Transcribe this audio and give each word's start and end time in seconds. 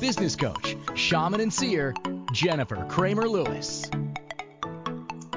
business 0.00 0.36
coach, 0.36 0.76
shaman, 0.94 1.40
and 1.40 1.52
seer, 1.52 1.94
Jennifer 2.32 2.84
Kramer 2.88 3.28
Lewis. 3.28 3.88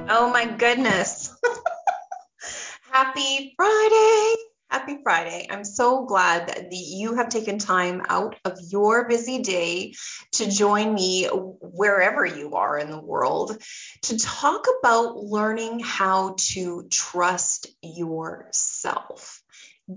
Oh 0.09 0.29
my 0.31 0.45
goodness. 0.45 1.33
Happy 2.91 3.53
Friday. 3.55 4.35
Happy 4.69 4.99
Friday. 5.01 5.47
I'm 5.49 5.63
so 5.63 6.05
glad 6.05 6.47
that 6.47 6.67
you 6.71 7.15
have 7.15 7.29
taken 7.29 7.57
time 7.57 8.03
out 8.07 8.35
of 8.45 8.59
your 8.69 9.07
busy 9.07 9.39
day 9.39 9.93
to 10.33 10.49
join 10.49 10.93
me 10.93 11.25
wherever 11.25 12.25
you 12.25 12.55
are 12.55 12.77
in 12.77 12.91
the 12.91 13.01
world 13.01 13.57
to 14.03 14.17
talk 14.17 14.65
about 14.79 15.15
learning 15.17 15.79
how 15.79 16.35
to 16.37 16.87
trust 16.89 17.67
yourself. 17.81 19.41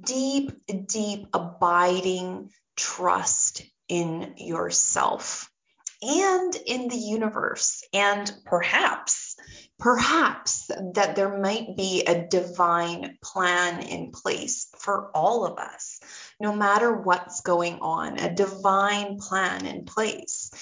Deep, 0.05 0.53
deep, 0.87 1.27
abiding 1.35 2.51
trust 2.77 3.63
in 3.89 4.35
yourself 4.37 5.51
and 6.03 6.55
in 6.67 6.89
the 6.89 6.97
universe, 6.97 7.85
and 7.93 8.33
perhaps 8.45 9.33
perhaps 9.83 10.71
that 10.95 11.17
there 11.17 11.39
might 11.41 11.77
be 11.77 12.05
a 12.05 12.27
divine 12.29 13.19
plan 13.21 13.83
in 13.83 14.13
place 14.13 14.69
for 14.79 15.11
all 15.13 15.45
of 15.45 15.59
us, 15.59 15.99
no 16.39 16.55
matter 16.55 16.93
what's 16.93 17.41
going 17.41 17.81
on, 17.81 18.17
a 18.19 18.33
divine 18.33 19.19
plan 19.19 19.67
in 19.67 19.85
place. 19.85 20.53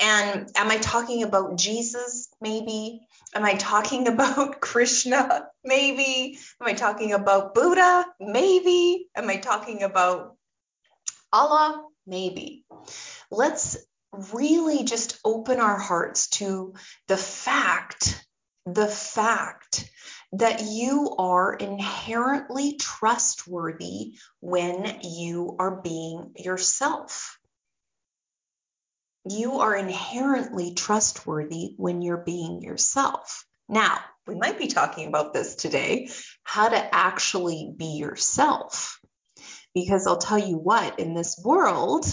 And 0.00 0.48
am 0.56 0.70
I 0.70 0.78
talking 0.78 1.24
about 1.24 1.58
Jesus? 1.58 2.28
Maybe. 2.40 3.06
Am 3.34 3.44
I 3.44 3.54
talking 3.54 4.08
about 4.12 4.62
Krishna? 4.62 5.46
Maybe. 5.62 6.38
Am 6.60 6.66
I 6.66 6.72
talking 6.72 7.12
about 7.12 7.54
Buddha? 7.54 8.06
Maybe. 8.18 9.08
Am 9.14 9.28
I 9.28 9.36
talking 9.36 9.82
about 9.82 10.36
Allah? 11.32 11.84
Maybe. 12.06 12.64
Let's 13.30 13.76
really 14.32 14.84
just 14.84 15.18
open 15.24 15.60
our 15.60 15.78
hearts 15.78 16.28
to 16.30 16.74
the 17.08 17.16
fact 17.16 18.26
the 18.66 18.86
fact 18.86 19.90
that 20.32 20.62
you 20.62 21.14
are 21.18 21.54
inherently 21.54 22.76
trustworthy 22.76 24.14
when 24.40 25.00
you 25.02 25.56
are 25.58 25.80
being 25.80 26.32
yourself. 26.36 27.38
You 29.28 29.60
are 29.60 29.74
inherently 29.74 30.74
trustworthy 30.74 31.74
when 31.76 32.00
you're 32.00 32.24
being 32.24 32.62
yourself. 32.62 33.44
Now, 33.68 33.98
we 34.26 34.34
might 34.34 34.58
be 34.58 34.68
talking 34.68 35.08
about 35.08 35.32
this 35.32 35.56
today 35.56 36.10
how 36.42 36.68
to 36.68 36.94
actually 36.94 37.72
be 37.76 37.96
yourself. 37.96 38.98
Because 39.74 40.06
I'll 40.06 40.18
tell 40.18 40.38
you 40.38 40.56
what, 40.56 40.98
in 40.98 41.14
this 41.14 41.40
world, 41.44 42.04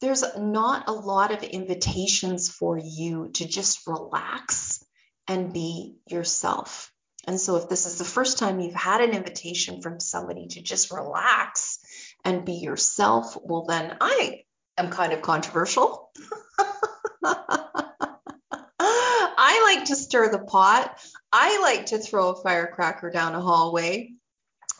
there's 0.00 0.24
not 0.36 0.88
a 0.88 0.92
lot 0.92 1.32
of 1.32 1.42
invitations 1.42 2.48
for 2.48 2.78
you 2.78 3.30
to 3.34 3.46
just 3.46 3.86
relax 3.86 4.84
and 5.26 5.52
be 5.52 5.96
yourself. 6.06 6.92
And 7.26 7.40
so, 7.40 7.56
if 7.56 7.68
this 7.68 7.86
is 7.86 7.98
the 7.98 8.04
first 8.04 8.38
time 8.38 8.60
you've 8.60 8.74
had 8.74 9.00
an 9.00 9.10
invitation 9.10 9.82
from 9.82 10.00
somebody 10.00 10.46
to 10.48 10.62
just 10.62 10.90
relax 10.90 11.78
and 12.24 12.44
be 12.44 12.54
yourself, 12.54 13.36
well, 13.42 13.64
then 13.66 13.96
I 14.00 14.42
am 14.78 14.90
kind 14.90 15.12
of 15.12 15.20
controversial. 15.20 16.10
I 19.40 19.74
like 19.74 19.86
to 19.86 19.96
stir 19.96 20.30
the 20.30 20.38
pot. 20.38 20.98
I 21.32 21.60
like 21.60 21.86
to 21.86 21.98
throw 21.98 22.30
a 22.30 22.42
firecracker 22.42 23.10
down 23.10 23.34
a 23.34 23.40
hallway 23.40 24.12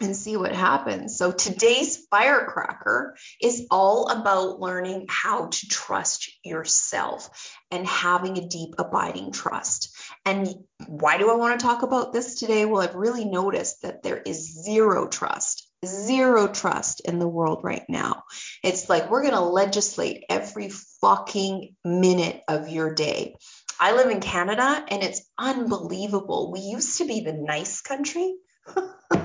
and 0.01 0.17
see 0.17 0.37
what 0.37 0.53
happens. 0.53 1.17
So 1.17 1.33
today's 1.33 2.07
firecracker 2.11 3.17
is 3.43 3.67
all 3.71 4.09
about 4.09 4.61
learning 4.61 5.07
how 5.09 5.47
to 5.47 5.69
trust 5.69 6.31
yourself 6.45 7.31
and 7.71 7.87
having 7.87 8.39
a 8.39 8.49
deep 8.49 8.75
abiding 8.79 9.33
trust. 9.33 9.97
And 10.25 10.49
why 10.87 11.19
do 11.19 11.31
I 11.31 11.37
want 11.37 11.59
to 11.59 11.67
talk 11.67 11.83
about 11.83 12.13
this 12.13 12.39
today? 12.39 12.65
Well, 12.65 12.83
I've 12.83 12.95
really 12.95 13.25
noticed 13.25 13.83
that 13.83 14.03
there 14.03 14.19
is 14.19 14.65
zero 14.65 15.09
trust. 15.09 15.65
Zero 15.85 16.49
trust 16.49 17.01
in 17.01 17.19
the 17.19 17.29
world 17.29 17.61
right 17.63 17.85
now. 17.89 18.25
It's 18.65 18.89
like 18.89 19.11
we're 19.11 19.23
going 19.23 19.35
to 19.35 19.41
legislate 19.41 20.25
every 20.29 20.71
fucking 21.01 21.77
minute 21.85 22.43
of 22.49 22.69
your 22.69 22.95
day. 22.95 23.37
I 23.81 23.95
live 23.95 24.11
in 24.11 24.21
Canada 24.21 24.85
and 24.89 25.05
it's 25.05 25.23
unbelievable. 25.39 26.51
We 26.53 26.61
used 26.61 26.99
to 26.99 27.05
be 27.05 27.21
the 27.21 27.33
nice 27.33 27.81
country. 27.81 28.35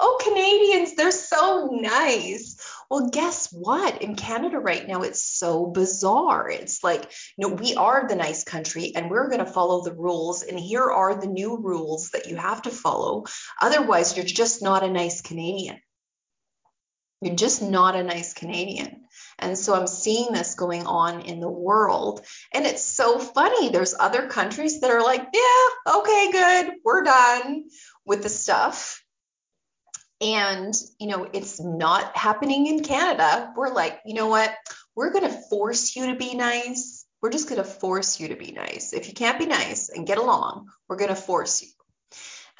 oh, 0.00 0.18
Canadians, 0.22 0.94
they're 0.94 1.10
so 1.10 1.70
nice. 1.72 2.56
Well, 2.90 3.10
guess 3.10 3.52
what? 3.52 4.02
In 4.02 4.16
Canada 4.16 4.58
right 4.58 4.86
now, 4.86 5.02
it's 5.02 5.22
so 5.22 5.66
bizarre. 5.66 6.48
It's 6.50 6.82
like, 6.82 7.10
you 7.36 7.46
know, 7.48 7.54
we 7.54 7.74
are 7.74 8.08
the 8.08 8.16
nice 8.16 8.44
country 8.44 8.92
and 8.94 9.10
we're 9.10 9.28
going 9.28 9.44
to 9.44 9.50
follow 9.50 9.82
the 9.82 9.94
rules. 9.94 10.42
And 10.42 10.58
here 10.58 10.90
are 10.90 11.20
the 11.20 11.26
new 11.26 11.58
rules 11.58 12.10
that 12.10 12.28
you 12.28 12.36
have 12.36 12.62
to 12.62 12.70
follow. 12.70 13.24
Otherwise, 13.60 14.16
you're 14.16 14.24
just 14.24 14.62
not 14.62 14.84
a 14.84 14.90
nice 14.90 15.20
Canadian. 15.20 15.78
You're 17.20 17.34
just 17.34 17.62
not 17.62 17.96
a 17.96 18.04
nice 18.04 18.32
Canadian. 18.32 19.04
And 19.40 19.58
so 19.58 19.74
I'm 19.74 19.88
seeing 19.88 20.32
this 20.32 20.54
going 20.54 20.86
on 20.86 21.22
in 21.22 21.40
the 21.40 21.50
world. 21.50 22.24
And 22.54 22.64
it's 22.64 22.84
so 22.84 23.18
funny. 23.18 23.68
There's 23.68 23.94
other 23.98 24.28
countries 24.28 24.80
that 24.80 24.90
are 24.90 25.02
like, 25.02 25.26
yeah, 25.34 25.94
okay, 25.96 26.32
good. 26.32 26.74
We're 26.84 27.02
done 27.02 27.64
with 28.06 28.22
the 28.22 28.28
stuff 28.28 28.97
and 30.20 30.74
you 30.98 31.08
know 31.08 31.28
it's 31.32 31.60
not 31.60 32.16
happening 32.16 32.66
in 32.66 32.82
canada. 32.82 33.52
We're 33.56 33.72
like 33.72 34.00
you 34.04 34.14
know 34.14 34.28
what? 34.28 34.54
We're 34.94 35.12
going 35.12 35.30
to 35.30 35.40
force 35.48 35.94
you 35.94 36.06
to 36.06 36.16
be 36.16 36.34
nice. 36.34 37.06
We're 37.22 37.30
just 37.30 37.48
going 37.48 37.62
to 37.62 37.68
force 37.68 38.18
you 38.18 38.28
to 38.28 38.36
be 38.36 38.52
nice. 38.52 38.92
If 38.92 39.08
you 39.08 39.14
can't 39.14 39.38
be 39.38 39.46
nice 39.46 39.90
and 39.90 40.06
get 40.06 40.18
along 40.18 40.66
we're 40.88 40.96
going 40.96 41.14
to 41.14 41.16
force 41.16 41.62
you. 41.62 41.68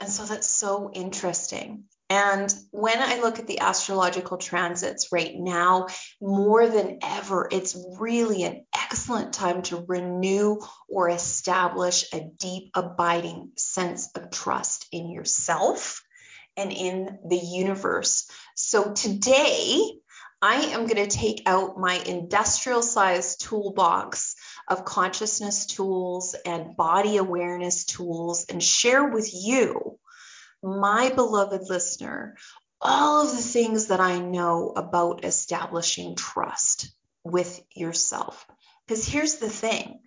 And 0.00 0.10
so 0.10 0.24
that's 0.24 0.48
so 0.48 0.90
interesting. 0.92 1.84
And 2.10 2.54
when 2.70 2.98
I 2.98 3.20
look 3.20 3.38
at 3.38 3.46
the 3.46 3.60
astrological 3.60 4.38
transits 4.38 5.08
right 5.12 5.32
now, 5.34 5.88
more 6.20 6.68
than 6.68 7.00
ever, 7.02 7.48
it's 7.50 7.76
really 7.98 8.44
an 8.44 8.64
excellent 8.74 9.34
time 9.34 9.62
to 9.62 9.84
renew 9.86 10.58
or 10.88 11.10
establish 11.10 12.06
a 12.14 12.20
deep, 12.38 12.70
abiding 12.74 13.50
sense 13.56 14.10
of 14.14 14.30
trust 14.30 14.86
in 14.92 15.10
yourself 15.10 16.00
and 16.58 16.72
in 16.72 17.18
the 17.26 17.38
universe. 17.38 18.28
So 18.54 18.92
today, 18.92 19.80
I 20.42 20.56
am 20.56 20.86
going 20.86 21.08
to 21.08 21.16
take 21.16 21.42
out 21.46 21.78
my 21.78 21.94
industrial 21.94 22.82
sized 22.82 23.40
toolbox 23.40 24.36
of 24.68 24.84
consciousness 24.84 25.66
tools 25.66 26.36
and 26.44 26.76
body 26.76 27.16
awareness 27.16 27.84
tools 27.84 28.46
and 28.48 28.62
share 28.62 29.08
with 29.08 29.30
you, 29.32 29.98
my 30.62 31.10
beloved 31.10 31.62
listener, 31.68 32.36
all 32.80 33.26
of 33.26 33.32
the 33.32 33.42
things 33.42 33.86
that 33.86 34.00
I 34.00 34.18
know 34.18 34.72
about 34.76 35.24
establishing 35.24 36.14
trust 36.14 36.90
with 37.24 37.60
yourself. 37.74 38.46
Because 38.86 39.04
here's 39.06 39.36
the 39.36 39.50
thing 39.50 40.00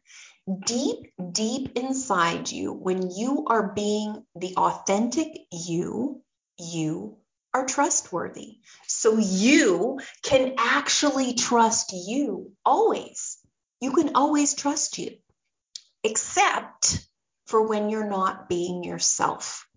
deep, 0.66 1.12
deep 1.32 1.78
inside 1.78 2.50
you, 2.52 2.74
when 2.74 3.12
you 3.12 3.46
are 3.48 3.74
being 3.74 4.26
the 4.36 4.56
authentic 4.56 5.28
you, 5.52 6.22
you 6.62 7.18
are 7.54 7.66
trustworthy. 7.66 8.60
So 8.88 9.18
you 9.18 10.00
can 10.24 10.56
actually 10.58 11.34
trust 11.34 11.92
you 11.94 12.54
always. 12.66 13.38
You 13.82 13.94
can 13.94 14.16
always 14.16 14.54
trust 14.54 14.98
you, 15.00 15.18
except 16.04 17.06
for 17.48 17.68
when 17.68 17.90
you're 17.90 18.08
not 18.08 18.48
being 18.48 18.84
yourself. 18.84 19.68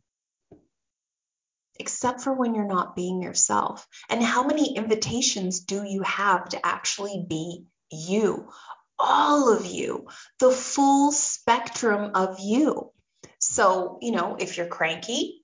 Except 1.76 2.20
for 2.20 2.32
when 2.32 2.54
you're 2.54 2.69
not 2.69 2.94
being 2.94 3.22
yourself. 3.22 3.88
And 4.08 4.22
how 4.22 4.44
many 4.44 4.76
invitations 4.76 5.60
do 5.60 5.82
you 5.84 6.02
have 6.02 6.48
to 6.50 6.64
actually 6.64 7.26
be 7.28 7.64
you? 7.90 8.50
All 8.96 9.52
of 9.52 9.66
you, 9.66 10.06
the 10.38 10.52
full 10.52 11.10
spectrum 11.10 12.12
of 12.14 12.38
you. 12.38 12.92
So, 13.40 13.98
you 14.00 14.12
know, 14.12 14.37
if 14.38 14.56
you're 14.56 14.69
cranky, 14.69 15.44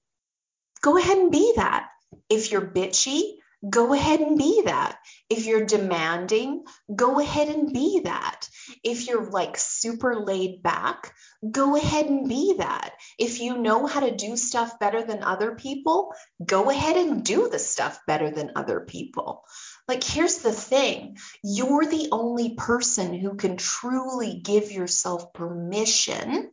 go 0.83 0.97
ahead 0.97 1.19
and 1.19 1.31
be 1.31 1.53
that. 1.57 1.89
If 2.29 2.51
you're 2.51 2.61
bitchy, 2.67 3.23
go 3.69 3.93
ahead 3.93 4.21
and 4.21 4.39
be 4.39 4.63
that. 4.65 4.99
If 5.29 5.47
you're 5.47 5.67
demanding, 5.67 6.65
go 6.95 7.21
ahead 7.21 7.49
and 7.49 7.73
be 7.73 8.01
that. 8.05 8.49
If 8.83 9.07
you're 9.07 9.29
like 9.31 9.57
super 9.59 10.17
laid 10.17 10.63
back, 10.63 11.13
go 11.49 11.77
ahead 11.77 12.07
and 12.07 12.29
be 12.29 12.55
that. 12.59 12.93
If 13.19 13.41
you 13.41 13.59
know 13.59 13.87
how 13.87 14.01
to 14.01 14.17
do 14.17 14.37
stuff 14.37 14.79
better 14.79 15.03
than 15.03 15.23
other 15.23 15.55
people, 15.55 16.15
go 16.45 16.71
ahead 16.71 16.97
and 16.97 17.25
do 17.25 17.49
the 17.49 17.59
stuff 17.59 18.01
better 18.07 18.31
than 18.31 18.53
other 18.57 18.81
people. 18.81 19.45
Like, 19.89 20.05
here's 20.05 20.39
the 20.39 20.53
thing 20.53 21.17
you're 21.43 21.85
the 21.85 22.09
only 22.13 22.55
person 22.55 23.13
who 23.15 23.35
can 23.37 23.57
truly 23.57 24.41
give 24.43 24.71
yourself 24.73 25.33
permission. 25.33 26.51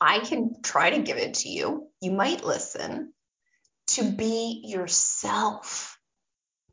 I 0.00 0.18
can 0.18 0.62
try 0.62 0.90
to 0.90 1.02
give 1.02 1.18
it 1.18 1.34
to 1.34 1.48
you. 1.48 1.88
You 2.04 2.12
might 2.12 2.44
listen 2.44 3.14
to 3.86 4.04
be 4.04 4.62
yourself, 4.66 5.98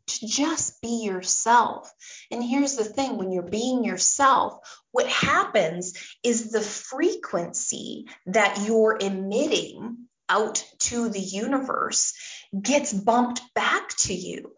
to 0.07 0.27
just 0.27 0.81
be 0.81 1.05
yourself. 1.05 1.89
And 2.29 2.43
here's 2.43 2.75
the 2.75 2.83
thing 2.83 3.15
when 3.15 3.31
you're 3.31 3.43
being 3.43 3.85
yourself, 3.85 4.59
what 4.91 5.07
happens 5.07 5.93
is 6.21 6.51
the 6.51 6.59
frequency 6.59 8.07
that 8.25 8.65
you're 8.65 8.97
emitting 8.99 9.99
out 10.27 10.65
to 10.79 11.07
the 11.07 11.21
universe 11.21 12.13
gets 12.61 12.91
bumped 12.91 13.41
back 13.55 13.87
to 13.99 14.13
you. 14.13 14.51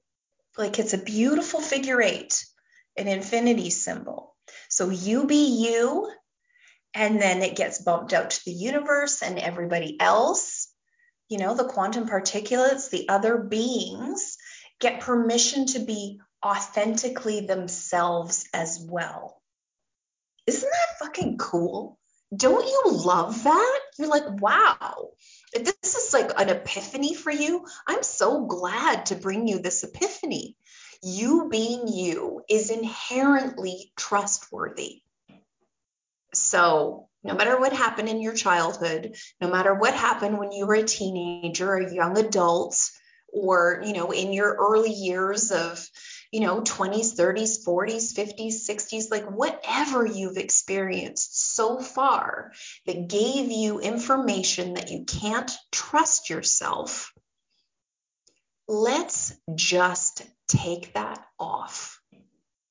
Like 0.58 0.80
it's 0.80 0.96
a 0.96 0.98
beautiful 0.98 1.62
figure 1.62 2.02
eight, 2.02 2.44
an 2.98 3.08
infinity 3.08 3.70
symbol. 3.70 4.36
So 4.70 4.90
you 4.90 5.28
be 5.28 5.68
you, 5.68 6.12
and 6.96 7.22
then 7.22 7.42
it 7.42 7.56
gets 7.56 7.82
bumped 7.82 8.14
out 8.14 8.32
to 8.32 8.46
the 8.46 8.52
universe 8.52 9.22
and 9.22 9.38
everybody 9.40 10.00
else 10.00 10.53
you 11.34 11.40
know, 11.40 11.56
the 11.56 11.64
quantum 11.64 12.08
particulates, 12.08 12.92
the 12.92 13.10
other 13.10 13.40
beings 13.40 14.38
get 14.80 15.00
permission 15.00 15.66
to 15.66 15.80
be 15.80 16.20
authentically 16.46 17.48
themselves 17.48 18.48
as 18.54 18.80
well. 18.88 19.42
Isn't 20.46 20.70
that 20.70 21.00
fucking 21.08 21.40
cool? 21.40 21.98
Don't 22.36 22.68
you 22.68 22.84
love 22.86 23.46
that? 23.46 23.80
You're 23.98 24.10
like, 24.10 24.42
wow, 24.42 25.10
this 25.56 25.96
is 25.96 26.14
like 26.14 26.30
an 26.38 26.50
epiphany 26.50 27.16
for 27.16 27.32
you, 27.32 27.66
I'm 27.88 28.04
so 28.04 28.46
glad 28.46 29.08
to 29.08 29.16
bring 29.16 29.48
you 29.48 29.58
this 29.58 29.84
epiphany. 29.84 30.56
You 31.02 31.50
being 31.50 31.88
you 31.88 32.44
is 32.48 32.70
inherently 32.70 33.92
trustworthy. 33.98 35.02
So 36.36 37.10
no 37.24 37.34
matter 37.34 37.60
what 37.60 37.74
happened 37.74 38.10
in 38.10 38.22
your 38.22 38.34
childhood, 38.34 39.16
no 39.40 39.50
matter 39.50 39.74
what 39.74 39.94
happened 39.94 40.38
when 40.38 40.52
you 40.52 40.66
were 40.66 40.76
a 40.76 40.84
teenager, 40.84 41.76
a 41.76 41.94
young 41.94 42.18
adult, 42.18 42.90
or 43.32 43.82
you 43.86 43.94
know, 43.94 44.12
in 44.12 44.34
your 44.34 44.54
early 44.54 44.92
years 44.92 45.52
of 45.52 45.88
you 46.34 46.40
know 46.40 46.62
20s 46.62 47.16
30s 47.16 47.64
40s 47.66 48.16
50s 48.16 48.68
60s 48.68 49.12
like 49.12 49.26
whatever 49.30 50.04
you've 50.04 50.38
experienced 50.38 51.54
so 51.56 51.80
far 51.80 52.52
that 52.88 53.08
gave 53.08 53.52
you 53.52 53.80
information 53.80 54.74
that 54.74 54.90
you 54.90 55.06
can't 55.06 55.52
trust 55.72 56.32
yourself 56.32 57.14
let's 58.68 59.36
just 59.54 60.24
take 60.48 60.94
that 60.96 61.24
off 61.40 61.93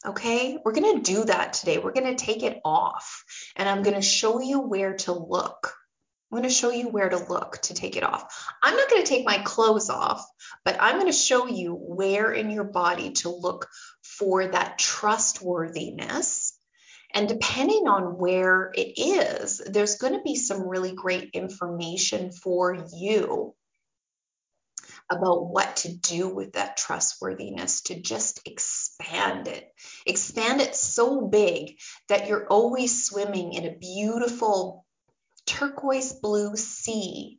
Okay, 0.04 0.58
we're 0.64 0.72
going 0.72 0.96
to 0.96 1.12
do 1.12 1.24
that 1.24 1.52
today. 1.52 1.78
We're 1.78 1.92
going 1.92 2.16
to 2.16 2.24
take 2.24 2.42
it 2.42 2.60
off 2.64 3.24
and 3.54 3.68
I'm 3.68 3.84
going 3.84 3.94
to 3.94 4.02
show 4.02 4.40
you 4.40 4.60
where 4.60 4.94
to 4.98 5.12
look. 5.12 5.74
I'm 6.30 6.38
going 6.38 6.48
to 6.48 6.54
show 6.54 6.70
you 6.70 6.88
where 6.88 7.08
to 7.08 7.18
look 7.18 7.58
to 7.62 7.74
take 7.74 7.96
it 7.96 8.02
off. 8.02 8.48
I'm 8.62 8.74
not 8.74 8.90
going 8.90 9.02
to 9.02 9.08
take 9.08 9.24
my 9.24 9.38
clothes 9.38 9.90
off, 9.90 10.26
but 10.64 10.76
I'm 10.80 10.96
going 10.98 11.12
to 11.12 11.16
show 11.16 11.46
you 11.46 11.74
where 11.74 12.32
in 12.32 12.50
your 12.50 12.64
body 12.64 13.12
to 13.12 13.28
look 13.28 13.68
for 14.02 14.44
that 14.44 14.78
trustworthiness. 14.78 16.58
And 17.14 17.28
depending 17.28 17.86
on 17.86 18.18
where 18.18 18.72
it 18.74 18.94
is, 18.98 19.58
there's 19.58 19.98
going 19.98 20.14
to 20.14 20.22
be 20.22 20.34
some 20.34 20.66
really 20.66 20.94
great 20.94 21.30
information 21.34 22.32
for 22.32 22.86
you 22.96 23.54
about 25.10 25.46
what 25.46 25.76
to 25.76 25.94
do 25.94 26.28
with 26.28 26.54
that 26.54 26.76
trustworthiness 26.76 27.82
to 27.82 28.00
just 28.00 28.40
expand 28.98 29.48
it. 29.48 29.72
Expand 30.06 30.60
it 30.60 30.74
so 30.74 31.26
big 31.26 31.78
that 32.08 32.28
you're 32.28 32.46
always 32.46 33.04
swimming 33.04 33.52
in 33.52 33.64
a 33.64 33.76
beautiful 33.76 34.84
turquoise 35.46 36.12
blue 36.12 36.56
sea 36.56 37.38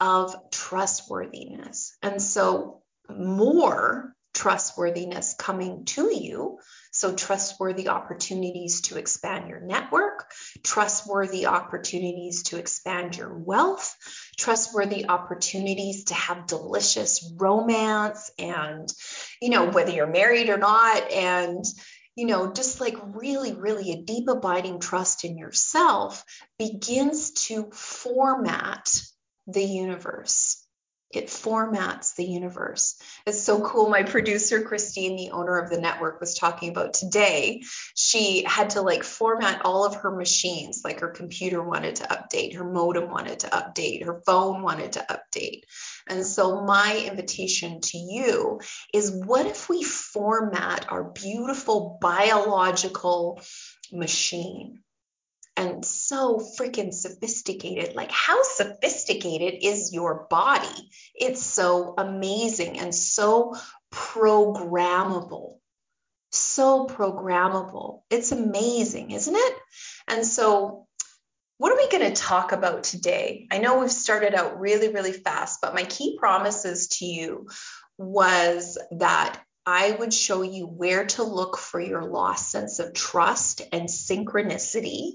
of 0.00 0.34
trustworthiness. 0.50 1.96
And 2.02 2.20
so, 2.20 2.82
more 3.08 4.14
trustworthiness 4.34 5.34
coming 5.38 5.84
to 5.86 6.14
you. 6.14 6.58
So, 6.96 7.14
trustworthy 7.14 7.88
opportunities 7.88 8.80
to 8.82 8.96
expand 8.96 9.50
your 9.50 9.60
network, 9.60 10.32
trustworthy 10.62 11.44
opportunities 11.44 12.44
to 12.44 12.56
expand 12.56 13.18
your 13.18 13.36
wealth, 13.36 13.94
trustworthy 14.38 15.06
opportunities 15.06 16.04
to 16.04 16.14
have 16.14 16.46
delicious 16.46 17.30
romance 17.36 18.30
and, 18.38 18.88
you 19.42 19.50
know, 19.50 19.70
whether 19.70 19.90
you're 19.90 20.06
married 20.06 20.48
or 20.48 20.56
not, 20.56 21.10
and, 21.12 21.62
you 22.14 22.24
know, 22.24 22.50
just 22.50 22.80
like 22.80 22.96
really, 23.14 23.52
really 23.52 23.92
a 23.92 24.00
deep 24.02 24.30
abiding 24.30 24.80
trust 24.80 25.26
in 25.26 25.36
yourself 25.36 26.24
begins 26.58 27.32
to 27.48 27.70
format 27.72 28.90
the 29.46 29.62
universe 29.62 30.65
it 31.10 31.28
formats 31.28 32.16
the 32.16 32.24
universe. 32.24 33.00
It's 33.26 33.42
so 33.42 33.60
cool. 33.60 33.88
My 33.88 34.02
producer, 34.02 34.62
Christine, 34.62 35.16
the 35.16 35.30
owner 35.30 35.58
of 35.58 35.70
the 35.70 35.80
network, 35.80 36.20
was 36.20 36.34
talking 36.34 36.70
about 36.70 36.94
today. 36.94 37.62
She 37.94 38.42
had 38.44 38.70
to 38.70 38.82
like 38.82 39.04
format 39.04 39.62
all 39.64 39.86
of 39.86 39.96
her 39.96 40.10
machines, 40.10 40.82
like 40.84 41.00
her 41.00 41.10
computer 41.10 41.62
wanted 41.62 41.96
to 41.96 42.04
update, 42.04 42.56
her 42.56 42.64
modem 42.64 43.08
wanted 43.10 43.40
to 43.40 43.48
update, 43.48 44.04
her 44.04 44.20
phone 44.26 44.62
wanted 44.62 44.92
to 44.92 45.06
update. 45.08 45.62
And 46.08 46.26
so, 46.26 46.62
my 46.62 47.06
invitation 47.08 47.80
to 47.80 47.98
you 47.98 48.60
is 48.92 49.10
what 49.10 49.46
if 49.46 49.68
we 49.68 49.84
format 49.84 50.90
our 50.90 51.04
beautiful 51.04 51.98
biological 52.00 53.40
machine? 53.92 54.82
And 55.56 55.84
so 55.84 56.38
freaking 56.58 56.92
sophisticated. 56.92 57.94
Like, 57.96 58.10
how 58.10 58.42
sophisticated 58.42 59.60
is 59.62 59.92
your 59.92 60.26
body? 60.28 60.90
It's 61.14 61.42
so 61.42 61.94
amazing 61.96 62.78
and 62.78 62.94
so 62.94 63.56
programmable. 63.92 65.56
So 66.30 66.86
programmable. 66.86 68.02
It's 68.10 68.32
amazing, 68.32 69.12
isn't 69.12 69.36
it? 69.36 69.54
And 70.08 70.26
so, 70.26 70.86
what 71.58 71.72
are 71.72 71.76
we 71.76 71.88
going 71.88 72.12
to 72.12 72.22
talk 72.22 72.52
about 72.52 72.84
today? 72.84 73.46
I 73.50 73.58
know 73.58 73.78
we've 73.78 73.90
started 73.90 74.34
out 74.34 74.60
really, 74.60 74.92
really 74.92 75.12
fast, 75.12 75.60
but 75.62 75.74
my 75.74 75.84
key 75.84 76.18
promises 76.18 76.88
to 76.98 77.06
you 77.06 77.48
was 77.96 78.76
that 78.90 79.40
I 79.64 79.92
would 79.92 80.12
show 80.12 80.42
you 80.42 80.66
where 80.66 81.06
to 81.06 81.22
look 81.22 81.56
for 81.56 81.80
your 81.80 82.04
lost 82.04 82.50
sense 82.50 82.78
of 82.78 82.92
trust 82.92 83.62
and 83.72 83.88
synchronicity 83.88 85.14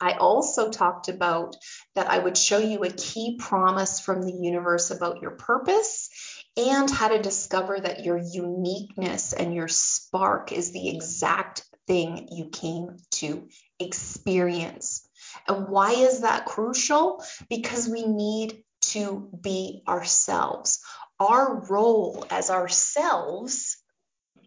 I 0.00 0.12
also 0.12 0.70
talked 0.70 1.08
about 1.08 1.56
that 1.94 2.08
I 2.08 2.18
would 2.18 2.36
show 2.36 2.58
you 2.58 2.82
a 2.84 2.90
key 2.90 3.36
promise 3.38 4.00
from 4.00 4.22
the 4.22 4.32
universe 4.32 4.90
about 4.90 5.20
your 5.20 5.32
purpose 5.32 6.08
and 6.56 6.90
how 6.90 7.08
to 7.08 7.20
discover 7.20 7.78
that 7.78 8.04
your 8.04 8.18
uniqueness 8.18 9.32
and 9.32 9.54
your 9.54 9.68
spark 9.68 10.52
is 10.52 10.72
the 10.72 10.88
exact 10.88 11.64
thing 11.86 12.28
you 12.30 12.48
came 12.48 12.96
to 13.12 13.48
experience. 13.78 15.06
And 15.46 15.68
why 15.68 15.92
is 15.92 16.20
that 16.20 16.46
crucial? 16.46 17.22
Because 17.48 17.88
we 17.88 18.04
need 18.06 18.62
to 18.82 19.28
be 19.40 19.82
ourselves. 19.86 20.80
Our 21.18 21.66
role 21.68 22.24
as 22.30 22.50
ourselves 22.50 23.69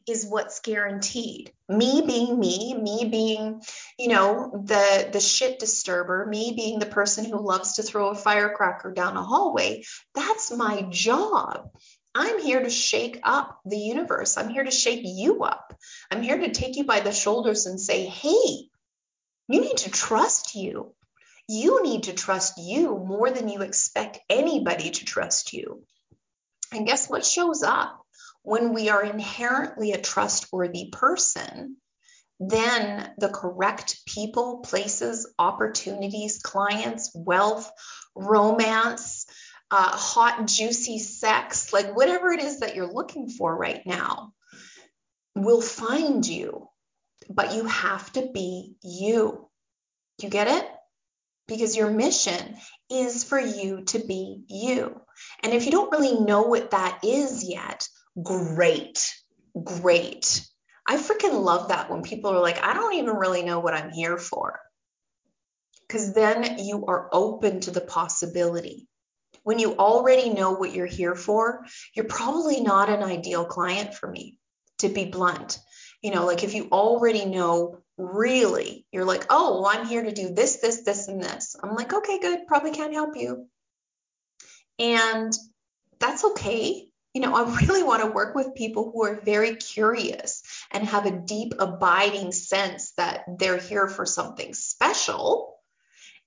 is 0.07 0.25
what's 0.25 0.59
guaranteed. 0.59 1.51
Me 1.69 2.03
being 2.05 2.39
me, 2.39 2.73
me 2.73 3.07
being, 3.09 3.61
you 3.97 4.09
know, 4.09 4.63
the 4.65 5.09
the 5.11 5.19
shit 5.19 5.59
disturber, 5.59 6.25
me 6.25 6.53
being 6.55 6.79
the 6.79 6.85
person 6.85 7.25
who 7.25 7.45
loves 7.45 7.73
to 7.73 7.83
throw 7.83 8.09
a 8.09 8.15
firecracker 8.15 8.91
down 8.91 9.17
a 9.17 9.23
hallway, 9.23 9.83
that's 10.13 10.51
my 10.51 10.81
job. 10.89 11.69
I'm 12.15 12.39
here 12.39 12.61
to 12.61 12.69
shake 12.69 13.19
up 13.23 13.59
the 13.65 13.77
universe. 13.77 14.37
I'm 14.37 14.49
here 14.49 14.63
to 14.63 14.71
shake 14.71 15.01
you 15.03 15.43
up. 15.43 15.73
I'm 16.11 16.21
here 16.21 16.37
to 16.37 16.51
take 16.51 16.75
you 16.75 16.83
by 16.83 16.99
the 16.99 17.11
shoulders 17.11 17.65
and 17.65 17.79
say, 17.79 18.05
"Hey, 18.05 18.69
you 19.47 19.61
need 19.61 19.77
to 19.77 19.89
trust 19.89 20.53
you. 20.53 20.93
You 21.47 21.81
need 21.81 22.03
to 22.03 22.13
trust 22.13 22.57
you 22.57 22.97
more 22.97 23.31
than 23.31 23.49
you 23.49 23.61
expect 23.61 24.19
anybody 24.29 24.91
to 24.91 25.05
trust 25.05 25.53
you." 25.53 25.83
And 26.71 26.85
guess 26.85 27.09
what 27.09 27.25
shows 27.25 27.63
up? 27.63 28.02
When 28.43 28.73
we 28.73 28.89
are 28.89 29.03
inherently 29.03 29.93
a 29.93 30.01
trustworthy 30.01 30.89
person, 30.91 31.77
then 32.39 33.11
the 33.17 33.29
correct 33.29 34.01
people, 34.05 34.59
places, 34.59 35.33
opportunities, 35.39 36.39
clients, 36.39 37.11
wealth, 37.15 37.71
romance, 38.15 39.25
uh, 39.71 39.89
hot, 39.89 40.45
juicy 40.45 40.99
sex, 40.99 41.71
like 41.73 41.95
whatever 41.95 42.31
it 42.31 42.41
is 42.41 42.59
that 42.59 42.75
you're 42.75 42.91
looking 42.91 43.29
for 43.29 43.55
right 43.55 43.81
now, 43.85 44.33
will 45.35 45.61
find 45.61 46.27
you. 46.27 46.67
But 47.29 47.55
you 47.55 47.65
have 47.65 48.11
to 48.13 48.29
be 48.33 48.75
you. 48.83 49.49
You 50.21 50.29
get 50.29 50.47
it? 50.47 50.69
Because 51.47 51.77
your 51.77 51.89
mission 51.89 52.57
is 52.91 53.23
for 53.23 53.39
you 53.39 53.83
to 53.85 53.99
be 53.99 54.43
you. 54.49 54.99
And 55.41 55.53
if 55.53 55.65
you 55.65 55.71
don't 55.71 55.91
really 55.91 56.19
know 56.19 56.43
what 56.43 56.71
that 56.71 56.99
is 57.03 57.49
yet, 57.49 57.87
great, 58.21 59.15
great. 59.61 60.45
I 60.87 60.97
freaking 60.97 61.41
love 61.41 61.69
that 61.69 61.89
when 61.89 62.01
people 62.01 62.31
are 62.31 62.41
like, 62.41 62.63
I 62.63 62.73
don't 62.73 62.95
even 62.95 63.15
really 63.15 63.43
know 63.43 63.59
what 63.59 63.73
I'm 63.73 63.91
here 63.91 64.17
for. 64.17 64.59
Because 65.87 66.13
then 66.13 66.59
you 66.59 66.85
are 66.87 67.09
open 67.11 67.61
to 67.61 67.71
the 67.71 67.81
possibility. 67.81 68.87
When 69.43 69.59
you 69.59 69.75
already 69.75 70.29
know 70.29 70.51
what 70.53 70.73
you're 70.73 70.85
here 70.85 71.15
for, 71.15 71.65
you're 71.95 72.05
probably 72.05 72.61
not 72.61 72.89
an 72.89 73.03
ideal 73.03 73.45
client 73.45 73.93
for 73.93 74.09
me, 74.09 74.37
to 74.79 74.89
be 74.89 75.05
blunt. 75.05 75.59
You 76.01 76.11
know, 76.11 76.25
like 76.25 76.43
if 76.43 76.53
you 76.53 76.69
already 76.71 77.25
know 77.25 77.83
really, 77.97 78.85
you're 78.91 79.05
like, 79.05 79.25
oh, 79.29 79.61
well, 79.61 79.67
I'm 79.67 79.85
here 79.85 80.03
to 80.03 80.11
do 80.11 80.33
this, 80.33 80.57
this, 80.57 80.83
this, 80.83 81.07
and 81.07 81.21
this. 81.21 81.55
I'm 81.61 81.75
like, 81.75 81.93
okay, 81.93 82.19
good, 82.19 82.47
probably 82.47 82.71
can't 82.71 82.93
help 82.93 83.15
you. 83.15 83.47
And 84.79 85.31
that's 85.99 86.23
okay. 86.25 86.87
You 87.13 87.21
know, 87.21 87.35
I 87.35 87.57
really 87.61 87.83
want 87.83 88.01
to 88.01 88.11
work 88.11 88.33
with 88.33 88.55
people 88.55 88.91
who 88.91 89.03
are 89.05 89.21
very 89.21 89.55
curious 89.55 90.43
and 90.71 90.87
have 90.87 91.05
a 91.05 91.11
deep, 91.11 91.53
abiding 91.59 92.31
sense 92.31 92.91
that 92.93 93.25
they're 93.37 93.57
here 93.57 93.87
for 93.87 94.05
something 94.05 94.53
special 94.53 95.53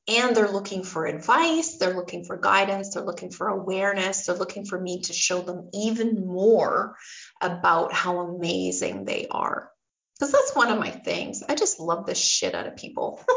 and 0.09 0.37
they're 0.37 0.53
looking 0.53 0.85
for 0.85 1.05
advice, 1.05 1.79
they're 1.79 1.95
looking 1.95 2.25
for 2.25 2.37
guidance, 2.37 2.95
they're 2.95 3.03
looking 3.03 3.31
for 3.31 3.49
awareness, 3.49 4.27
they're 4.27 4.37
looking 4.37 4.65
for 4.65 4.81
me 4.81 5.01
to 5.01 5.13
show 5.13 5.41
them 5.41 5.69
even 5.75 6.27
more 6.27 6.97
about 7.41 7.93
how 7.93 8.21
amazing 8.21 9.05
they 9.05 9.27
are. 9.29 9.71
Because 10.19 10.33
that's 10.33 10.55
one 10.55 10.71
of 10.71 10.79
my 10.79 10.91
things. 10.91 11.43
I 11.47 11.57
just 11.57 11.81
love 11.81 12.07
the 12.07 12.15
shit 12.15 12.55
out 12.55 12.67
of 12.67 12.77
people. 12.77 13.23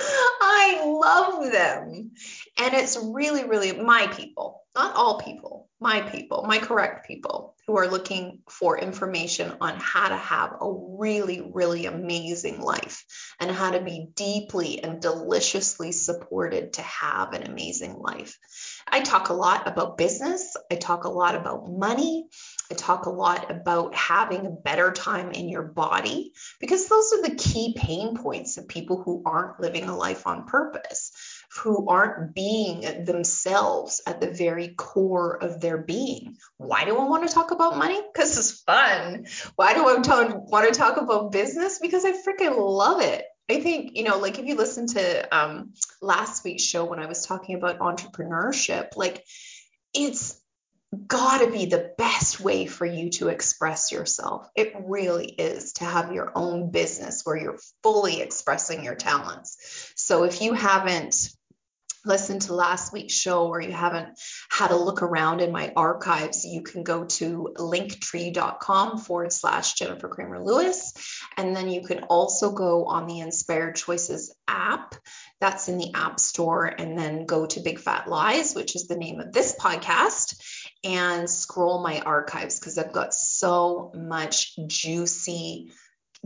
I 0.00 0.84
love 0.84 1.50
them. 1.50 2.10
And 2.58 2.74
it's 2.74 2.98
really, 3.00 3.44
really 3.44 3.72
my 3.72 4.08
people, 4.08 4.62
not 4.78 4.94
all 4.94 5.18
people, 5.18 5.68
my 5.80 6.00
people, 6.00 6.44
my 6.46 6.58
correct 6.58 7.04
people 7.06 7.56
who 7.66 7.76
are 7.76 7.88
looking 7.88 8.38
for 8.48 8.78
information 8.78 9.52
on 9.60 9.74
how 9.76 10.08
to 10.08 10.16
have 10.16 10.52
a 10.60 10.72
really, 10.98 11.40
really 11.52 11.86
amazing 11.86 12.60
life 12.60 13.04
and 13.40 13.50
how 13.50 13.72
to 13.72 13.80
be 13.80 14.06
deeply 14.14 14.82
and 14.82 15.02
deliciously 15.02 15.90
supported 15.90 16.74
to 16.74 16.82
have 16.82 17.32
an 17.32 17.42
amazing 17.42 17.94
life. 17.98 18.38
I 18.86 19.00
talk 19.00 19.30
a 19.30 19.34
lot 19.34 19.66
about 19.66 19.98
business, 19.98 20.56
I 20.70 20.76
talk 20.76 21.04
a 21.04 21.10
lot 21.10 21.34
about 21.34 21.68
money, 21.68 22.28
I 22.70 22.74
talk 22.74 23.06
a 23.06 23.10
lot 23.10 23.50
about 23.50 23.96
having 23.96 24.46
a 24.46 24.50
better 24.50 24.92
time 24.92 25.32
in 25.32 25.48
your 25.48 25.64
body 25.64 26.32
because 26.60 26.88
those 26.88 27.12
are 27.14 27.22
the 27.22 27.34
key 27.34 27.74
pain 27.76 28.16
points 28.16 28.58
of 28.58 28.68
people 28.68 29.02
who 29.02 29.22
aren't 29.26 29.60
living 29.60 29.88
a 29.88 29.96
life 29.96 30.26
on 30.26 30.46
purpose, 30.46 31.10
who 31.58 31.88
aren't 31.88 32.34
being 32.34 33.04
themselves 33.04 34.00
at 34.06 34.20
the 34.20 34.30
very 34.30 34.68
core 34.68 35.42
of 35.42 35.60
their 35.60 35.78
being. 35.78 36.36
Why 36.56 36.84
do 36.84 36.96
I 36.96 37.04
want 37.04 37.26
to 37.26 37.34
talk 37.34 37.50
about 37.50 37.76
money? 37.76 38.00
Because 38.12 38.36
it's 38.38 38.62
fun. 38.62 39.26
Why 39.56 39.74
do 39.74 39.80
I 39.80 39.98
want 39.98 40.72
to 40.72 40.78
talk 40.78 40.96
about 40.96 41.32
business? 41.32 41.78
Because 41.78 42.04
I 42.04 42.12
freaking 42.12 42.56
love 42.58 43.00
it. 43.00 43.24
I 43.50 43.60
think, 43.60 43.96
you 43.96 44.04
know, 44.04 44.18
like 44.18 44.38
if 44.38 44.46
you 44.46 44.56
listen 44.56 44.86
to 44.88 45.36
um, 45.36 45.72
last 46.02 46.44
week's 46.44 46.62
show 46.62 46.84
when 46.84 46.98
I 46.98 47.06
was 47.06 47.26
talking 47.26 47.56
about 47.56 47.78
entrepreneurship, 47.78 48.96
like 48.96 49.24
it's 49.94 50.38
got 51.06 51.38
to 51.38 51.50
be 51.50 51.66
the 51.66 51.92
best 51.98 52.40
way 52.40 52.66
for 52.66 52.86
you 52.86 53.10
to 53.10 53.28
express 53.28 53.92
yourself. 53.92 54.48
It 54.54 54.74
really 54.84 55.26
is 55.26 55.74
to 55.74 55.84
have 55.84 56.12
your 56.12 56.32
own 56.34 56.70
business 56.70 57.22
where 57.24 57.36
you're 57.36 57.58
fully 57.82 58.20
expressing 58.20 58.84
your 58.84 58.94
talents. 58.94 59.92
So 59.96 60.24
if 60.24 60.40
you 60.40 60.54
haven't 60.54 61.30
listened 62.04 62.42
to 62.42 62.54
last 62.54 62.92
week's 62.92 63.14
show 63.14 63.46
or 63.46 63.60
you 63.60 63.72
haven't 63.72 64.18
had 64.50 64.70
a 64.70 64.76
look 64.76 65.02
around 65.02 65.40
in 65.40 65.52
my 65.52 65.72
archives, 65.76 66.44
you 66.44 66.62
can 66.62 66.82
go 66.82 67.04
to 67.04 67.54
linktree.com 67.56 68.98
forward 68.98 69.32
slash 69.32 69.74
Jennifer 69.74 70.08
Kramer 70.08 70.42
Lewis. 70.42 70.92
And 71.36 71.54
then 71.54 71.68
you 71.68 71.82
can 71.82 72.04
also 72.04 72.52
go 72.52 72.86
on 72.86 73.06
the 73.06 73.20
Inspired 73.20 73.76
Choices 73.76 74.34
app. 74.46 74.94
That's 75.40 75.68
in 75.68 75.78
the 75.78 75.92
App 75.94 76.18
Store. 76.18 76.66
And 76.66 76.98
then 76.98 77.26
go 77.26 77.46
to 77.46 77.60
Big 77.60 77.78
Fat 77.78 78.08
Lies, 78.08 78.54
which 78.54 78.74
is 78.76 78.86
the 78.86 78.96
name 78.96 79.20
of 79.20 79.32
this 79.32 79.54
podcast 79.58 80.34
and 80.84 81.28
scroll 81.28 81.82
my 81.82 82.00
archives 82.00 82.58
because 82.58 82.78
I've 82.78 82.92
got 82.92 83.14
so 83.14 83.92
much 83.94 84.56
juicy, 84.66 85.72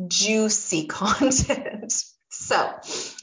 juicy 0.06 0.86
content. 0.88 1.94
So 2.42 2.74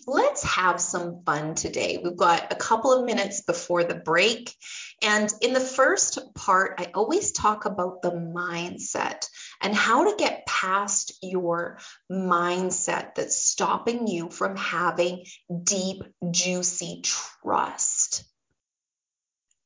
let's 0.08 0.44
have 0.44 0.80
some 0.80 1.24
fun 1.26 1.54
today. 1.54 2.00
We've 2.02 2.16
got 2.16 2.54
a 2.54 2.56
couple 2.56 2.94
of 2.94 3.06
minutes 3.06 3.42
before 3.42 3.84
the 3.84 3.96
break. 3.96 4.56
And 5.04 5.30
in 5.42 5.52
the 5.52 5.60
first 5.60 6.20
part, 6.36 6.76
I 6.80 6.92
always 6.94 7.34
talk 7.34 7.66
about 7.66 8.02
the 8.02 8.12
mindset 8.12 9.28
and 9.62 9.76
how 9.76 10.10
to 10.10 10.16
get 10.18 10.46
past 10.46 11.14
your 11.22 11.80
mindset 12.10 13.16
that's 13.16 13.44
stopping 13.44 14.08
you 14.08 14.30
from 14.30 14.56
having 14.56 15.26
deep, 15.64 16.04
juicy 16.32 17.04
trust. 17.04 17.89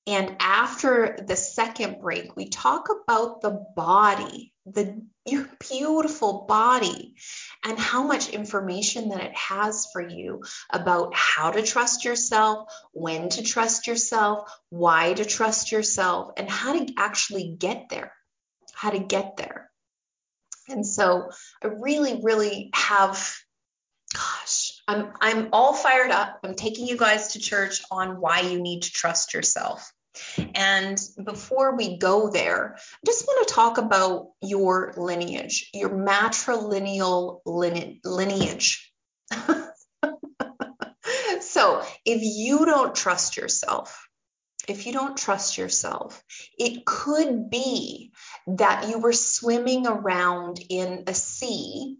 And 0.06 0.36
after 0.40 1.18
the 1.26 1.36
second 1.36 2.02
break, 2.02 2.36
we 2.36 2.50
talk 2.50 2.90
about 2.90 3.42
the 3.42 3.66
body, 3.76 4.54
the 4.66 5.02
beautiful 5.60 6.46
body, 6.46 7.16
and 7.64 7.80
how 7.80 8.04
much 8.04 8.30
information 8.30 9.10
that 9.10 9.24
it 9.24 9.36
has 9.36 9.88
for 9.94 10.02
you 10.02 10.44
about 10.70 11.16
how 11.16 11.52
to 11.52 11.62
trust 11.62 12.04
yourself, 12.04 12.70
when 12.92 13.30
to 13.30 13.44
trust 13.44 13.88
yourself, 13.88 14.52
why 14.70 15.14
to 15.14 15.24
trust 15.24 15.72
yourself, 15.72 16.34
and 16.36 16.50
how 16.50 16.78
to 16.78 16.94
actually 16.98 17.56
get 17.58 17.88
there. 17.90 18.12
How 18.74 18.90
to 18.90 19.00
get 19.00 19.38
there. 19.38 19.70
And 20.68 20.86
so 20.86 21.30
I 21.64 21.68
really, 21.68 22.20
really 22.22 22.72
have 22.74 23.34
I'm 24.88 25.14
I'm 25.22 25.50
all 25.54 25.74
fired 25.74 26.12
up. 26.12 26.40
I'm 26.44 26.56
taking 26.56 26.88
you 26.88 26.98
guys 26.98 27.34
to 27.34 27.40
church 27.40 27.82
on 27.90 28.20
why 28.20 28.42
you 28.42 28.62
need 28.62 28.84
to 28.84 28.92
trust 28.92 29.34
yourself. 29.34 29.92
And 30.54 31.00
before 31.24 31.76
we 31.76 31.98
go 31.98 32.30
there, 32.30 32.76
I 32.76 33.06
just 33.06 33.26
want 33.26 33.48
to 33.48 33.54
talk 33.54 33.78
about 33.78 34.28
your 34.42 34.94
lineage, 34.96 35.70
your 35.74 35.90
matrilineal 35.90 37.40
lineage. 37.46 38.92
so, 41.42 41.84
if 42.06 42.22
you 42.22 42.66
don't 42.66 42.94
trust 42.94 43.38
yourself, 43.38 44.08
if 44.68 44.86
you 44.86 44.94
don't 44.94 45.18
trust 45.18 45.58
yourself, 45.58 46.24
it 46.60 46.86
could 46.86 47.50
be 47.50 48.12
that 48.46 48.90
you 48.90 49.00
were 49.00 49.14
swimming 49.14 49.88
around 49.88 50.60
in 50.70 51.06
a 51.08 51.14
sea 51.14 51.98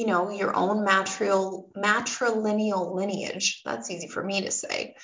you 0.00 0.06
know, 0.06 0.30
your 0.30 0.56
own 0.56 0.82
matril, 0.82 1.70
matrilineal 1.76 2.94
lineage, 2.94 3.60
that's 3.66 3.90
easy 3.90 4.08
for 4.08 4.24
me 4.24 4.40
to 4.40 4.50
say, 4.50 4.96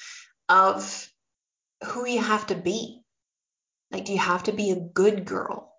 of 0.48 1.06
who 1.84 2.06
you 2.06 2.22
have 2.22 2.46
to 2.46 2.54
be. 2.54 3.02
Like, 3.90 4.06
do 4.06 4.14
you 4.14 4.18
have 4.18 4.44
to 4.44 4.52
be 4.52 4.70
a 4.70 4.80
good 4.80 5.26
girl? 5.26 5.70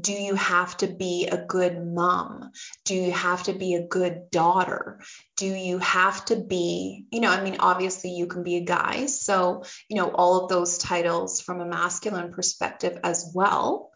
Do 0.00 0.14
you 0.14 0.34
have 0.34 0.78
to 0.78 0.86
be 0.86 1.28
a 1.30 1.44
good 1.44 1.78
mom? 1.78 2.52
Do 2.86 2.94
you 2.94 3.12
have 3.12 3.42
to 3.42 3.52
be 3.52 3.74
a 3.74 3.86
good 3.86 4.30
daughter? 4.30 5.02
Do 5.36 5.46
you 5.46 5.76
have 5.76 6.24
to 6.26 6.36
be, 6.36 7.04
you 7.12 7.20
know, 7.20 7.28
I 7.28 7.44
mean, 7.44 7.56
obviously 7.60 8.12
you 8.12 8.28
can 8.28 8.44
be 8.44 8.56
a 8.56 8.64
guy. 8.64 9.04
So, 9.06 9.64
you 9.90 9.98
know, 9.98 10.10
all 10.10 10.42
of 10.42 10.48
those 10.48 10.78
titles 10.78 11.42
from 11.42 11.60
a 11.60 11.66
masculine 11.66 12.32
perspective 12.32 12.98
as 13.04 13.30
well. 13.34 13.90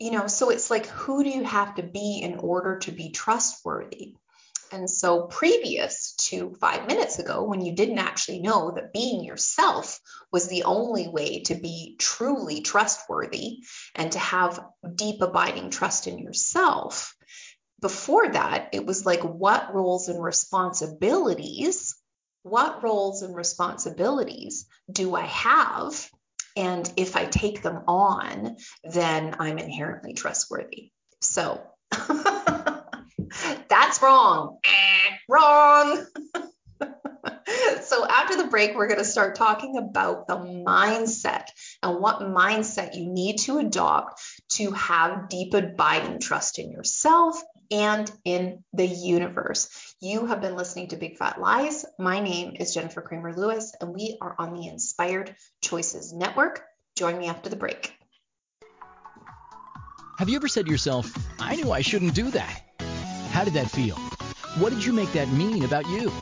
You 0.00 0.10
know, 0.10 0.26
so 0.26 0.50
it's 0.50 0.70
like, 0.70 0.86
who 0.86 1.22
do 1.22 1.30
you 1.30 1.44
have 1.44 1.76
to 1.76 1.82
be 1.82 2.20
in 2.22 2.36
order 2.36 2.78
to 2.80 2.92
be 2.92 3.10
trustworthy? 3.10 4.16
And 4.72 4.90
so, 4.90 5.26
previous 5.26 6.14
to 6.28 6.56
five 6.60 6.88
minutes 6.88 7.20
ago, 7.20 7.44
when 7.44 7.60
you 7.60 7.76
didn't 7.76 7.98
actually 7.98 8.40
know 8.40 8.72
that 8.72 8.92
being 8.92 9.22
yourself 9.22 10.00
was 10.32 10.48
the 10.48 10.64
only 10.64 11.06
way 11.06 11.42
to 11.44 11.54
be 11.54 11.96
truly 11.98 12.60
trustworthy 12.60 13.58
and 13.94 14.10
to 14.12 14.18
have 14.18 14.64
deep, 14.96 15.22
abiding 15.22 15.70
trust 15.70 16.08
in 16.08 16.18
yourself, 16.18 17.14
before 17.80 18.28
that, 18.30 18.70
it 18.72 18.84
was 18.84 19.06
like, 19.06 19.20
what 19.20 19.74
roles 19.74 20.08
and 20.08 20.22
responsibilities, 20.22 21.94
what 22.42 22.82
roles 22.82 23.22
and 23.22 23.36
responsibilities 23.36 24.66
do 24.90 25.14
I 25.14 25.26
have? 25.26 26.10
And 26.56 26.90
if 26.96 27.16
I 27.16 27.24
take 27.24 27.62
them 27.62 27.82
on, 27.88 28.56
then 28.84 29.36
I'm 29.38 29.58
inherently 29.58 30.14
trustworthy. 30.14 30.90
So, 31.20 31.60
That's 33.68 34.02
wrong. 34.02 34.58
Eh, 34.64 35.16
wrong. 35.28 36.06
so 37.82 38.06
after 38.06 38.36
the 38.36 38.48
break, 38.50 38.74
we're 38.74 38.86
going 38.86 38.98
to 38.98 39.04
start 39.04 39.36
talking 39.36 39.76
about 39.78 40.26
the 40.26 40.36
mindset 40.36 41.46
and 41.82 42.00
what 42.00 42.20
mindset 42.20 42.96
you 42.96 43.06
need 43.12 43.38
to 43.38 43.58
adopt 43.58 44.20
to 44.50 44.70
have 44.72 45.28
deep 45.28 45.54
abiding 45.54 46.20
trust 46.20 46.58
in 46.58 46.70
yourself 46.70 47.40
and 47.70 48.10
in 48.24 48.62
the 48.72 48.86
universe. 48.86 49.93
You 50.04 50.26
have 50.26 50.42
been 50.42 50.54
listening 50.54 50.88
to 50.88 50.96
Big 50.96 51.16
Fat 51.16 51.40
Lies. 51.40 51.86
My 51.98 52.20
name 52.20 52.56
is 52.60 52.74
Jennifer 52.74 53.00
Kramer 53.00 53.32
Lewis, 53.32 53.74
and 53.80 53.94
we 53.94 54.18
are 54.20 54.36
on 54.38 54.52
the 54.52 54.68
Inspired 54.68 55.34
Choices 55.62 56.12
Network. 56.12 56.62
Join 56.94 57.16
me 57.16 57.28
after 57.28 57.48
the 57.48 57.56
break. 57.56 57.90
Have 60.18 60.28
you 60.28 60.36
ever 60.36 60.46
said 60.46 60.66
to 60.66 60.70
yourself, 60.70 61.10
I 61.40 61.56
knew 61.56 61.72
I 61.72 61.80
shouldn't 61.80 62.14
do 62.14 62.30
that? 62.32 62.60
How 63.30 63.44
did 63.44 63.54
that 63.54 63.70
feel? 63.70 63.96
What 64.58 64.74
did 64.74 64.84
you 64.84 64.92
make 64.92 65.10
that 65.14 65.32
mean 65.32 65.64
about 65.64 65.88
you? 65.88 66.12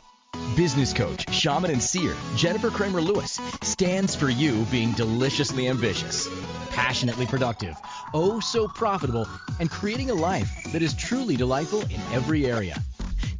Business 0.55 0.93
coach, 0.93 1.29
shaman, 1.33 1.69
and 1.69 1.83
seer 1.83 2.15
Jennifer 2.37 2.69
Kramer 2.69 3.01
Lewis 3.01 3.37
stands 3.63 4.15
for 4.15 4.29
you 4.29 4.63
being 4.71 4.93
deliciously 4.93 5.67
ambitious, 5.67 6.29
passionately 6.69 7.25
productive, 7.25 7.75
oh 8.13 8.39
so 8.39 8.65
profitable, 8.65 9.27
and 9.59 9.69
creating 9.69 10.09
a 10.09 10.13
life 10.13 10.71
that 10.71 10.81
is 10.81 10.93
truly 10.93 11.35
delightful 11.35 11.81
in 11.81 11.99
every 12.13 12.45
area. 12.45 12.81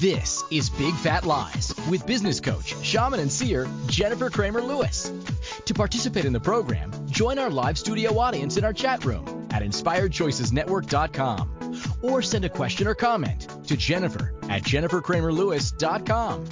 This 0.00 0.42
is 0.50 0.70
Big 0.70 0.94
Fat 0.94 1.26
Lies 1.26 1.74
with 1.90 2.06
business 2.06 2.40
coach, 2.40 2.74
shaman, 2.82 3.20
and 3.20 3.30
seer 3.30 3.68
Jennifer 3.88 4.30
Kramer 4.30 4.62
Lewis. 4.62 5.12
To 5.66 5.74
participate 5.74 6.24
in 6.24 6.32
the 6.32 6.40
program, 6.40 6.90
join 7.10 7.38
our 7.38 7.50
live 7.50 7.76
studio 7.76 8.18
audience 8.18 8.56
in 8.56 8.64
our 8.64 8.72
chat 8.72 9.04
room 9.04 9.48
at 9.50 9.62
inspiredchoicesnetwork.com 9.62 11.76
or 12.00 12.22
send 12.22 12.46
a 12.46 12.48
question 12.48 12.86
or 12.86 12.94
comment 12.94 13.46
to 13.66 13.76
Jennifer 13.76 14.32
at 14.44 14.62
jenniferkramerlewis.com. 14.62 16.48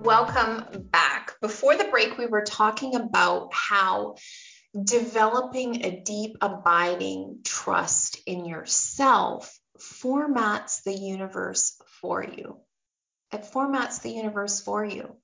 Welcome 0.00 0.82
back. 0.90 1.40
Before 1.40 1.78
the 1.78 1.84
break, 1.84 2.18
we 2.18 2.26
were 2.26 2.44
talking 2.44 2.94
about 2.94 3.54
how 3.54 4.16
developing 4.84 5.82
a 5.82 6.02
deep, 6.02 6.36
abiding 6.42 7.38
trust 7.42 8.20
in 8.26 8.44
yourself 8.44 9.58
formats 10.02 10.82
the 10.82 10.94
universe 10.94 11.80
for 12.00 12.24
you. 12.24 12.58
It 13.32 13.42
formats 13.42 14.02
the 14.02 14.10
universe 14.10 14.60
for 14.60 14.84
you. 14.84 15.16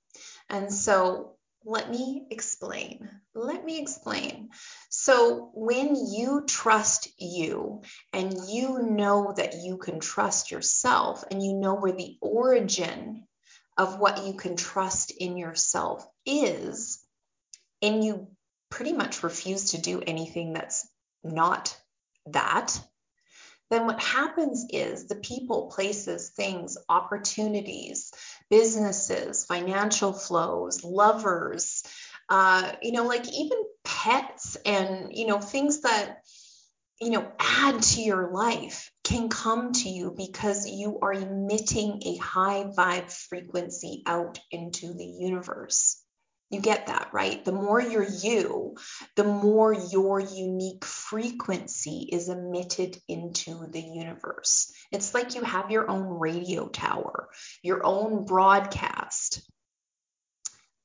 And 0.49 0.73
so 0.73 1.37
let 1.65 1.89
me 1.89 2.25
explain. 2.31 3.09
Let 3.35 3.63
me 3.65 3.79
explain. 3.79 4.49
So, 4.89 5.51
when 5.53 5.95
you 5.95 6.45
trust 6.47 7.09
you 7.19 7.81
and 8.13 8.33
you 8.47 8.81
know 8.81 9.33
that 9.35 9.55
you 9.55 9.77
can 9.77 9.99
trust 9.99 10.51
yourself 10.51 11.23
and 11.29 11.43
you 11.43 11.53
know 11.53 11.75
where 11.75 11.91
the 11.91 12.17
origin 12.21 13.27
of 13.77 13.99
what 13.99 14.25
you 14.25 14.33
can 14.33 14.55
trust 14.55 15.11
in 15.11 15.37
yourself 15.37 16.05
is, 16.25 17.03
and 17.81 18.03
you 18.03 18.27
pretty 18.69 18.93
much 18.93 19.23
refuse 19.23 19.71
to 19.71 19.81
do 19.81 20.01
anything 20.01 20.53
that's 20.53 20.87
not 21.23 21.77
that, 22.27 22.79
then 23.69 23.85
what 23.85 24.01
happens 24.01 24.65
is 24.69 25.07
the 25.07 25.15
people, 25.15 25.71
places, 25.73 26.29
things, 26.29 26.77
opportunities, 26.87 28.11
businesses, 28.49 29.45
financial 29.45 30.11
flows, 30.11 30.83
lovers, 30.83 31.83
uh, 32.29 32.71
you 32.81 32.91
know, 32.91 33.05
like 33.05 33.27
even 33.31 33.57
pets 33.83 34.57
and, 34.65 35.15
you 35.15 35.27
know, 35.27 35.39
things 35.39 35.81
that, 35.81 36.23
you 36.99 37.11
know, 37.11 37.31
add 37.39 37.81
to 37.81 38.01
your 38.01 38.31
life 38.31 38.91
can 39.03 39.29
come 39.29 39.71
to 39.71 39.89
you 39.89 40.13
because 40.15 40.69
you 40.69 40.99
are 41.01 41.13
emitting 41.13 42.01
a 42.05 42.17
high 42.17 42.65
vibe 42.75 43.11
frequency 43.11 44.03
out 44.05 44.39
into 44.51 44.93
the 44.93 45.05
universe. 45.05 46.03
You 46.49 46.61
get 46.61 46.87
that, 46.87 47.09
right? 47.13 47.45
The 47.45 47.51
more 47.51 47.79
you're 47.79 48.03
you, 48.03 48.75
the 49.15 49.23
more 49.23 49.71
your 49.71 50.19
unique 50.19 50.83
frequency 50.83 52.09
is 52.11 52.27
emitted 52.27 52.99
into 53.07 53.67
the 53.69 53.81
universe. 53.81 54.73
It's 54.91 55.13
like 55.13 55.35
you 55.35 55.43
have 55.43 55.69
your 55.69 55.87
own 55.87 56.19
radio 56.19 56.67
tower, 56.67 57.29
your 57.61 57.85
own 57.85 58.25
broadcast. 58.25 59.47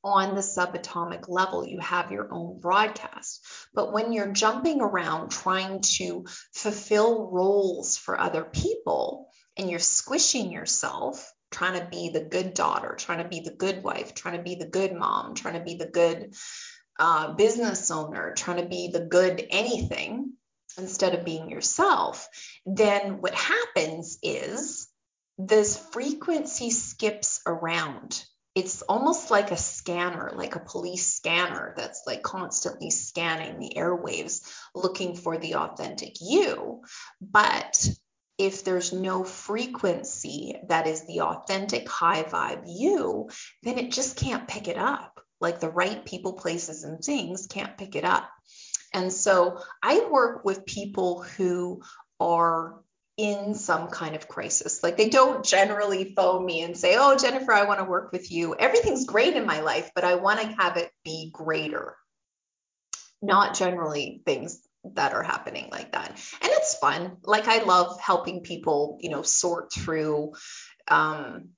On 0.03 0.35
the 0.35 0.43
subatomic 0.43 1.31
level, 1.31 1.67
you 1.67 1.79
have 1.81 2.13
your 2.13 2.29
own 2.31 2.61
broadcast. 2.61 3.43
But 3.73 3.91
when 3.91 4.13
you're 4.13 4.33
jumping 4.33 4.83
around 4.83 5.31
trying 5.31 5.81
to 5.97 6.27
fulfill 6.53 7.31
roles 7.31 7.97
for 7.97 8.21
other 8.21 8.45
people 8.45 9.31
and 9.57 9.71
you're 9.71 9.79
squishing 9.79 10.53
yourself, 10.53 11.33
trying 11.55 11.81
to 11.81 11.87
be 11.87 12.09
the 12.09 12.25
good 12.25 12.53
daughter, 12.53 12.97
trying 12.99 13.23
to 13.23 13.29
be 13.29 13.41
the 13.41 13.55
good 13.55 13.83
wife, 13.85 14.13
trying 14.13 14.37
to 14.37 14.43
be 14.43 14.57
the 14.57 14.67
good 14.67 14.93
mom, 14.93 15.35
trying 15.35 15.55
to 15.55 15.65
be 15.65 15.77
the 15.77 15.87
good 15.87 16.35
uh, 16.99 17.33
business 17.35 17.93
owner, 17.93 18.35
trying 18.35 18.57
to 18.57 18.69
be 18.69 18.89
the 18.93 19.05
good 19.05 19.47
anything 19.51 20.33
instead 20.77 21.15
of 21.15 21.25
being 21.25 21.49
yourself, 21.49 22.29
then 22.67 23.21
what 23.21 23.35
happens 23.35 24.19
is 24.21 24.89
this 25.39 25.77
frequency 25.93 26.71
skips 26.71 27.41
around. 27.47 28.25
It's 28.57 28.83
almost 28.83 29.31
like 29.31 29.53
a 29.53 29.57
scanner, 29.57 30.33
like 30.35 30.57
a 30.57 30.61
police 30.61 31.15
scanner 31.15 31.75
that's 31.77 32.03
like 32.07 32.23
constantly 32.23 32.91
scanning 32.91 33.61
the 33.61 33.75
airwaves 33.77 34.43
looking 34.75 35.15
for 35.15 35.39
the 35.39 35.55
authentic 35.57 36.15
you. 36.21 36.83
But 37.21 37.89
if 38.39 38.65
there's 38.65 38.93
no 38.93 39.25
frequency 39.25 40.57
that 40.69 40.87
is 40.87 41.07
the 41.07 41.21
authentic 41.21 41.89
high 41.89 42.25
vibe 42.25 42.65
you, 42.67 43.29
then 43.63 43.79
it 43.79 43.93
just 43.93 44.17
can't 44.17 44.49
pick 44.49 44.69
it 44.69 44.77
up. 44.77 45.21
Like 45.41 45.61
the 45.61 45.71
right 45.71 46.05
people, 46.05 46.33
places, 46.33 46.85
and 46.85 47.03
things 47.03 47.47
can't 47.47 47.77
pick 47.77 47.97
it 47.97 48.05
up. 48.05 48.29
And 48.93 49.13
so 49.13 49.61
I 49.83 50.07
work 50.11 50.45
with 50.45 50.67
people 50.67 51.23
who 51.23 51.83
are 52.19 52.81
in 53.17 53.55
some 53.55 53.89
kind 53.89 54.17
of 54.17 54.29
crisis. 54.29 54.83
Like 54.83 54.97
they 54.97 55.09
don't 55.09 55.45
generally 55.45 56.15
phone 56.17 56.45
me 56.45 56.63
and 56.63 56.77
say, 56.77 56.97
Oh, 56.99 57.17
Jennifer, 57.17 57.53
I 57.53 57.65
want 57.65 57.81
to 57.81 57.85
work 57.85 58.13
with 58.13 58.31
you. 58.33 58.55
Everything's 58.55 59.07
great 59.07 59.35
in 59.35 59.47
my 59.47 59.61
life, 59.61 59.91
but 59.95 60.05
I 60.05 60.17
want 60.17 60.41
to 60.41 60.47
have 60.59 60.77
it 60.77 60.91
be 61.05 61.31
greater. 61.33 61.97
Not 63.23 63.55
generally 63.55 64.23
things 64.25 64.61
that 64.93 65.13
are 65.13 65.23
happening 65.23 65.69
like 65.71 65.93
that. 65.93 66.11
And 66.11 66.53
it's 66.53 66.77
fun. 66.77 67.17
Like 67.23 67.49
I 67.49 67.65
love 67.65 67.99
helping 68.01 68.43
people, 68.43 68.99
you 69.01 69.11
know, 69.11 69.23
sort 69.23 69.73
through 69.73 70.33
um 70.89 71.51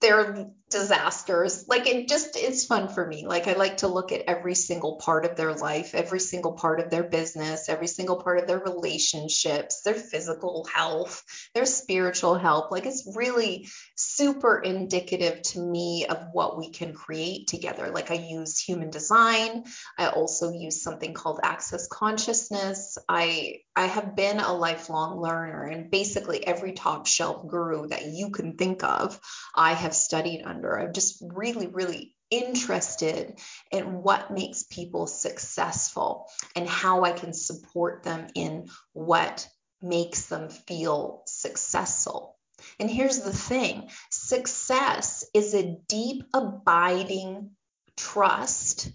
they're 0.00 0.50
disasters. 0.70 1.66
Like 1.68 1.86
it 1.86 2.08
just 2.08 2.36
it's 2.36 2.64
fun 2.64 2.88
for 2.88 3.04
me. 3.04 3.26
Like 3.26 3.48
I 3.48 3.54
like 3.54 3.78
to 3.78 3.88
look 3.88 4.12
at 4.12 4.22
every 4.28 4.54
single 4.54 4.96
part 4.96 5.24
of 5.24 5.36
their 5.36 5.52
life, 5.52 5.94
every 5.94 6.20
single 6.20 6.52
part 6.52 6.80
of 6.80 6.90
their 6.90 7.02
business, 7.02 7.68
every 7.68 7.88
single 7.88 8.22
part 8.22 8.38
of 8.38 8.46
their 8.46 8.60
relationships, 8.60 9.82
their 9.82 9.94
physical 9.94 10.66
health, 10.72 11.24
their 11.54 11.66
spiritual 11.66 12.36
health. 12.36 12.70
Like 12.70 12.86
it's 12.86 13.12
really 13.16 13.68
super 13.96 14.60
indicative 14.60 15.42
to 15.42 15.60
me 15.60 16.06
of 16.06 16.28
what 16.32 16.56
we 16.56 16.70
can 16.70 16.94
create 16.94 17.48
together. 17.48 17.90
Like 17.90 18.10
I 18.12 18.14
use 18.14 18.60
human 18.60 18.90
design. 18.90 19.64
I 19.98 20.06
also 20.06 20.52
use 20.52 20.82
something 20.82 21.14
called 21.14 21.40
access 21.42 21.88
consciousness. 21.88 22.96
I 23.08 23.56
I 23.74 23.86
have 23.86 24.14
been 24.14 24.38
a 24.38 24.52
lifelong 24.52 25.20
learner 25.20 25.64
and 25.64 25.90
basically 25.90 26.46
every 26.46 26.74
top 26.74 27.06
shelf 27.06 27.48
guru 27.48 27.88
that 27.88 28.06
you 28.06 28.30
can 28.30 28.56
think 28.56 28.84
of, 28.84 29.18
I 29.54 29.72
have 29.72 29.89
studied 29.94 30.42
under. 30.44 30.78
I'm 30.78 30.92
just 30.92 31.22
really, 31.22 31.66
really 31.66 32.14
interested 32.30 33.38
in 33.72 34.02
what 34.02 34.30
makes 34.30 34.62
people 34.64 35.06
successful 35.06 36.26
and 36.54 36.68
how 36.68 37.04
I 37.04 37.12
can 37.12 37.32
support 37.32 38.02
them 38.02 38.28
in 38.34 38.68
what 38.92 39.48
makes 39.82 40.26
them 40.26 40.48
feel 40.48 41.22
successful. 41.26 42.36
And 42.78 42.90
here's 42.90 43.20
the 43.20 43.32
thing 43.32 43.90
success 44.10 45.24
is 45.34 45.54
a 45.54 45.78
deep, 45.88 46.24
abiding 46.34 47.50
trust 47.96 48.90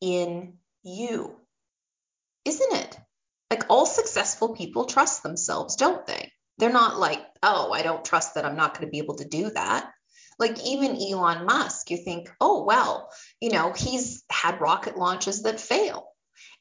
in 0.00 0.54
you, 0.82 1.36
isn't 2.44 2.72
it? 2.72 2.98
Like 3.50 3.64
all 3.68 3.86
successful 3.86 4.54
people 4.54 4.84
trust 4.84 5.22
themselves, 5.22 5.76
don't 5.76 6.06
they? 6.06 6.32
They're 6.58 6.72
not 6.72 6.98
like, 6.98 7.24
oh, 7.42 7.72
I 7.72 7.82
don't 7.82 8.04
trust 8.04 8.34
that 8.34 8.44
I'm 8.44 8.56
not 8.56 8.74
going 8.74 8.86
to 8.86 8.90
be 8.90 8.98
able 8.98 9.16
to 9.16 9.24
do 9.24 9.50
that. 9.50 9.90
Like 10.40 10.58
even 10.66 10.96
Elon 10.96 11.44
Musk, 11.44 11.90
you 11.90 11.98
think, 11.98 12.32
oh, 12.40 12.64
well, 12.64 13.10
you 13.40 13.50
know, 13.50 13.72
he's 13.72 14.24
had 14.30 14.60
rocket 14.60 14.96
launches 14.96 15.42
that 15.42 15.60
fail. 15.60 16.08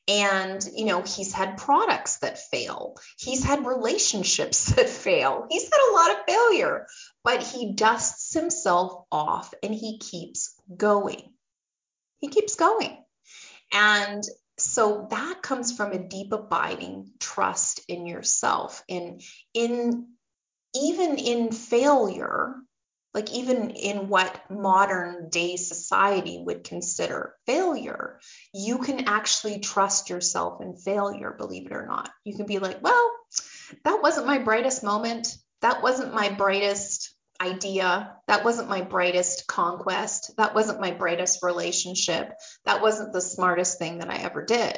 And, 0.07 0.63
you 0.75 0.85
know, 0.85 1.01
he's 1.03 1.31
had 1.31 1.57
products 1.57 2.17
that 2.17 2.39
fail. 2.39 2.95
He's 3.17 3.43
had 3.43 3.65
relationships 3.65 4.65
that 4.75 4.89
fail. 4.89 5.47
He's 5.49 5.63
had 5.63 5.89
a 5.89 5.93
lot 5.93 6.11
of 6.11 6.25
failure, 6.27 6.87
but 7.23 7.41
he 7.41 7.73
dusts 7.73 8.33
himself 8.33 9.05
off 9.11 9.53
and 9.63 9.73
he 9.73 9.97
keeps 9.97 10.53
going. 10.75 11.21
He 12.19 12.27
keeps 12.27 12.55
going. 12.55 12.97
And 13.71 14.23
so 14.57 15.07
that 15.11 15.41
comes 15.41 15.75
from 15.75 15.91
a 15.91 16.07
deep 16.07 16.33
abiding 16.33 17.11
trust 17.19 17.81
in 17.87 18.05
yourself 18.05 18.83
and 18.89 19.21
in 19.53 20.07
even 20.75 21.17
in 21.17 21.51
failure 21.51 22.55
like 23.19 23.33
even 23.33 23.71
in 23.71 24.07
what 24.07 24.49
modern 24.49 25.27
day 25.27 25.57
society 25.57 26.41
would 26.41 26.63
consider 26.63 27.35
failure, 27.45 28.17
you 28.53 28.77
can 28.77 29.09
actually 29.09 29.59
trust 29.59 30.09
yourself 30.09 30.61
in 30.61 30.77
failure, 30.77 31.35
believe 31.37 31.65
it 31.65 31.73
or 31.73 31.85
not. 31.85 32.09
You 32.23 32.37
can 32.37 32.45
be 32.45 32.59
like, 32.59 32.81
well, 32.81 33.11
that 33.83 34.01
wasn't 34.01 34.25
my 34.25 34.37
brightest 34.37 34.85
moment. 34.85 35.35
That 35.61 35.83
wasn't 35.83 36.13
my 36.13 36.29
brightest 36.29 37.13
idea. 37.41 38.15
That 38.27 38.45
wasn't 38.45 38.69
my 38.69 38.83
brightest 38.83 39.47
conquest. 39.47 40.31
That 40.37 40.55
wasn't 40.55 40.79
my 40.79 40.91
brightest 40.91 41.43
relationship. 41.43 42.31
That 42.63 42.81
wasn't 42.81 43.11
the 43.11 43.19
smartest 43.19 43.79
thing 43.79 43.99
that 43.99 44.09
I 44.09 44.19
ever 44.19 44.45
did. 44.45 44.77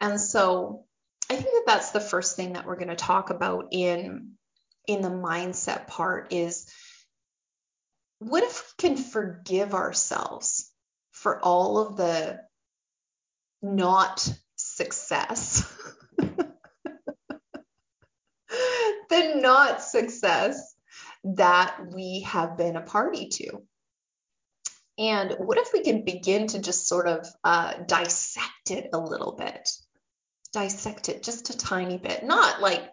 And 0.00 0.20
so 0.20 0.84
I 1.28 1.34
think 1.34 1.48
that 1.48 1.64
that's 1.66 1.90
the 1.90 1.98
first 1.98 2.36
thing 2.36 2.52
that 2.52 2.66
we're 2.66 2.76
going 2.76 2.86
to 2.86 2.94
talk 2.94 3.30
about 3.30 3.66
in 3.72 4.34
in 4.86 5.02
the 5.02 5.10
mindset 5.10 5.88
part 5.88 6.32
is 6.32 6.72
what 8.18 8.42
if 8.42 8.74
we 8.78 8.88
can 8.88 8.96
forgive 8.96 9.74
ourselves 9.74 10.70
for 11.12 11.40
all 11.40 11.78
of 11.78 11.96
the 11.96 12.40
not 13.62 14.28
success? 14.56 15.72
the 16.18 16.54
not 19.36 19.82
success 19.82 20.74
that 21.24 21.76
we 21.92 22.22
have 22.22 22.56
been 22.56 22.76
a 22.76 22.82
party 22.82 23.28
to. 23.28 23.62
And 24.98 25.36
what 25.38 25.58
if 25.58 25.72
we 25.72 25.82
can 25.82 26.04
begin 26.04 26.48
to 26.48 26.58
just 26.58 26.88
sort 26.88 27.06
of 27.06 27.26
uh, 27.44 27.74
dissect 27.86 28.70
it 28.70 28.90
a 28.92 28.98
little 28.98 29.36
bit? 29.36 29.68
Dissect 30.52 31.08
it 31.08 31.22
just 31.22 31.50
a 31.50 31.56
tiny 31.56 31.98
bit, 31.98 32.24
not 32.24 32.60
like 32.60 32.90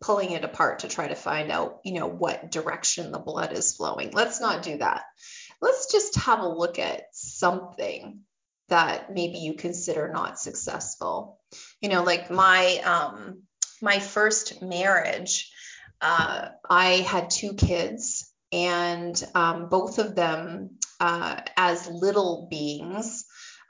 pulling 0.00 0.30
it 0.32 0.44
apart 0.44 0.80
to 0.80 0.88
try 0.88 1.08
to 1.08 1.14
find 1.14 1.50
out, 1.50 1.80
you 1.84 1.92
know, 1.94 2.06
what 2.06 2.50
direction 2.50 3.10
the 3.12 3.18
blood 3.18 3.52
is 3.52 3.76
flowing. 3.76 4.10
Let's 4.12 4.40
not 4.40 4.62
do 4.62 4.78
that. 4.78 5.02
Let's 5.60 5.90
just 5.90 6.16
have 6.16 6.40
a 6.40 6.48
look 6.48 6.78
at 6.78 7.02
something 7.12 8.20
that 8.68 9.12
maybe 9.12 9.38
you 9.38 9.54
consider 9.54 10.10
not 10.12 10.38
successful. 10.38 11.40
You 11.80 11.88
know, 11.88 12.02
like 12.04 12.30
my 12.30 12.76
um 12.84 13.42
my 13.80 13.98
first 13.98 14.60
marriage, 14.62 15.50
uh, 16.00 16.48
I 16.68 16.86
had 16.96 17.30
two 17.30 17.54
kids, 17.54 18.32
and 18.52 19.22
um, 19.34 19.68
both 19.68 19.98
of 19.98 20.14
them 20.14 20.78
uh, 21.00 21.40
as 21.56 21.88
little 21.88 22.48
beings. 22.50 23.24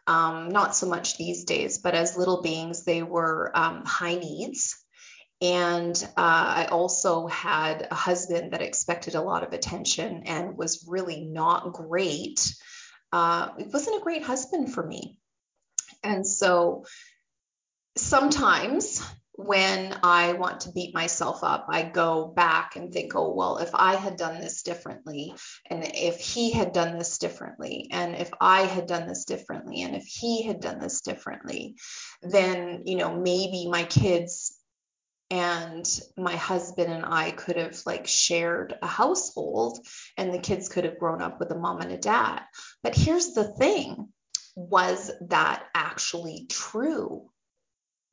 Um, 0.07 0.49
not 0.49 0.75
so 0.75 0.89
much 0.89 1.19
these 1.19 1.45
days, 1.45 1.79
but 1.79 1.95
as 1.95 2.17
little 2.17 2.41
beings, 2.41 2.85
they 2.85 3.03
were 3.03 3.53
um, 3.55 3.85
high 3.85 4.15
needs. 4.15 4.83
And 5.41 5.97
uh, 6.17 6.65
I 6.65 6.69
also 6.71 7.27
had 7.29 7.87
a 7.91 7.95
husband 7.95 8.53
that 8.53 8.63
expected 8.63 9.15
a 9.15 9.23
lot 9.23 9.45
of 9.45 9.53
attention 9.53 10.25
and 10.27 10.57
was 10.57 10.85
really 10.89 11.25
not 11.25 11.73
great. 11.73 12.55
Uh, 13.13 13.51
it 13.59 13.69
wasn't 13.73 14.01
a 14.01 14.05
great 14.05 14.25
husband 14.25 14.75
for 14.75 14.85
me. 14.85 15.19
And 16.03 16.27
so 16.27 16.85
sometimes 17.97 19.03
when 19.39 19.97
I 20.03 20.33
want 20.33 20.63
to 20.63 20.73
beat 20.73 20.93
myself 20.93 21.45
up, 21.45 21.67
I 21.71 21.83
go 21.85 22.27
back 22.27 22.75
and 22.75 22.93
think, 22.93 23.15
oh, 23.15 23.33
well, 23.33 23.59
if 23.59 23.71
I 23.73 23.95
had 23.95 24.17
done 24.17 24.41
this 24.41 24.63
differently, 24.63 25.33
and 25.71 25.85
if 25.95 26.19
he 26.19 26.51
had 26.51 26.73
done 26.73 26.99
this 26.99 27.19
differently, 27.19 27.87
and 27.93 28.17
if 28.17 28.31
I 28.41 28.63
had 28.63 28.89
done 28.89 29.07
this 29.07 29.25
differently, 29.27 29.83
and 29.83 29.95
if 29.95 30.07
he 30.07 30.43
had 30.43 30.59
done 30.61 30.81
this 30.81 31.03
differently, 31.03 31.77
then, 32.21 32.83
you 32.87 32.97
know, 32.97 33.15
maybe 33.15 33.69
my 33.71 33.85
kids 33.85 34.48
and 35.31 35.87
my 36.17 36.37
husband 36.37 36.93
and 36.93 37.05
I 37.05 37.31
could 37.31 37.57
have 37.57 37.79
like 37.85 38.07
shared 38.07 38.75
a 38.81 38.87
household 38.87 39.87
and 40.17 40.33
the 40.33 40.39
kids 40.39 40.69
could 40.69 40.85
have 40.85 40.99
grown 40.99 41.21
up 41.21 41.39
with 41.39 41.51
a 41.51 41.59
mom 41.59 41.81
and 41.81 41.93
a 41.93 41.99
dad. 41.99 42.43
But 42.83 42.95
here's 42.95 43.35
the 43.35 43.45
thing 43.45 44.09
was 44.57 45.11
that 45.29 45.65
actually 45.75 46.47
true? 46.49 47.31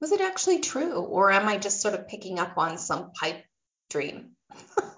Was 0.02 0.12
it 0.12 0.22
actually 0.22 0.60
true? 0.60 0.94
Or 0.94 1.32
am 1.32 1.48
I 1.48 1.58
just 1.58 1.82
sort 1.82 1.96
of 1.96 2.08
picking 2.08 2.38
up 2.38 2.58
on 2.58 2.78
some 2.78 3.12
pipe 3.14 3.44
dream? 3.90 4.36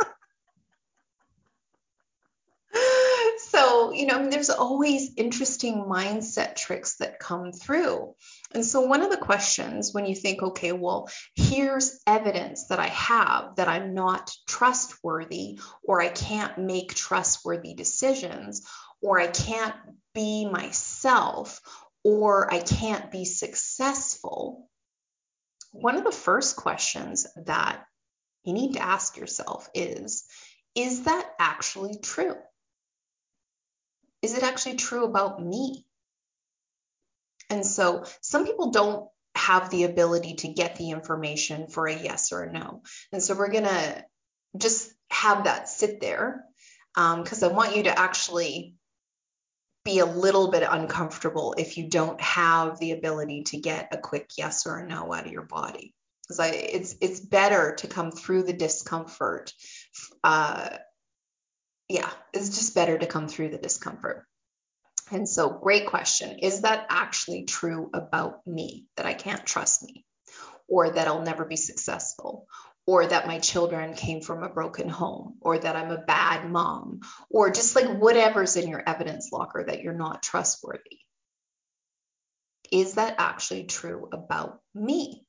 you 3.93 4.05
know, 4.05 4.29
there's 4.29 4.49
always 4.49 5.13
interesting 5.17 5.85
mindset 5.85 6.55
tricks 6.55 6.97
that 6.97 7.19
come 7.19 7.51
through. 7.51 8.13
And 8.53 8.65
so, 8.65 8.81
one 8.81 9.01
of 9.01 9.09
the 9.09 9.17
questions 9.17 9.93
when 9.93 10.05
you 10.05 10.15
think, 10.15 10.41
okay, 10.41 10.71
well, 10.71 11.09
here's 11.35 11.99
evidence 12.07 12.67
that 12.67 12.79
I 12.79 12.87
have 12.87 13.55
that 13.57 13.67
I'm 13.67 13.93
not 13.93 14.31
trustworthy, 14.47 15.59
or 15.83 16.01
I 16.01 16.09
can't 16.09 16.57
make 16.57 16.93
trustworthy 16.93 17.73
decisions, 17.73 18.65
or 19.01 19.19
I 19.19 19.27
can't 19.27 19.75
be 20.13 20.49
myself, 20.49 21.61
or 22.03 22.53
I 22.53 22.59
can't 22.59 23.11
be 23.11 23.25
successful. 23.25 24.69
One 25.71 25.95
of 25.95 26.03
the 26.03 26.11
first 26.11 26.55
questions 26.55 27.27
that 27.45 27.85
you 28.43 28.53
need 28.53 28.73
to 28.73 28.81
ask 28.83 29.17
yourself 29.17 29.69
is 29.73 30.25
Is 30.73 31.03
that 31.03 31.29
actually 31.39 31.99
true? 32.01 32.35
Is 34.21 34.35
it 34.35 34.43
actually 34.43 34.75
true 34.75 35.05
about 35.05 35.43
me? 35.43 35.85
And 37.49 37.65
so 37.65 38.05
some 38.21 38.45
people 38.45 38.71
don't 38.71 39.07
have 39.35 39.69
the 39.69 39.83
ability 39.83 40.35
to 40.35 40.47
get 40.47 40.75
the 40.75 40.91
information 40.91 41.67
for 41.67 41.87
a 41.87 41.95
yes 41.95 42.31
or 42.31 42.43
a 42.43 42.51
no. 42.51 42.81
And 43.11 43.21
so 43.21 43.35
we're 43.35 43.51
going 43.51 43.63
to 43.63 44.05
just 44.57 44.91
have 45.09 45.45
that 45.45 45.69
sit 45.69 46.01
there 46.01 46.43
because 46.93 47.43
um, 47.43 47.51
I 47.51 47.53
want 47.53 47.75
you 47.75 47.83
to 47.83 47.97
actually 47.97 48.75
be 49.85 49.99
a 49.99 50.05
little 50.05 50.51
bit 50.51 50.67
uncomfortable 50.69 51.55
if 51.57 51.77
you 51.77 51.89
don't 51.89 52.19
have 52.19 52.79
the 52.79 52.91
ability 52.91 53.43
to 53.43 53.57
get 53.57 53.93
a 53.93 53.97
quick 53.97 54.31
yes 54.37 54.65
or 54.65 54.79
a 54.79 54.87
no 54.87 55.13
out 55.13 55.25
of 55.25 55.31
your 55.31 55.43
body. 55.43 55.93
Because 56.27 56.51
it's 56.53 56.95
it's 56.99 57.19
better 57.21 57.75
to 57.75 57.87
come 57.87 58.11
through 58.11 58.43
the 58.43 58.53
discomfort. 58.53 59.53
Uh, 60.23 60.69
yeah, 61.89 62.09
it's 62.33 62.49
just 62.49 62.75
better 62.75 62.97
to 62.97 63.05
come 63.05 63.27
through 63.27 63.49
the 63.49 63.57
discomfort. 63.57 64.25
And 65.11 65.27
so, 65.27 65.49
great 65.49 65.87
question. 65.87 66.39
Is 66.39 66.61
that 66.61 66.87
actually 66.89 67.45
true 67.45 67.89
about 67.93 68.45
me 68.45 68.85
that 68.97 69.05
I 69.05 69.13
can't 69.13 69.45
trust 69.45 69.83
me 69.83 70.05
or 70.67 70.89
that 70.89 71.07
I'll 71.07 71.21
never 71.21 71.45
be 71.45 71.55
successful? 71.55 72.47
or 72.87 73.05
that 73.05 73.27
my 73.27 73.37
children 73.37 73.93
came 73.93 74.21
from 74.21 74.43
a 74.43 74.49
broken 74.49 74.87
home, 74.87 75.35
or 75.41 75.59
that 75.59 75.75
I'm 75.75 75.91
a 75.91 75.97
bad 75.97 76.49
mom, 76.49 77.01
or 77.29 77.51
just 77.51 77.75
like 77.75 77.99
whatever's 77.99 78.55
in 78.55 78.69
your 78.69 78.81
evidence 78.87 79.29
locker 79.31 79.65
that 79.67 79.83
you're 79.83 79.93
not 79.93 80.23
trustworthy. 80.23 81.01
Is 82.71 82.93
that 82.93 83.15
actually 83.17 83.65
true 83.65 84.07
about 84.13 84.61
me? 84.73 85.26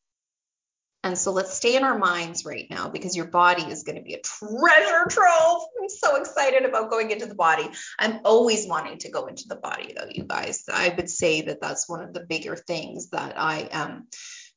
And 1.09 1.19
so 1.19 1.33
let's 1.33 1.55
stay 1.55 1.75
in 1.75 1.85
our 1.85 1.99
minds 1.99 2.45
right 2.45 2.67
now 2.69 2.91
because 2.91 3.17
your 3.17 3.27
body 3.27 3.63
is 3.63 3.83
going 3.83 3.97
to 3.97 4.03
be 4.03 4.15
a 4.15 4.21
treasure 4.21 5.07
trove. 5.09 5.63
I'm 5.81 5.89
so 5.89 6.17
excited 6.17 6.65
about 6.67 6.91
going 6.91 7.11
into 7.11 7.27
the 7.27 7.35
body. 7.35 7.69
I'm 7.99 8.21
always 8.25 8.67
wanting 8.67 8.99
to 8.99 9.11
go 9.11 9.27
into 9.27 9.49
the 9.49 9.57
body, 9.57 9.95
though, 9.97 10.09
you 10.11 10.25
guys. 10.25 10.65
I 10.71 10.95
would 10.95 11.09
say 11.09 11.43
that 11.43 11.63
that's 11.63 11.89
one 11.89 12.03
of 12.03 12.13
the 12.13 12.21
bigger 12.21 12.57
things 12.57 13.11
that 13.11 13.35
I 13.39 13.69
am 13.73 14.09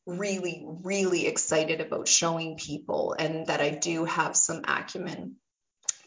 really, 0.05 0.65
really 0.65 1.25
excited 1.25 1.79
about 1.79 2.07
showing 2.07 2.57
people, 2.57 3.15
and 3.17 3.47
that 3.47 3.61
I 3.61 3.69
do 3.69 4.03
have 4.03 4.35
some 4.35 4.61
acumen 4.67 5.35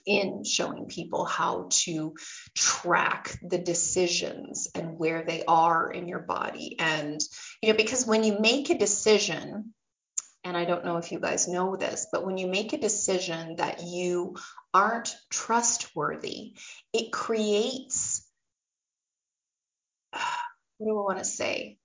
in 0.04 0.44
showing 0.44 0.86
people 0.86 1.24
how 1.24 1.68
to 1.70 2.14
track 2.54 3.38
the 3.42 3.56
decisions 3.56 4.68
and 4.74 4.98
where 4.98 5.24
they 5.24 5.42
are 5.48 5.90
in 5.90 6.06
your 6.06 6.18
body. 6.18 6.76
And, 6.78 7.18
you 7.62 7.70
know, 7.70 7.76
because 7.76 8.06
when 8.06 8.24
you 8.24 8.38
make 8.38 8.68
a 8.68 8.76
decision, 8.76 9.72
and 10.44 10.56
I 10.56 10.66
don't 10.66 10.84
know 10.84 10.98
if 10.98 11.10
you 11.10 11.18
guys 11.18 11.48
know 11.48 11.74
this, 11.74 12.06
but 12.12 12.26
when 12.26 12.36
you 12.36 12.46
make 12.46 12.72
a 12.72 12.78
decision 12.78 13.56
that 13.56 13.82
you 13.82 14.36
aren't 14.74 15.16
trustworthy, 15.30 16.52
it 16.92 17.10
creates, 17.10 18.22
what 20.78 20.86
do 20.86 20.98
I 20.98 21.02
want 21.02 21.18
to 21.18 21.24
say? 21.24 21.78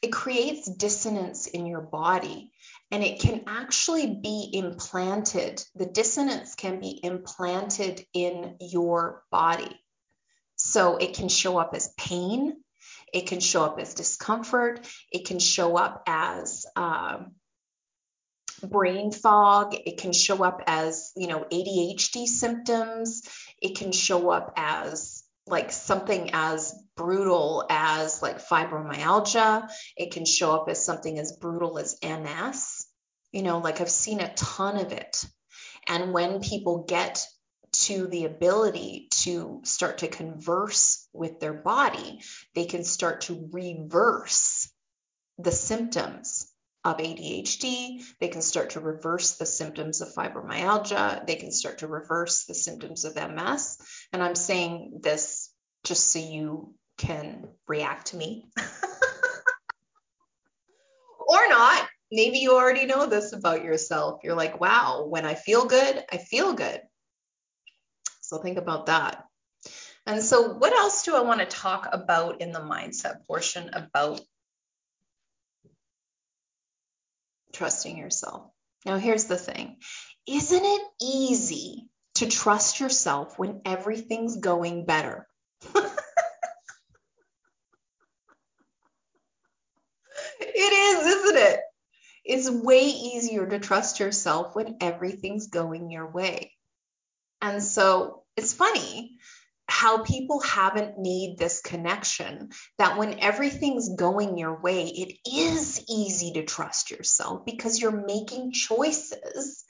It 0.00 0.12
creates 0.12 0.70
dissonance 0.70 1.46
in 1.46 1.66
your 1.66 1.82
body 1.82 2.52
and 2.90 3.02
it 3.02 3.20
can 3.20 3.42
actually 3.46 4.06
be 4.06 4.50
implanted. 4.54 5.62
The 5.74 5.86
dissonance 5.86 6.54
can 6.54 6.80
be 6.80 7.00
implanted 7.02 8.06
in 8.14 8.56
your 8.60 9.22
body. 9.30 9.78
So 10.56 10.96
it 10.96 11.14
can 11.14 11.28
show 11.28 11.58
up 11.58 11.74
as 11.74 11.92
pain, 11.98 12.56
it 13.12 13.26
can 13.26 13.40
show 13.40 13.64
up 13.64 13.78
as 13.78 13.94
discomfort, 13.94 14.86
it 15.10 15.26
can 15.26 15.38
show 15.38 15.76
up 15.76 16.02
as, 16.06 16.66
um, 16.76 17.32
brain 18.62 19.12
fog. 19.12 19.74
It 19.74 19.98
can 19.98 20.12
show 20.12 20.42
up 20.44 20.62
as 20.66 21.12
you 21.16 21.26
know 21.26 21.44
adhd 21.50 22.26
symptoms. 22.26 23.22
It 23.60 23.76
can 23.76 23.92
show 23.92 24.30
up 24.30 24.52
as 24.56 25.24
like 25.46 25.72
something 25.72 26.30
as 26.32 26.74
brutal 26.96 27.66
as 27.68 28.22
like 28.22 28.44
fibromyalgia. 28.44 29.70
It 29.96 30.12
can 30.12 30.24
show 30.24 30.52
up 30.52 30.68
as 30.68 30.84
something 30.84 31.18
as 31.18 31.32
brutal 31.32 31.78
as 31.78 31.98
ms 32.02 32.86
you 33.32 33.42
know 33.42 33.58
like 33.58 33.80
i've 33.80 33.90
seen 33.90 34.20
a 34.20 34.32
ton 34.34 34.76
of 34.76 34.92
it. 34.92 35.24
And 35.88 36.12
when 36.12 36.40
people 36.40 36.84
get 36.86 37.24
to 37.72 38.08
the 38.08 38.24
ability 38.24 39.08
to 39.10 39.60
start 39.64 39.98
to 39.98 40.08
converse 40.08 41.08
with 41.12 41.38
their 41.38 41.54
body 41.54 42.20
they 42.54 42.64
can 42.64 42.82
start 42.82 43.22
to 43.22 43.48
reverse 43.52 44.68
the 45.38 45.52
symptoms 45.52 46.49
of 46.84 46.98
ADHD. 46.98 48.02
They 48.20 48.28
can 48.28 48.42
start 48.42 48.70
to 48.70 48.80
reverse 48.80 49.36
the 49.36 49.46
symptoms 49.46 50.00
of 50.00 50.14
fibromyalgia. 50.14 51.26
They 51.26 51.36
can 51.36 51.52
start 51.52 51.78
to 51.78 51.86
reverse 51.86 52.44
the 52.44 52.54
symptoms 52.54 53.04
of 53.04 53.16
MS. 53.16 53.78
And 54.12 54.22
I'm 54.22 54.34
saying 54.34 55.00
this 55.02 55.52
just 55.84 56.10
so 56.10 56.18
you 56.18 56.74
can 56.98 57.48
react 57.66 58.08
to 58.08 58.16
me. 58.16 58.46
or 61.30 61.48
not. 61.48 61.88
Maybe 62.12 62.38
you 62.38 62.56
already 62.56 62.86
know 62.86 63.06
this 63.06 63.32
about 63.32 63.62
yourself. 63.62 64.20
You're 64.24 64.34
like, 64.34 64.60
wow, 64.60 65.06
when 65.08 65.24
I 65.24 65.34
feel 65.34 65.66
good, 65.66 66.04
I 66.10 66.16
feel 66.16 66.54
good. 66.54 66.80
So 68.20 68.38
think 68.38 68.58
about 68.58 68.86
that. 68.86 69.24
And 70.06 70.22
so, 70.22 70.54
what 70.54 70.72
else 70.72 71.04
do 71.04 71.14
I 71.14 71.20
want 71.20 71.40
to 71.40 71.46
talk 71.46 71.88
about 71.92 72.40
in 72.40 72.52
the 72.52 72.58
mindset 72.58 73.26
portion 73.26 73.70
about 73.72 74.20
trusting 77.52 77.96
yourself. 77.96 78.50
Now, 78.84 78.96
here's 78.98 79.24
the 79.24 79.36
thing 79.36 79.76
Isn't 80.26 80.64
it 80.64 80.82
easy 81.02 81.88
to 82.16 82.26
trust 82.26 82.80
yourself 82.80 83.38
when 83.38 83.62
everything's 83.64 84.36
going 84.36 84.84
better? 84.84 85.26
it 90.40 90.72
is, 90.72 91.06
isn't 91.06 91.36
it? 91.36 91.60
It's 92.24 92.50
way 92.50 92.82
easier 92.84 93.46
to 93.46 93.58
trust 93.58 94.00
yourself 94.00 94.54
when 94.54 94.76
everything's 94.80 95.48
going 95.48 95.90
your 95.90 96.10
way. 96.10 96.52
And 97.42 97.62
so 97.62 98.24
it's 98.36 98.52
funny 98.52 99.18
how 99.70 100.02
people 100.02 100.40
haven't 100.40 100.98
made 100.98 101.36
this 101.38 101.60
connection 101.60 102.50
that 102.78 102.98
when 102.98 103.20
everything's 103.20 103.94
going 103.94 104.36
your 104.36 104.60
way, 104.60 104.86
it 104.88 105.16
is 105.32 105.84
easy 105.88 106.32
to 106.32 106.44
trust 106.44 106.90
yourself 106.90 107.44
because 107.44 107.80
you're 107.80 108.04
making 108.04 108.52
choices 108.52 109.64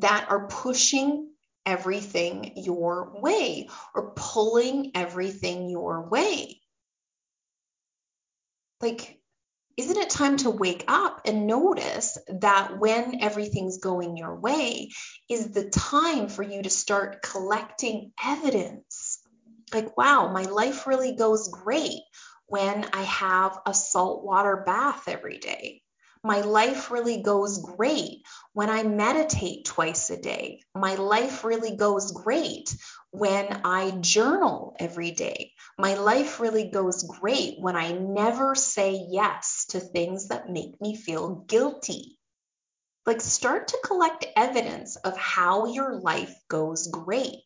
that 0.00 0.26
are 0.28 0.48
pushing 0.48 1.30
everything 1.64 2.54
your 2.56 3.20
way 3.20 3.68
or 3.94 4.12
pulling 4.16 4.90
everything 4.96 5.70
your 5.70 6.08
way. 6.08 6.60
Like, 8.80 9.18
isn't 9.76 9.96
it 9.96 10.10
time 10.10 10.36
to 10.38 10.50
wake 10.50 10.84
up 10.88 11.22
and 11.24 11.46
notice 11.46 12.18
that 12.40 12.78
when 12.78 13.22
everything's 13.22 13.78
going 13.78 14.16
your 14.16 14.34
way 14.34 14.90
is 15.28 15.52
the 15.52 15.70
time 15.70 16.28
for 16.28 16.42
you 16.42 16.62
to 16.62 16.70
start 16.70 17.22
collecting 17.22 18.12
evidence 18.22 19.03
like, 19.74 19.96
wow, 19.96 20.28
my 20.32 20.44
life 20.44 20.86
really 20.86 21.16
goes 21.16 21.48
great 21.48 22.02
when 22.46 22.84
I 22.92 23.02
have 23.02 23.58
a 23.66 23.74
saltwater 23.74 24.62
bath 24.64 25.08
every 25.08 25.38
day. 25.38 25.82
My 26.22 26.40
life 26.40 26.90
really 26.90 27.22
goes 27.22 27.58
great 27.58 28.22
when 28.52 28.70
I 28.70 28.84
meditate 28.84 29.66
twice 29.66 30.08
a 30.08 30.16
day. 30.16 30.62
My 30.74 30.94
life 30.94 31.44
really 31.44 31.76
goes 31.76 32.12
great 32.12 32.74
when 33.10 33.60
I 33.64 33.90
journal 34.00 34.74
every 34.78 35.10
day. 35.10 35.52
My 35.76 35.94
life 35.94 36.40
really 36.40 36.70
goes 36.70 37.02
great 37.02 37.56
when 37.58 37.76
I 37.76 37.92
never 37.92 38.54
say 38.54 39.06
yes 39.10 39.66
to 39.70 39.80
things 39.80 40.28
that 40.28 40.48
make 40.48 40.80
me 40.80 40.96
feel 40.96 41.44
guilty. 41.46 42.18
Like, 43.04 43.20
start 43.20 43.68
to 43.68 43.78
collect 43.84 44.26
evidence 44.34 44.96
of 44.96 45.18
how 45.18 45.66
your 45.66 46.00
life 46.00 46.34
goes 46.48 46.86
great 46.86 47.44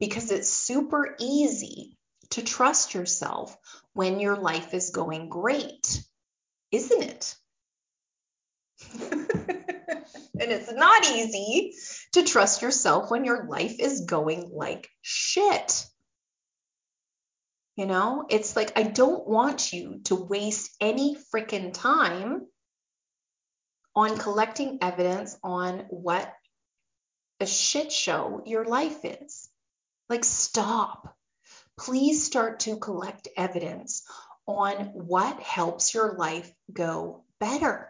because 0.00 0.32
it's 0.32 0.48
super 0.48 1.14
easy 1.20 1.96
to 2.30 2.42
trust 2.42 2.94
yourself 2.94 3.56
when 3.92 4.18
your 4.18 4.36
life 4.36 4.72
is 4.74 4.90
going 4.90 5.28
great, 5.28 6.02
isn't 6.72 7.02
it? 7.02 7.36
and 9.00 10.50
it's 10.50 10.72
not 10.72 11.04
easy 11.10 11.74
to 12.12 12.22
trust 12.22 12.62
yourself 12.62 13.10
when 13.10 13.24
your 13.24 13.46
life 13.46 13.76
is 13.78 14.06
going 14.06 14.50
like 14.54 14.88
shit. 15.02 15.86
You 17.76 17.86
know, 17.86 18.24
it's 18.28 18.56
like 18.56 18.78
I 18.78 18.82
don't 18.84 19.26
want 19.26 19.72
you 19.72 20.00
to 20.04 20.14
waste 20.14 20.74
any 20.80 21.16
freaking 21.34 21.72
time 21.72 22.46
on 23.94 24.16
collecting 24.18 24.78
evidence 24.82 25.36
on 25.42 25.86
what 25.90 26.32
a 27.40 27.46
shit 27.46 27.90
show 27.90 28.42
your 28.46 28.64
life 28.64 29.04
is. 29.04 29.48
Like, 30.10 30.24
stop. 30.24 31.16
Please 31.78 32.26
start 32.26 32.60
to 32.60 32.78
collect 32.78 33.28
evidence 33.36 34.02
on 34.44 34.86
what 34.92 35.38
helps 35.38 35.94
your 35.94 36.16
life 36.18 36.52
go 36.72 37.22
better. 37.38 37.88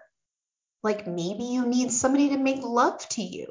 Like, 0.82 1.06
maybe 1.06 1.44
you 1.44 1.66
need 1.66 1.90
somebody 1.90 2.28
to 2.28 2.36
make 2.36 2.62
love 2.62 3.08
to 3.10 3.22
you. 3.22 3.46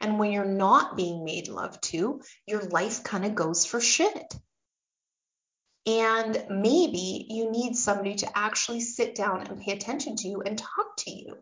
And 0.00 0.20
when 0.20 0.30
you're 0.30 0.44
not 0.44 0.96
being 0.96 1.24
made 1.24 1.48
love 1.48 1.80
to, 1.82 2.22
your 2.46 2.62
life 2.62 3.02
kind 3.02 3.24
of 3.24 3.34
goes 3.34 3.66
for 3.66 3.80
shit. 3.80 4.32
And 5.84 6.46
maybe 6.48 7.26
you 7.28 7.50
need 7.50 7.74
somebody 7.74 8.14
to 8.16 8.38
actually 8.38 8.80
sit 8.80 9.16
down 9.16 9.42
and 9.42 9.60
pay 9.60 9.72
attention 9.72 10.14
to 10.16 10.28
you 10.28 10.40
and 10.40 10.56
talk 10.56 10.96
to 10.98 11.10
you. 11.10 11.36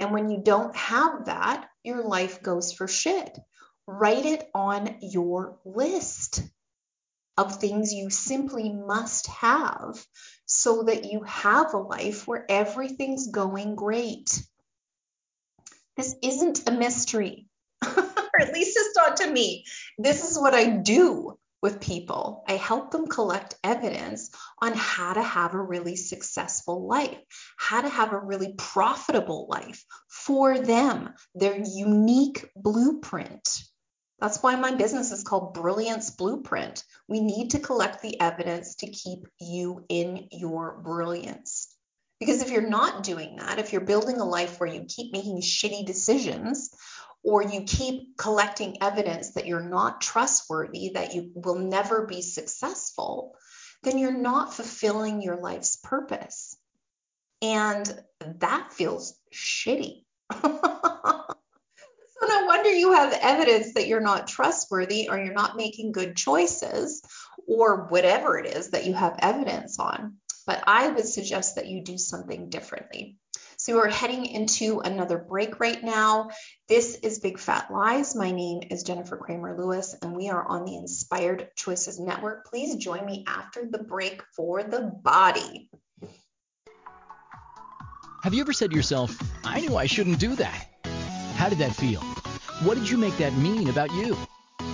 And 0.00 0.12
when 0.12 0.30
you 0.30 0.40
don't 0.42 0.74
have 0.74 1.26
that, 1.26 1.68
your 1.84 2.04
life 2.04 2.42
goes 2.42 2.72
for 2.72 2.88
shit 2.88 3.38
write 3.88 4.26
it 4.26 4.50
on 4.54 4.96
your 5.00 5.58
list 5.64 6.42
of 7.38 7.56
things 7.56 7.94
you 7.94 8.10
simply 8.10 8.70
must 8.70 9.28
have 9.28 10.04
so 10.44 10.82
that 10.82 11.10
you 11.10 11.22
have 11.22 11.72
a 11.72 11.78
life 11.78 12.28
where 12.28 12.44
everything's 12.50 13.28
going 13.28 13.76
great. 13.76 14.42
This 15.96 16.14
isn't 16.22 16.68
a 16.68 16.72
mystery, 16.72 17.46
or 17.82 18.40
at 18.40 18.52
least 18.52 18.76
it's 18.78 18.94
not 18.94 19.16
to 19.18 19.30
me. 19.30 19.64
This 19.96 20.30
is 20.30 20.38
what 20.38 20.52
I 20.52 20.68
do 20.68 21.38
with 21.62 21.80
people. 21.80 22.44
I 22.46 22.52
help 22.52 22.90
them 22.90 23.06
collect 23.06 23.56
evidence 23.64 24.30
on 24.60 24.74
how 24.74 25.14
to 25.14 25.22
have 25.22 25.54
a 25.54 25.62
really 25.62 25.96
successful 25.96 26.86
life, 26.86 27.18
how 27.56 27.80
to 27.80 27.88
have 27.88 28.12
a 28.12 28.20
really 28.20 28.52
profitable 28.52 29.46
life 29.48 29.82
for 30.08 30.58
them, 30.58 31.14
their 31.34 31.58
unique 31.58 32.50
blueprint. 32.54 33.48
That's 34.20 34.42
why 34.42 34.56
my 34.56 34.74
business 34.74 35.12
is 35.12 35.22
called 35.22 35.54
Brilliance 35.54 36.10
Blueprint. 36.10 36.84
We 37.06 37.20
need 37.20 37.50
to 37.50 37.60
collect 37.60 38.02
the 38.02 38.20
evidence 38.20 38.76
to 38.76 38.90
keep 38.90 39.28
you 39.40 39.84
in 39.88 40.28
your 40.32 40.80
brilliance. 40.82 41.72
Because 42.18 42.42
if 42.42 42.50
you're 42.50 42.68
not 42.68 43.04
doing 43.04 43.36
that, 43.36 43.60
if 43.60 43.72
you're 43.72 43.80
building 43.80 44.20
a 44.20 44.24
life 44.24 44.58
where 44.58 44.68
you 44.68 44.86
keep 44.88 45.12
making 45.12 45.40
shitty 45.40 45.86
decisions, 45.86 46.70
or 47.22 47.42
you 47.42 47.62
keep 47.62 48.16
collecting 48.16 48.78
evidence 48.80 49.34
that 49.34 49.46
you're 49.46 49.68
not 49.68 50.00
trustworthy, 50.00 50.92
that 50.94 51.14
you 51.14 51.30
will 51.34 51.58
never 51.58 52.06
be 52.06 52.22
successful, 52.22 53.34
then 53.82 53.98
you're 53.98 54.16
not 54.16 54.54
fulfilling 54.54 55.22
your 55.22 55.36
life's 55.36 55.76
purpose. 55.76 56.56
And 57.42 58.02
that 58.20 58.72
feels 58.72 59.16
shitty. 59.32 60.04
so 62.20 62.26
no 62.26 62.46
wonder 62.46 62.70
you 62.70 62.92
have 62.92 63.12
evidence 63.12 63.74
that 63.74 63.86
you're 63.86 64.00
not 64.00 64.26
trustworthy 64.26 65.08
or 65.08 65.18
you're 65.18 65.34
not 65.34 65.56
making 65.56 65.92
good 65.92 66.16
choices 66.16 67.02
or 67.46 67.86
whatever 67.88 68.38
it 68.38 68.46
is 68.46 68.70
that 68.70 68.86
you 68.86 68.94
have 68.94 69.18
evidence 69.20 69.78
on. 69.78 70.16
But 70.46 70.64
I 70.66 70.88
would 70.88 71.06
suggest 71.06 71.56
that 71.56 71.66
you 71.66 71.82
do 71.82 71.98
something 71.98 72.48
differently. 72.48 73.16
So 73.58 73.74
we're 73.74 73.90
heading 73.90 74.24
into 74.24 74.80
another 74.80 75.18
break 75.18 75.58
right 75.60 75.82
now. 75.82 76.30
This 76.68 76.94
is 76.94 77.18
Big 77.18 77.38
Fat 77.38 77.70
Lies. 77.70 78.14
My 78.14 78.30
name 78.30 78.60
is 78.70 78.84
Jennifer 78.84 79.16
Kramer 79.16 79.58
Lewis, 79.58 79.96
and 80.00 80.16
we 80.16 80.30
are 80.30 80.46
on 80.46 80.64
the 80.64 80.76
Inspired 80.76 81.48
Choices 81.56 81.98
Network. 81.98 82.46
Please 82.46 82.76
join 82.76 83.04
me 83.04 83.24
after 83.26 83.66
the 83.68 83.82
break 83.82 84.22
for 84.36 84.62
the 84.62 84.80
body. 85.02 85.70
Have 88.22 88.32
you 88.32 88.40
ever 88.40 88.52
said 88.52 88.70
to 88.70 88.76
yourself, 88.76 89.16
I 89.44 89.60
knew 89.60 89.76
I 89.76 89.86
shouldn't 89.86 90.20
do 90.20 90.36
that? 90.36 90.67
How 91.38 91.48
did 91.48 91.58
that 91.58 91.72
feel? 91.72 92.00
What 92.64 92.76
did 92.76 92.90
you 92.90 92.96
make 92.98 93.16
that 93.18 93.32
mean 93.36 93.68
about 93.68 93.92
you? 93.92 94.16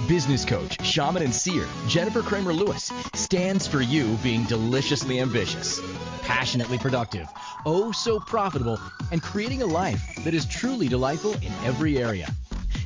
Business 0.09 0.46
coach, 0.46 0.83
shaman, 0.83 1.22
and 1.22 1.35
seer 1.35 1.66
Jennifer 1.88 2.22
Cramer 2.22 2.55
Lewis 2.55 2.90
stands 3.12 3.66
for 3.66 3.83
you 3.83 4.16
being 4.22 4.44
deliciously 4.44 5.20
ambitious, 5.20 5.83
passionately 6.22 6.79
productive, 6.79 7.29
oh 7.66 7.92
so 7.92 8.18
profitable, 8.18 8.81
and 9.12 9.22
creating 9.22 9.61
a 9.61 9.66
life 9.66 10.03
that 10.24 10.33
is 10.33 10.46
truly 10.46 10.88
delightful 10.88 11.35
in 11.35 11.53
every 11.64 11.98
area. 11.98 12.31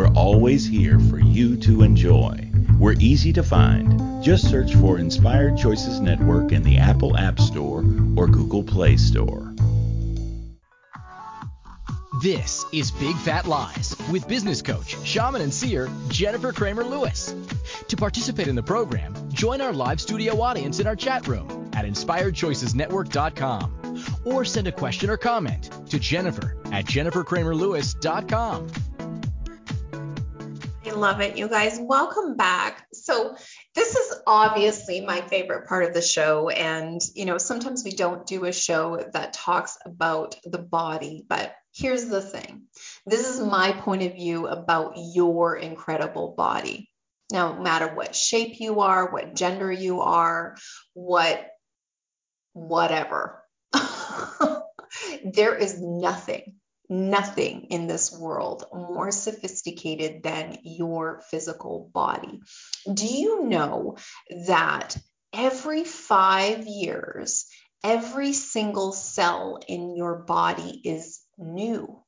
we're 0.00 0.08
always 0.14 0.66
here 0.66 0.98
for 0.98 1.18
you 1.18 1.58
to 1.58 1.82
enjoy. 1.82 2.50
We're 2.78 2.96
easy 3.00 3.34
to 3.34 3.42
find. 3.42 4.24
Just 4.24 4.48
search 4.48 4.74
for 4.76 4.98
Inspired 4.98 5.58
Choices 5.58 6.00
Network 6.00 6.52
in 6.52 6.62
the 6.62 6.78
Apple 6.78 7.18
App 7.18 7.38
Store 7.38 7.84
or 8.16 8.26
Google 8.26 8.62
Play 8.62 8.96
Store. 8.96 9.54
This 12.22 12.64
is 12.72 12.90
Big 12.92 13.14
Fat 13.16 13.46
Lies 13.46 13.94
with 14.10 14.26
business 14.26 14.62
coach, 14.62 14.96
shaman, 15.06 15.42
and 15.42 15.52
seer 15.52 15.90
Jennifer 16.08 16.50
Cramer 16.50 16.84
Lewis. 16.84 17.34
To 17.88 17.96
participate 17.96 18.48
in 18.48 18.54
the 18.54 18.62
program, 18.62 19.14
join 19.30 19.60
our 19.60 19.74
live 19.74 20.00
studio 20.00 20.40
audience 20.40 20.80
in 20.80 20.86
our 20.86 20.96
chat 20.96 21.28
room 21.28 21.70
at 21.74 21.84
inspiredchoicesnetwork.com 21.84 24.02
or 24.24 24.46
send 24.46 24.66
a 24.66 24.72
question 24.72 25.10
or 25.10 25.18
comment 25.18 25.70
to 25.90 25.98
Jennifer 25.98 26.56
at 26.72 26.86
jennifercramerlewis.com. 26.86 28.89
I 30.90 30.92
love 30.92 31.20
it, 31.20 31.36
you 31.36 31.46
guys. 31.46 31.78
Welcome 31.80 32.36
back. 32.36 32.84
So, 32.92 33.36
this 33.76 33.94
is 33.94 34.16
obviously 34.26 35.00
my 35.00 35.20
favorite 35.20 35.68
part 35.68 35.84
of 35.84 35.94
the 35.94 36.02
show. 36.02 36.48
And, 36.48 37.00
you 37.14 37.26
know, 37.26 37.38
sometimes 37.38 37.84
we 37.84 37.92
don't 37.92 38.26
do 38.26 38.44
a 38.44 38.52
show 38.52 39.08
that 39.12 39.32
talks 39.32 39.78
about 39.86 40.34
the 40.42 40.58
body, 40.58 41.24
but 41.28 41.54
here's 41.72 42.06
the 42.06 42.20
thing 42.20 42.62
this 43.06 43.28
is 43.28 43.38
my 43.38 43.70
point 43.70 44.02
of 44.02 44.14
view 44.14 44.48
about 44.48 44.94
your 44.96 45.54
incredible 45.54 46.34
body. 46.36 46.90
Now, 47.30 47.52
no 47.52 47.62
matter 47.62 47.94
what 47.94 48.16
shape 48.16 48.58
you 48.58 48.80
are, 48.80 49.12
what 49.12 49.36
gender 49.36 49.70
you 49.70 50.00
are, 50.00 50.56
what 50.94 51.46
whatever, 52.52 53.44
there 55.24 55.54
is 55.54 55.80
nothing 55.80 56.56
nothing 56.90 57.68
in 57.70 57.86
this 57.86 58.12
world 58.12 58.64
more 58.74 59.12
sophisticated 59.12 60.24
than 60.24 60.58
your 60.64 61.22
physical 61.30 61.88
body. 61.94 62.40
Do 62.92 63.06
you 63.06 63.44
know 63.44 63.96
that 64.46 64.96
every 65.32 65.84
five 65.84 66.66
years, 66.66 67.46
every 67.84 68.32
single 68.32 68.92
cell 68.92 69.60
in 69.68 69.94
your 69.94 70.16
body 70.16 70.80
is 70.84 71.20
new? 71.38 72.02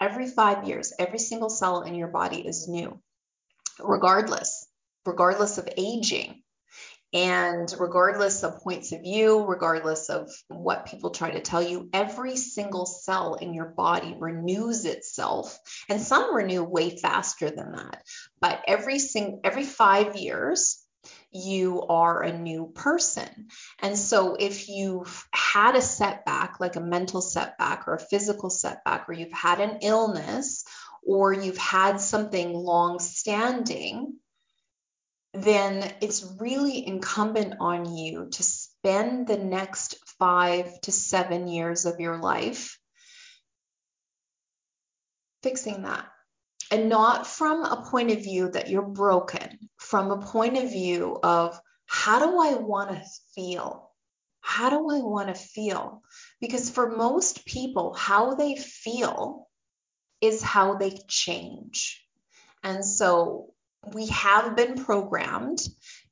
Every 0.00 0.28
five 0.28 0.68
years, 0.68 0.92
every 0.96 1.18
single 1.18 1.50
cell 1.50 1.82
in 1.82 1.96
your 1.96 2.08
body 2.08 2.46
is 2.46 2.68
new, 2.68 3.00
regardless, 3.80 4.64
regardless 5.04 5.58
of 5.58 5.68
aging. 5.76 6.42
And 7.14 7.74
regardless 7.78 8.42
of 8.42 8.60
points 8.60 8.92
of 8.92 9.00
view, 9.00 9.44
regardless 9.46 10.10
of 10.10 10.30
what 10.48 10.86
people 10.86 11.10
try 11.10 11.30
to 11.30 11.40
tell 11.40 11.62
you, 11.62 11.88
every 11.92 12.36
single 12.36 12.84
cell 12.84 13.34
in 13.34 13.54
your 13.54 13.68
body 13.68 14.14
renews 14.18 14.84
itself. 14.84 15.58
And 15.88 16.02
some 16.02 16.34
renew 16.34 16.62
way 16.62 16.98
faster 16.98 17.48
than 17.50 17.72
that. 17.72 18.02
But 18.40 18.60
every 18.66 18.98
sing- 18.98 19.40
every 19.42 19.64
5 19.64 20.16
years, 20.16 20.84
you 21.30 21.82
are 21.82 22.22
a 22.22 22.36
new 22.36 22.72
person. 22.74 23.48
And 23.80 23.98
so 23.98 24.34
if 24.38 24.68
you've 24.68 25.26
had 25.32 25.76
a 25.76 25.82
setback, 25.82 26.60
like 26.60 26.76
a 26.76 26.80
mental 26.80 27.22
setback 27.22 27.88
or 27.88 27.94
a 27.94 28.00
physical 28.00 28.50
setback, 28.50 29.08
or 29.08 29.12
you've 29.12 29.32
had 29.32 29.60
an 29.60 29.78
illness, 29.82 30.64
or 31.06 31.32
you've 31.32 31.58
had 31.58 32.00
something 32.00 32.52
long 32.52 32.98
standing, 32.98 34.16
then 35.42 35.92
it's 36.00 36.34
really 36.38 36.86
incumbent 36.86 37.54
on 37.60 37.96
you 37.96 38.28
to 38.30 38.42
spend 38.42 39.26
the 39.26 39.36
next 39.36 39.96
five 40.18 40.80
to 40.82 40.92
seven 40.92 41.48
years 41.48 41.86
of 41.86 42.00
your 42.00 42.18
life 42.18 42.78
fixing 45.42 45.82
that. 45.82 46.06
And 46.70 46.88
not 46.88 47.26
from 47.26 47.64
a 47.64 47.86
point 47.90 48.10
of 48.10 48.22
view 48.22 48.50
that 48.50 48.68
you're 48.68 48.82
broken, 48.82 49.70
from 49.78 50.10
a 50.10 50.20
point 50.20 50.58
of 50.58 50.70
view 50.70 51.18
of 51.22 51.58
how 51.86 52.18
do 52.18 52.38
I 52.38 52.54
want 52.54 52.90
to 52.90 53.02
feel? 53.34 53.90
How 54.40 54.68
do 54.70 54.76
I 54.76 55.00
want 55.00 55.28
to 55.28 55.34
feel? 55.34 56.02
Because 56.40 56.68
for 56.68 56.94
most 56.94 57.46
people, 57.46 57.94
how 57.94 58.34
they 58.34 58.56
feel 58.56 59.48
is 60.20 60.42
how 60.42 60.76
they 60.76 60.98
change. 61.08 62.04
And 62.62 62.84
so 62.84 63.54
we 63.86 64.06
have 64.08 64.56
been 64.56 64.84
programmed 64.84 65.60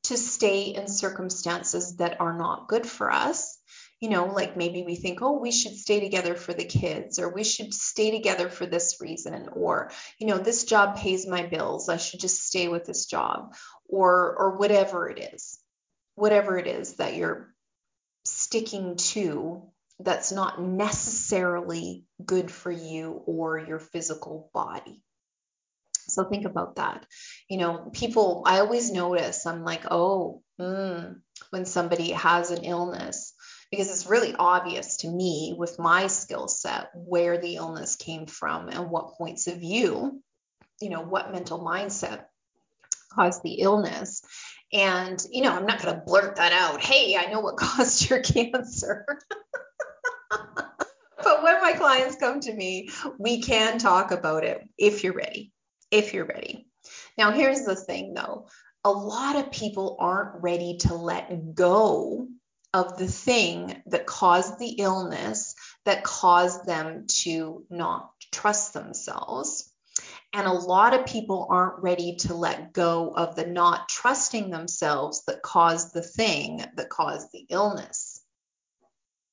to 0.04 0.16
stay 0.16 0.64
in 0.64 0.88
circumstances 0.88 1.96
that 1.96 2.20
are 2.20 2.36
not 2.36 2.68
good 2.68 2.86
for 2.86 3.10
us. 3.10 3.58
You 4.00 4.10
know, 4.10 4.26
like 4.26 4.56
maybe 4.56 4.82
we 4.82 4.94
think, 4.94 5.22
oh, 5.22 5.38
we 5.38 5.50
should 5.50 5.74
stay 5.74 6.00
together 6.00 6.34
for 6.34 6.52
the 6.52 6.66
kids, 6.66 7.18
or 7.18 7.32
we 7.32 7.44
should 7.44 7.72
stay 7.72 8.10
together 8.10 8.50
for 8.50 8.66
this 8.66 8.98
reason, 9.00 9.48
or, 9.52 9.90
you 10.18 10.26
know, 10.26 10.36
this 10.36 10.64
job 10.64 10.98
pays 10.98 11.26
my 11.26 11.46
bills. 11.46 11.88
I 11.88 11.96
should 11.96 12.20
just 12.20 12.46
stay 12.46 12.68
with 12.68 12.84
this 12.84 13.06
job, 13.06 13.54
or, 13.88 14.36
or 14.36 14.58
whatever 14.58 15.08
it 15.08 15.18
is, 15.32 15.58
whatever 16.14 16.58
it 16.58 16.66
is 16.66 16.96
that 16.96 17.14
you're 17.14 17.54
sticking 18.26 18.96
to 18.96 19.62
that's 19.98 20.30
not 20.30 20.60
necessarily 20.60 22.04
good 22.22 22.50
for 22.50 22.70
you 22.70 23.22
or 23.24 23.58
your 23.58 23.78
physical 23.78 24.50
body. 24.52 25.02
So 26.16 26.24
think 26.24 26.46
about 26.46 26.76
that. 26.76 27.04
You 27.46 27.58
know, 27.58 27.90
people, 27.92 28.42
I 28.46 28.60
always 28.60 28.90
notice, 28.90 29.44
I'm 29.44 29.64
like, 29.64 29.82
oh, 29.90 30.40
mm, 30.58 31.16
when 31.50 31.66
somebody 31.66 32.12
has 32.12 32.50
an 32.50 32.64
illness, 32.64 33.34
because 33.70 33.90
it's 33.90 34.08
really 34.08 34.34
obvious 34.34 34.96
to 34.98 35.10
me 35.10 35.54
with 35.58 35.78
my 35.78 36.06
skill 36.06 36.48
set 36.48 36.88
where 36.94 37.36
the 37.36 37.56
illness 37.56 37.96
came 37.96 38.24
from 38.24 38.70
and 38.70 38.88
what 38.88 39.18
points 39.18 39.46
of 39.46 39.58
view, 39.58 40.22
you 40.80 40.88
know, 40.88 41.02
what 41.02 41.32
mental 41.32 41.60
mindset 41.60 42.24
caused 43.12 43.42
the 43.42 43.60
illness. 43.60 44.22
And, 44.72 45.22
you 45.30 45.42
know, 45.42 45.52
I'm 45.52 45.66
not 45.66 45.82
going 45.82 45.94
to 45.94 46.00
blurt 46.00 46.36
that 46.36 46.52
out. 46.52 46.80
Hey, 46.80 47.14
I 47.14 47.30
know 47.30 47.40
what 47.40 47.56
caused 47.58 48.08
your 48.08 48.22
cancer. 48.22 49.04
but 50.30 51.42
when 51.42 51.60
my 51.60 51.74
clients 51.74 52.16
come 52.16 52.40
to 52.40 52.54
me, 52.54 52.88
we 53.18 53.42
can 53.42 53.76
talk 53.76 54.12
about 54.12 54.44
it 54.44 54.66
if 54.78 55.04
you're 55.04 55.12
ready. 55.12 55.52
If 55.90 56.14
you're 56.14 56.26
ready. 56.26 56.66
Now, 57.18 57.32
here's 57.32 57.64
the 57.64 57.76
thing 57.76 58.14
though 58.14 58.48
a 58.84 58.90
lot 58.90 59.34
of 59.36 59.50
people 59.50 59.96
aren't 59.98 60.42
ready 60.42 60.76
to 60.78 60.94
let 60.94 61.54
go 61.54 62.28
of 62.72 62.98
the 62.98 63.08
thing 63.08 63.82
that 63.86 64.06
caused 64.06 64.58
the 64.58 64.76
illness 64.78 65.54
that 65.86 66.04
caused 66.04 66.66
them 66.66 67.06
to 67.08 67.64
not 67.70 68.10
trust 68.32 68.74
themselves. 68.74 69.72
And 70.32 70.46
a 70.46 70.52
lot 70.52 70.94
of 70.94 71.06
people 71.06 71.48
aren't 71.50 71.82
ready 71.82 72.16
to 72.20 72.34
let 72.34 72.72
go 72.72 73.12
of 73.16 73.34
the 73.34 73.46
not 73.46 73.88
trusting 73.88 74.50
themselves 74.50 75.24
that 75.26 75.42
caused 75.42 75.94
the 75.94 76.02
thing 76.02 76.62
that 76.76 76.90
caused 76.90 77.32
the 77.32 77.46
illness. 77.48 78.20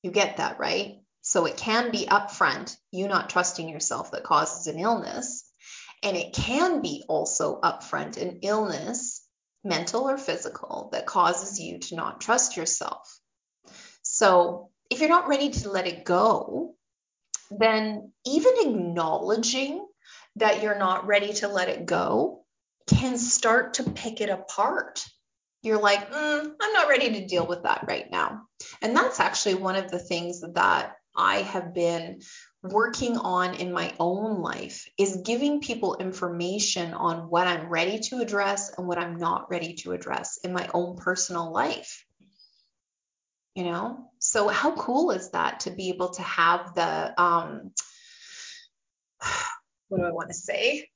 You 0.02 0.10
get 0.10 0.38
that, 0.38 0.58
right? 0.58 1.00
So 1.20 1.46
it 1.46 1.56
can 1.56 1.90
be 1.90 2.06
upfront, 2.06 2.76
you 2.90 3.08
not 3.08 3.30
trusting 3.30 3.68
yourself 3.68 4.10
that 4.12 4.24
causes 4.24 4.66
an 4.66 4.78
illness. 4.78 5.43
And 6.02 6.16
it 6.16 6.34
can 6.34 6.82
be 6.82 7.04
also 7.08 7.60
upfront 7.60 8.20
an 8.20 8.40
illness, 8.42 9.26
mental 9.62 10.08
or 10.08 10.18
physical, 10.18 10.90
that 10.92 11.06
causes 11.06 11.58
you 11.58 11.78
to 11.78 11.96
not 11.96 12.20
trust 12.20 12.56
yourself. 12.56 13.18
So 14.02 14.70
if 14.90 15.00
you're 15.00 15.08
not 15.08 15.28
ready 15.28 15.50
to 15.50 15.70
let 15.70 15.86
it 15.86 16.04
go, 16.04 16.74
then 17.50 18.12
even 18.26 18.52
acknowledging 18.58 19.86
that 20.36 20.62
you're 20.62 20.78
not 20.78 21.06
ready 21.06 21.32
to 21.34 21.48
let 21.48 21.68
it 21.68 21.86
go 21.86 22.44
can 22.86 23.16
start 23.16 23.74
to 23.74 23.90
pick 23.90 24.20
it 24.20 24.28
apart. 24.28 25.04
You're 25.62 25.80
like, 25.80 26.12
mm, 26.12 26.52
I'm 26.60 26.72
not 26.72 26.88
ready 26.88 27.12
to 27.14 27.26
deal 27.26 27.46
with 27.46 27.62
that 27.62 27.84
right 27.88 28.10
now. 28.10 28.42
And 28.82 28.94
that's 28.94 29.20
actually 29.20 29.54
one 29.54 29.76
of 29.76 29.90
the 29.90 29.98
things 29.98 30.42
that 30.54 30.92
I 31.16 31.38
have 31.38 31.72
been 31.72 32.20
working 32.64 33.18
on 33.18 33.54
in 33.54 33.72
my 33.72 33.92
own 34.00 34.40
life 34.40 34.88
is 34.96 35.18
giving 35.18 35.60
people 35.60 35.96
information 35.96 36.94
on 36.94 37.28
what 37.28 37.46
I'm 37.46 37.68
ready 37.68 37.98
to 38.08 38.20
address 38.20 38.72
and 38.76 38.88
what 38.88 38.98
I'm 38.98 39.18
not 39.18 39.50
ready 39.50 39.74
to 39.82 39.92
address 39.92 40.38
in 40.38 40.54
my 40.54 40.68
own 40.72 40.96
personal 40.96 41.52
life. 41.52 42.06
You 43.54 43.64
know? 43.64 44.10
So 44.18 44.48
how 44.48 44.74
cool 44.74 45.10
is 45.10 45.30
that 45.32 45.60
to 45.60 45.70
be 45.70 45.90
able 45.90 46.08
to 46.14 46.22
have 46.22 46.74
the 46.74 47.22
um 47.22 47.70
what 49.88 49.98
do 49.98 50.04
i 50.04 50.10
want 50.10 50.28
to 50.28 50.34
say? 50.34 50.88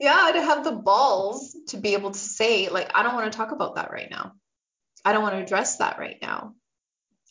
Yeah 0.00 0.30
to 0.32 0.40
have 0.42 0.64
the 0.64 0.72
balls 0.72 1.54
to 1.68 1.76
be 1.76 1.92
able 1.92 2.10
to 2.12 2.18
say 2.18 2.70
like 2.70 2.90
i 2.94 3.02
don't 3.02 3.14
want 3.14 3.30
to 3.30 3.36
talk 3.36 3.52
about 3.52 3.76
that 3.76 3.92
right 3.92 4.10
now. 4.10 4.32
I 5.04 5.12
don't 5.12 5.22
want 5.22 5.34
to 5.34 5.42
address 5.42 5.76
that 5.76 5.98
right 5.98 6.16
now. 6.22 6.54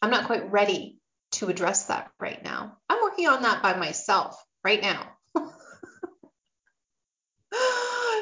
I'm 0.04 0.12
not 0.12 0.26
quite 0.26 0.52
ready 0.52 1.00
to 1.34 1.48
address 1.48 1.86
that 1.86 2.12
right 2.20 2.44
now. 2.44 2.78
I'm 2.90 3.01
working 3.12 3.28
on 3.28 3.42
that 3.44 3.62
by 3.62 3.76
myself 3.76 4.42
right 4.64 4.82
now 4.82 5.08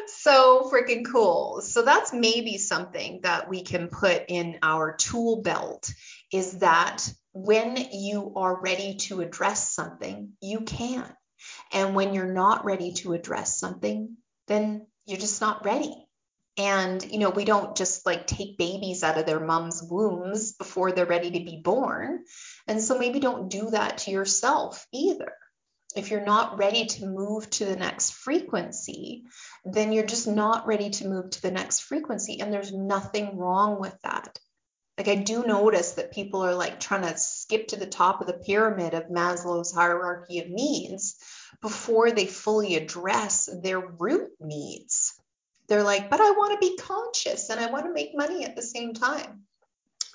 so 0.08 0.70
freaking 0.72 1.06
cool. 1.06 1.62
So 1.62 1.82
that's 1.82 2.14
maybe 2.14 2.58
something 2.58 3.22
that 3.24 3.50
we 3.50 3.64
can 3.64 3.88
put 3.88 4.26
in 4.28 4.60
our 4.62 4.96
tool 4.96 5.42
belt 5.42 5.92
is 6.32 6.60
that 6.60 7.12
when 7.34 7.78
you 7.94 8.34
are 8.36 8.62
ready 8.62 8.96
to 8.96 9.22
address 9.22 9.74
something, 9.74 10.34
you 10.42 10.62
can. 10.62 11.06
And 11.72 11.96
when 11.96 12.14
you're 12.14 12.34
not 12.34 12.66
ready 12.66 12.94
to 12.96 13.14
address 13.14 13.60
something, 13.60 14.18
then 14.48 14.88
you're 15.06 15.20
just 15.20 15.42
not 15.42 15.64
ready. 15.66 15.96
And, 16.58 17.02
you 17.10 17.20
know, 17.20 17.30
we 17.30 17.46
don't 17.46 17.78
just 17.78 18.06
like 18.06 18.28
take 18.28 18.58
babies 18.58 19.04
out 19.04 19.18
of 19.18 19.26
their 19.26 19.40
mom's 19.40 19.82
wombs 19.82 20.52
before 20.54 20.92
they're 20.92 21.06
ready 21.06 21.32
to 21.32 21.40
be 21.40 21.62
born. 21.64 22.26
And 22.70 22.82
so 22.82 22.97
maybe 22.97 23.20
don't 23.20 23.49
do 23.49 23.72
that 23.72 23.99
to 23.99 24.11
yourself 24.11 24.88
either 24.93 25.34
if 25.95 26.11
you're 26.11 26.26
not 26.26 26.57
ready 26.59 26.86
to 26.86 27.07
move 27.07 27.49
to 27.49 27.65
the 27.65 27.76
next 27.76 28.11
frequency, 28.11 29.24
then 29.65 29.91
you're 29.91 30.05
just 30.05 30.28
not 30.28 30.67
ready 30.67 30.91
to 30.91 31.07
move 31.07 31.32
to 31.32 31.41
the 31.41 31.51
next 31.51 31.82
frequency. 31.82 32.39
And 32.39 32.53
there's 32.53 32.72
nothing 32.72 33.38
wrong 33.38 33.80
with 33.80 33.97
that. 34.03 34.38
Like, 34.97 35.07
I 35.07 35.15
do 35.15 35.45
notice 35.45 35.93
that 35.93 36.11
people 36.11 36.41
are 36.41 36.53
like 36.53 36.80
trying 36.80 37.03
to 37.03 37.17
skip 37.17 37.70
to 37.70 37.78
the 37.78 37.88
top 37.88 38.22
of 38.22 38.28
the 38.28 38.34
pyramid 38.34 38.93
of 38.93 39.09
Maslow's 39.09 39.74
hierarchy 39.74 40.39
of 40.39 40.49
needs 40.49 41.15
before 41.61 42.11
they 42.11 42.26
fully 42.26 42.76
address 42.76 43.49
their 43.63 43.80
root 43.80 44.30
needs. 44.39 45.13
They're 45.70 45.84
like, 45.84 46.09
but 46.09 46.22
I 46.22 46.32
want 46.32 46.53
to 46.53 46.67
be 46.67 46.78
conscious 46.78 47.49
and 47.49 47.59
I 47.59 47.72
want 47.72 47.86
to 47.86 47.93
make 47.93 48.15
money 48.15 48.43
at 48.45 48.55
the 48.55 48.61
same 48.61 48.93
time. 48.93 49.43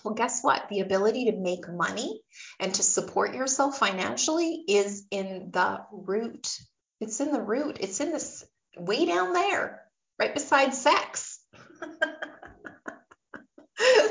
Well, 0.05 0.15
guess 0.15 0.43
what? 0.43 0.69
The 0.69 0.81
ability 0.81 1.25
to 1.27 1.33
make 1.33 1.67
money 1.67 2.21
and 2.61 2.75
to 2.75 2.83
support 2.83 3.35
yourself 3.35 3.79
financially 3.79 4.63
is 4.69 5.07
in 5.11 5.51
the 5.51 5.81
root. 5.91 6.55
It's 7.01 7.21
in 7.21 7.33
the 7.33 7.41
root. 7.41 7.79
It's 7.81 8.01
in 8.01 8.13
this 8.13 8.45
way 8.77 9.07
down 9.07 9.33
there, 9.33 9.81
right 10.19 10.35
beside 10.35 10.75
sex. 10.75 11.41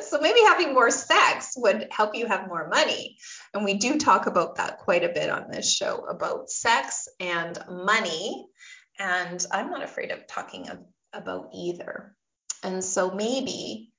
so 0.03 0.19
maybe 0.19 0.39
having 0.47 0.73
more 0.73 0.89
sex 0.89 1.53
would 1.57 1.87
help 1.91 2.15
you 2.15 2.25
have 2.25 2.47
more 2.47 2.67
money. 2.67 3.17
And 3.53 3.63
we 3.63 3.75
do 3.75 3.99
talk 3.99 4.25
about 4.25 4.55
that 4.55 4.79
quite 4.79 5.03
a 5.03 5.13
bit 5.13 5.29
on 5.29 5.51
this 5.51 5.71
show 5.71 6.05
about 6.09 6.49
sex 6.49 7.07
and 7.19 7.57
money. 7.69 8.47
And 8.97 9.45
I'm 9.51 9.69
not 9.69 9.83
afraid 9.83 10.09
of 10.09 10.25
talking 10.25 10.67
about 11.13 11.49
either. 11.53 12.15
And 12.63 12.83
so 12.83 13.11
maybe 13.11 13.92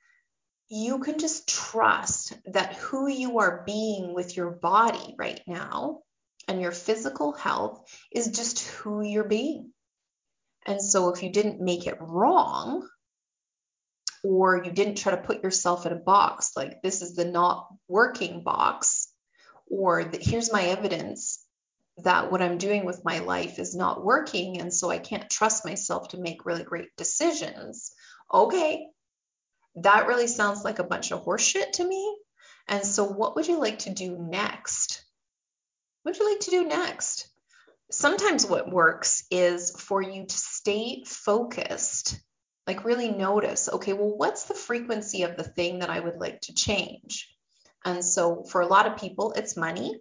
you 0.69 0.99
can 1.01 1.19
just 1.19 1.49
trust 1.49 2.33
that 2.47 2.75
who 2.75 3.09
you 3.09 3.39
are 3.39 3.62
being 3.67 4.15
with 4.15 4.37
your 4.37 4.51
body 4.51 5.15
right 5.19 5.41
now 5.47 6.01
and 6.49 6.61
your 6.61 6.73
physical 6.73 7.33
health 7.33 7.83
is 8.12 8.29
just 8.29 8.67
who 8.69 9.03
you're 9.03 9.25
being. 9.25 9.73
And 10.67 10.81
so 10.83 11.11
if 11.11 11.23
you 11.23 11.31
didn't 11.31 11.61
make 11.61 11.87
it 11.87 11.99
wrong, 12.01 12.89
or 14.25 14.62
you 14.65 14.73
didn't 14.73 14.97
try 14.97 15.15
to 15.15 15.21
put 15.21 15.43
yourself 15.43 15.85
in 15.85 15.93
a 15.93 15.97
box 15.97 16.53
like 16.57 16.81
this 16.83 17.03
is 17.03 17.15
the 17.15 17.27
not 17.27 17.69
working 17.89 18.43
box, 18.43 19.09
or 19.67 20.11
here's 20.19 20.51
my 20.51 20.65
evidence 20.65 21.45
that 21.99 22.33
what 22.33 22.43
I'm 22.43 22.59
doing 22.59 22.87
with 22.87 23.05
my 23.05 23.19
life 23.21 23.59
is 23.59 23.75
not 23.75 24.05
working. 24.05 24.61
And 24.61 24.73
so 24.73 24.91
I 24.91 24.99
can't 24.99 25.31
trust 25.31 25.65
myself 25.65 26.09
to 26.09 26.19
make 26.19 26.47
really 26.47 26.65
great 26.65 26.89
decisions. 26.97 27.93
Okay, 28.33 28.89
that 29.77 30.07
really 30.07 30.27
sounds 30.27 30.64
like 30.64 30.79
a 30.79 30.85
bunch 30.85 31.11
of 31.11 31.25
horseshit 31.25 31.72
to 31.72 31.85
me. 31.87 32.16
And 32.68 32.85
so, 32.85 33.05
what 33.05 33.37
would 33.37 33.47
you 33.47 33.59
like 33.59 33.81
to 33.81 33.91
do 33.91 34.16
next? 34.18 35.05
What 36.03 36.14
would 36.14 36.20
you 36.20 36.31
like 36.31 36.41
to 36.41 36.51
do 36.51 36.64
next? 36.64 37.29
Sometimes 37.91 38.47
what 38.47 38.70
works 38.70 39.25
is 39.31 39.70
for 39.79 40.01
you 40.01 40.27
to 40.27 40.37
stay 40.37 41.05
focused, 41.07 42.18
like 42.66 42.85
really 42.85 43.11
notice, 43.11 43.68
okay, 43.68 43.93
well, 43.93 44.16
what's 44.16 44.45
the 44.45 44.55
frequency 44.55 45.22
of 45.22 45.37
the 45.37 45.45
thing 45.45 45.81
that 45.81 45.91
I 45.91 46.01
would 46.01 46.16
like 46.16 46.41
to 46.43 46.55
change? 46.55 47.29
And 47.85 48.05
so, 48.05 48.45
for 48.45 48.61
a 48.61 48.66
lot 48.66 48.87
of 48.87 48.99
people, 48.99 49.33
it's 49.37 49.57
money. 49.57 50.01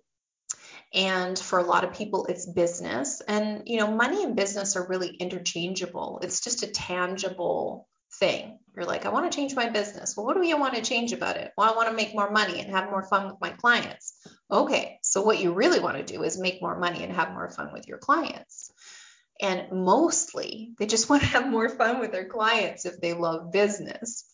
And 0.93 1.37
for 1.37 1.57
a 1.57 1.63
lot 1.63 1.83
of 1.83 1.93
people, 1.93 2.27
it's 2.27 2.45
business. 2.45 3.21
And, 3.27 3.63
you 3.65 3.77
know, 3.79 3.91
money 3.91 4.23
and 4.23 4.35
business 4.35 4.75
are 4.75 4.87
really 4.87 5.09
interchangeable. 5.09 6.19
It's 6.21 6.39
just 6.41 6.61
a 6.61 6.67
tangible 6.67 7.87
thing. 8.19 8.59
You're 8.75 8.85
like, 8.85 9.05
I 9.05 9.09
want 9.09 9.31
to 9.31 9.35
change 9.35 9.55
my 9.55 9.69
business. 9.69 10.15
Well, 10.15 10.25
what 10.25 10.35
do 10.35 10.47
you 10.47 10.57
want 10.57 10.75
to 10.75 10.81
change 10.81 11.13
about 11.13 11.37
it? 11.37 11.51
Well, 11.57 11.71
I 11.71 11.75
want 11.75 11.89
to 11.89 11.95
make 11.95 12.15
more 12.15 12.31
money 12.31 12.59
and 12.59 12.71
have 12.71 12.89
more 12.89 13.03
fun 13.03 13.27
with 13.27 13.35
my 13.39 13.49
clients. 13.49 14.13
Okay, 14.49 14.99
so 15.03 15.21
what 15.21 15.39
you 15.39 15.53
really 15.53 15.79
want 15.79 15.97
to 15.97 16.03
do 16.13 16.23
is 16.23 16.39
make 16.39 16.61
more 16.61 16.77
money 16.77 17.03
and 17.03 17.13
have 17.13 17.31
more 17.31 17.49
fun 17.49 17.71
with 17.71 17.87
your 17.87 17.99
clients. 17.99 18.71
And 19.39 19.71
mostly 19.71 20.73
they 20.79 20.87
just 20.87 21.09
want 21.09 21.21
to 21.21 21.29
have 21.29 21.47
more 21.47 21.69
fun 21.69 21.99
with 21.99 22.11
their 22.11 22.27
clients 22.27 22.85
if 22.85 22.99
they 22.99 23.13
love 23.13 23.51
business. 23.51 24.25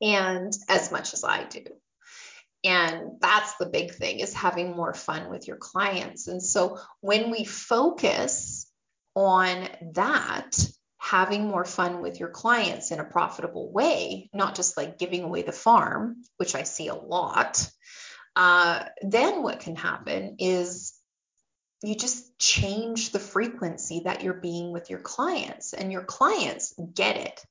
And 0.00 0.52
as 0.68 0.90
much 0.90 1.12
as 1.12 1.24
I 1.24 1.44
do. 1.44 1.64
And 2.64 3.20
that's 3.20 3.56
the 3.56 3.66
big 3.66 3.92
thing 3.92 4.20
is 4.20 4.32
having 4.32 4.76
more 4.76 4.94
fun 4.94 5.30
with 5.30 5.48
your 5.48 5.56
clients. 5.56 6.28
And 6.28 6.42
so 6.42 6.78
when 7.00 7.30
we 7.30 7.44
focus 7.44 8.66
on 9.16 9.68
that, 9.94 10.56
having 11.02 11.48
more 11.48 11.64
fun 11.64 12.00
with 12.00 12.20
your 12.20 12.28
clients 12.28 12.92
in 12.92 13.00
a 13.00 13.04
profitable 13.04 13.72
way, 13.72 14.30
not 14.32 14.54
just 14.54 14.76
like 14.76 14.98
giving 14.98 15.24
away 15.24 15.42
the 15.42 15.50
farm, 15.50 16.22
which 16.36 16.54
I 16.54 16.62
see 16.62 16.86
a 16.86 16.94
lot. 16.94 17.68
uh, 18.36 18.84
then 19.02 19.42
what 19.42 19.60
can 19.60 19.76
happen 19.76 20.36
is 20.38 20.94
you 21.82 21.96
just 21.96 22.38
change 22.38 23.10
the 23.10 23.18
frequency 23.18 24.02
that 24.04 24.22
you're 24.22 24.32
being 24.32 24.72
with 24.72 24.90
your 24.90 25.00
clients, 25.00 25.72
and 25.72 25.90
your 25.90 26.04
clients 26.04 26.72
get 26.94 27.16
it. 27.16 27.44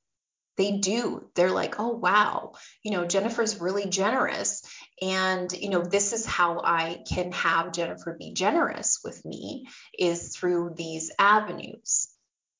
They 0.56 0.78
do. 0.78 1.28
They're 1.34 1.50
like, 1.50 1.78
oh, 1.78 1.92
wow, 1.92 2.52
you 2.82 2.92
know, 2.92 3.06
Jennifer's 3.06 3.60
really 3.60 3.86
generous. 3.86 4.62
And, 5.00 5.50
you 5.52 5.70
know, 5.70 5.82
this 5.82 6.12
is 6.12 6.26
how 6.26 6.60
I 6.62 7.02
can 7.08 7.32
have 7.32 7.72
Jennifer 7.72 8.16
be 8.18 8.32
generous 8.32 9.00
with 9.04 9.24
me 9.24 9.68
is 9.98 10.36
through 10.36 10.74
these 10.76 11.10
avenues. 11.18 12.08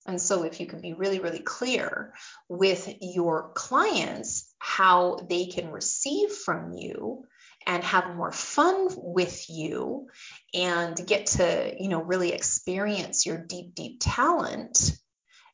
And 0.07 0.21
so, 0.21 0.43
if 0.43 0.61
you 0.61 0.67
can 0.67 0.81
be 0.81 0.95
really, 0.95 1.21
really 1.21 1.39
clear 1.39 2.13
with 2.49 2.93
your 3.01 3.53
clients 3.55 4.53
how 4.59 5.21
they 5.29 5.47
can 5.47 5.71
receive 5.71 6.33
from 6.33 6.73
you 6.73 7.25
and 7.67 7.85
have 7.85 8.17
more 8.17 8.33
fun 8.33 8.89
with 8.97 9.49
you 9.49 10.09
and 10.53 10.97
get 11.07 11.27
to, 11.27 11.75
you 11.79 11.89
know, 11.89 12.03
really 12.03 12.33
experience 12.33 13.27
your 13.27 13.39
deep, 13.39 13.75
deep 13.75 13.99
talent, 14.01 14.93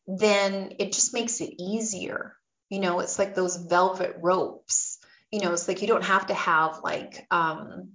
then 0.07 0.73
it 0.79 0.93
just 0.93 1.13
makes 1.13 1.41
it 1.41 1.55
easier. 1.59 2.35
You 2.71 2.81
know, 2.81 3.01
it's 3.01 3.19
like 3.19 3.35
those 3.35 3.57
velvet 3.57 4.17
ropes. 4.23 4.99
You 5.31 5.41
know, 5.41 5.53
it's 5.53 5.69
like 5.69 5.83
you 5.83 5.89
don't 5.89 6.05
have 6.05 6.29
to 6.29 6.35
have 6.35 6.81
like, 6.83 7.27
um, 7.31 7.91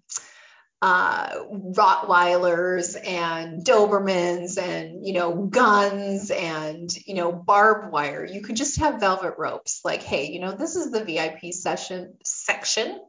uh, 0.83 1.45
Rottweilers 1.49 2.97
and 3.07 3.63
Dobermans 3.63 4.61
and 4.61 5.07
you 5.07 5.13
know 5.13 5.45
guns 5.45 6.29
and 6.29 6.93
you 7.07 7.13
know 7.13 7.31
barbed 7.31 7.89
wire. 7.89 8.25
You 8.25 8.41
could 8.41 8.57
just 8.57 8.81
have 8.81 8.99
velvet 8.99 9.35
ropes. 9.37 9.79
Like, 9.85 10.03
hey, 10.03 10.29
you 10.29 10.41
know 10.41 10.51
this 10.51 10.75
is 10.75 10.91
the 10.91 11.05
VIP 11.05 11.53
session 11.53 12.15
section 12.25 12.99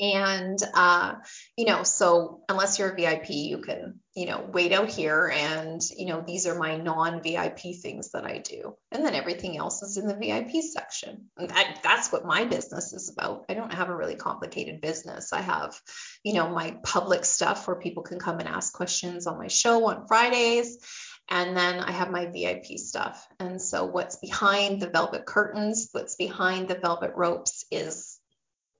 and, 0.00 0.58
uh, 0.72 1.16
you 1.56 1.66
know, 1.66 1.82
so 1.82 2.40
unless 2.48 2.78
you're 2.78 2.88
a 2.88 2.96
VIP, 2.96 3.28
you 3.28 3.58
can, 3.58 4.00
you 4.14 4.24
know, 4.24 4.48
wait 4.50 4.72
out 4.72 4.88
here. 4.88 5.30
And, 5.32 5.82
you 5.94 6.06
know, 6.06 6.24
these 6.26 6.46
are 6.46 6.58
my 6.58 6.78
non 6.78 7.22
VIP 7.22 7.76
things 7.82 8.12
that 8.12 8.24
I 8.24 8.38
do. 8.38 8.76
And 8.90 9.04
then 9.04 9.14
everything 9.14 9.58
else 9.58 9.82
is 9.82 9.98
in 9.98 10.06
the 10.06 10.16
VIP 10.16 10.62
section. 10.62 11.26
And 11.36 11.50
that, 11.50 11.80
that's 11.82 12.10
what 12.10 12.24
my 12.24 12.46
business 12.46 12.94
is 12.94 13.10
about. 13.10 13.44
I 13.50 13.54
don't 13.54 13.74
have 13.74 13.90
a 13.90 13.96
really 13.96 14.14
complicated 14.14 14.80
business. 14.80 15.34
I 15.34 15.42
have, 15.42 15.78
you 16.24 16.32
know, 16.32 16.48
my 16.48 16.78
public 16.82 17.26
stuff 17.26 17.68
where 17.68 17.76
people 17.76 18.02
can 18.02 18.18
come 18.18 18.38
and 18.38 18.48
ask 18.48 18.72
questions 18.72 19.26
on 19.26 19.36
my 19.36 19.48
show 19.48 19.86
on 19.86 20.06
Fridays. 20.06 20.78
And 21.28 21.54
then 21.54 21.78
I 21.78 21.92
have 21.92 22.10
my 22.10 22.24
VIP 22.26 22.78
stuff. 22.78 23.28
And 23.38 23.60
so 23.60 23.84
what's 23.84 24.16
behind 24.16 24.80
the 24.80 24.88
velvet 24.88 25.26
curtains, 25.26 25.90
what's 25.92 26.16
behind 26.16 26.68
the 26.68 26.74
velvet 26.74 27.12
ropes 27.14 27.66
is 27.70 28.19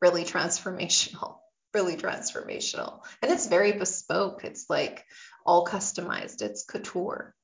really 0.01 0.25
transformational, 0.25 1.39
really 1.75 1.97
transformational. 1.97 3.01
And 3.23 3.31
it's 3.31 3.47
very 3.47 3.73
bespoke. 3.73 4.45
It's 4.45 4.67
like 4.69 5.05
all 5.45 5.67
customized, 5.67 6.43
it's 6.43 6.65
couture. 6.65 7.35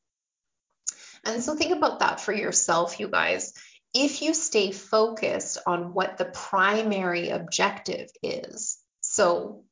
And 1.25 1.43
so 1.43 1.57
think 1.57 1.73
about 1.73 2.01
that 2.01 2.21
for 2.21 2.33
yourself, 2.33 3.01
you 3.01 3.09
guys. 3.09 3.53
If 3.95 4.23
you 4.23 4.35
stay 4.35 4.73
focused 4.73 5.59
on 5.67 5.95
what 5.95 6.19
the 6.19 6.27
primary 6.27 7.31
objective 7.31 8.11
is, 8.23 8.79
so 9.01 9.65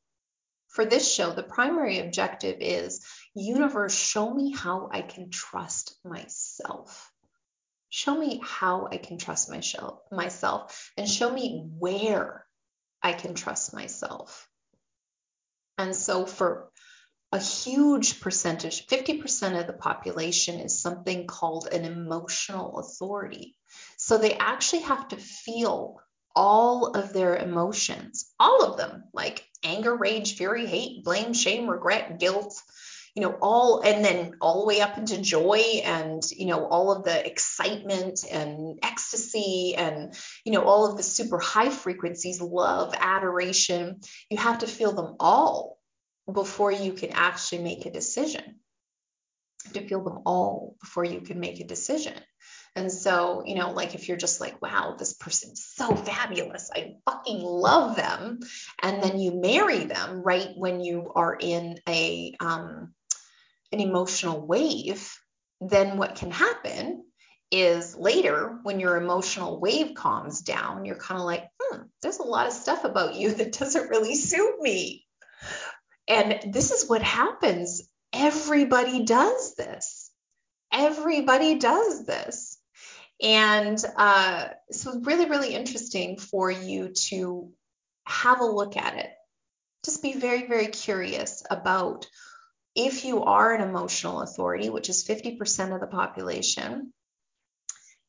for 0.69 0.85
this 0.85 1.13
show, 1.13 1.31
the 1.31 1.43
primary 1.43 1.99
objective 1.99 2.57
is 2.59 3.05
universe, 3.33 3.95
show 3.95 4.33
me 4.33 4.51
how 4.51 4.89
I 4.91 5.03
can 5.03 5.29
trust 5.29 5.95
myself. 6.03 7.11
Show 7.89 8.17
me 8.19 8.41
how 8.43 8.89
I 8.91 8.97
can 8.97 9.17
trust 9.17 9.49
myself 9.49 10.01
myself 10.11 10.91
and 10.97 11.07
show 11.07 11.31
me 11.31 11.65
where 11.77 12.44
I 13.05 13.13
can 13.13 13.35
trust 13.35 13.71
myself. 13.71 14.49
And 15.77 15.95
so, 15.95 16.25
for 16.25 16.71
a 17.31 17.37
huge 17.37 18.19
percentage, 18.19 18.87
50% 18.87 19.59
of 19.59 19.67
the 19.67 19.73
population 19.73 20.59
is 20.59 20.81
something 20.81 21.27
called 21.27 21.67
an 21.67 21.85
emotional 21.85 22.79
authority. 22.79 23.57
So, 23.97 24.17
they 24.17 24.33
actually 24.33 24.81
have 24.83 25.07
to 25.09 25.17
feel 25.17 26.01
all 26.35 26.95
of 26.95 27.13
their 27.13 27.37
emotions, 27.37 28.33
all 28.39 28.63
of 28.63 28.77
them, 28.77 29.03
like 29.13 29.45
anger, 29.63 29.95
rage, 29.95 30.35
fury, 30.35 30.65
hate, 30.65 31.03
blame, 31.03 31.33
shame, 31.33 31.69
regret, 31.69 32.19
guilt, 32.19 32.59
you 33.15 33.21
know 33.21 33.37
all 33.41 33.81
and 33.81 34.03
then 34.03 34.33
all 34.41 34.61
the 34.61 34.67
way 34.67 34.81
up 34.81 34.97
into 34.97 35.21
joy 35.21 35.63
and 35.83 36.21
you 36.31 36.45
know 36.45 36.65
all 36.65 36.91
of 36.91 37.03
the 37.03 37.25
excitement 37.25 38.25
and 38.29 38.79
ecstasy 38.83 39.73
and 39.77 40.13
you 40.43 40.51
know 40.51 40.63
all 40.63 40.89
of 40.89 40.97
the 40.97 41.03
super 41.03 41.39
high 41.39 41.69
frequencies 41.69 42.41
love 42.41 42.93
adoration 42.97 44.01
you 44.29 44.37
have 44.37 44.59
to 44.59 44.67
feel 44.67 44.91
them 44.91 45.15
all 45.19 45.75
before 46.31 46.71
you 46.71 46.93
can 46.93 47.11
actually 47.11 47.63
make 47.63 47.85
a 47.85 47.91
decision. 47.91 48.59
To 49.73 49.81
feel 49.81 50.03
them 50.03 50.19
all 50.25 50.75
before 50.79 51.05
you 51.05 51.21
can 51.21 51.39
make 51.39 51.59
a 51.59 51.65
decision. 51.65 52.13
And 52.75 52.91
so, 52.91 53.41
you 53.45 53.55
know, 53.55 53.71
like 53.71 53.95
if 53.95 54.07
you're 54.07 54.17
just 54.17 54.39
like, 54.39 54.61
wow, 54.61 54.95
this 54.97 55.13
person's 55.13 55.65
so 55.65 55.95
fabulous, 55.95 56.69
I 56.73 56.95
fucking 57.05 57.39
love 57.41 57.95
them. 57.95 58.41
And 58.83 59.01
then 59.01 59.17
you 59.17 59.39
marry 59.41 59.85
them 59.85 60.21
right 60.21 60.49
when 60.55 60.81
you 60.81 61.11
are 61.15 61.35
in 61.39 61.79
a 61.89 62.35
um, 62.39 62.93
an 63.71 63.79
emotional 63.79 64.45
wave, 64.45 65.11
then 65.61 65.97
what 65.97 66.15
can 66.15 66.31
happen 66.31 67.03
is 67.51 67.95
later 67.95 68.59
when 68.63 68.79
your 68.79 68.97
emotional 68.97 69.59
wave 69.59 69.93
calms 69.95 70.41
down, 70.41 70.85
you're 70.85 70.95
kind 70.95 71.19
of 71.19 71.25
like, 71.25 71.47
hmm, 71.61 71.81
there's 72.01 72.19
a 72.19 72.23
lot 72.23 72.47
of 72.47 72.53
stuff 72.53 72.83
about 72.83 73.15
you 73.15 73.31
that 73.35 73.57
doesn't 73.57 73.89
really 73.89 74.15
suit 74.15 74.61
me. 74.61 75.05
And 76.07 76.53
this 76.53 76.71
is 76.71 76.89
what 76.89 77.01
happens. 77.01 77.81
Everybody 78.13 79.05
does 79.05 79.55
this. 79.55 80.11
Everybody 80.71 81.59
does 81.59 82.05
this. 82.05 82.57
And 83.21 83.81
uh, 83.97 84.49
so 84.71 84.99
really, 84.99 85.29
really 85.29 85.55
interesting 85.55 86.17
for 86.17 86.51
you 86.51 86.89
to 87.09 87.51
have 88.05 88.41
a 88.41 88.45
look 88.45 88.75
at 88.77 88.97
it. 88.97 89.09
Just 89.85 90.01
be 90.01 90.13
very, 90.13 90.47
very 90.47 90.67
curious 90.67 91.43
about 91.49 92.07
if 92.75 93.05
you 93.05 93.23
are 93.23 93.53
an 93.53 93.67
emotional 93.67 94.21
authority, 94.21 94.69
which 94.69 94.89
is 94.89 95.07
50% 95.07 95.73
of 95.73 95.79
the 95.79 95.87
population, 95.87 96.91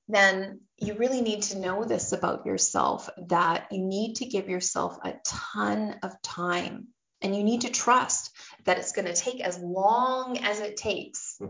then 0.09 0.61
you 0.77 0.95
really 0.95 1.21
need 1.21 1.43
to 1.43 1.59
know 1.59 1.85
this 1.85 2.13
about 2.13 2.47
yourself 2.47 3.09
that 3.29 3.69
you 3.71 3.79
need 3.79 4.17
to 4.17 4.27
give 4.27 4.49
yourself 4.49 4.99
a 5.05 5.15
ton 5.25 5.97
of 6.03 6.21
time 6.23 6.89
and 7.23 7.35
you 7.35 7.45
need 7.45 7.63
to 7.63 7.71
trust 7.71 8.31
that 8.65 8.79
it's 8.79 8.93
going 8.93 9.07
to 9.07 9.15
take 9.15 9.41
as 9.41 9.59
long 9.59 10.39
as 10.39 10.61
it 10.61 10.77
takes. 10.77 11.37
Hmm. 11.39 11.47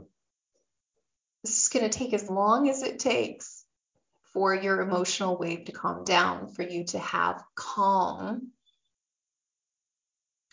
This 1.43 1.65
is 1.65 1.69
going 1.69 1.89
to 1.89 1.99
take 1.99 2.13
as 2.13 2.31
long 2.31 2.69
as 2.69 2.83
it 2.83 2.99
takes 2.99 3.65
for 4.33 4.55
your 4.55 4.81
emotional 4.81 5.39
wave 5.39 5.65
to 5.67 5.73
calm 5.73 6.05
down, 6.05 6.49
for 6.49 6.63
you 6.63 6.85
to 6.87 6.99
have 6.99 7.43
calm 7.55 8.49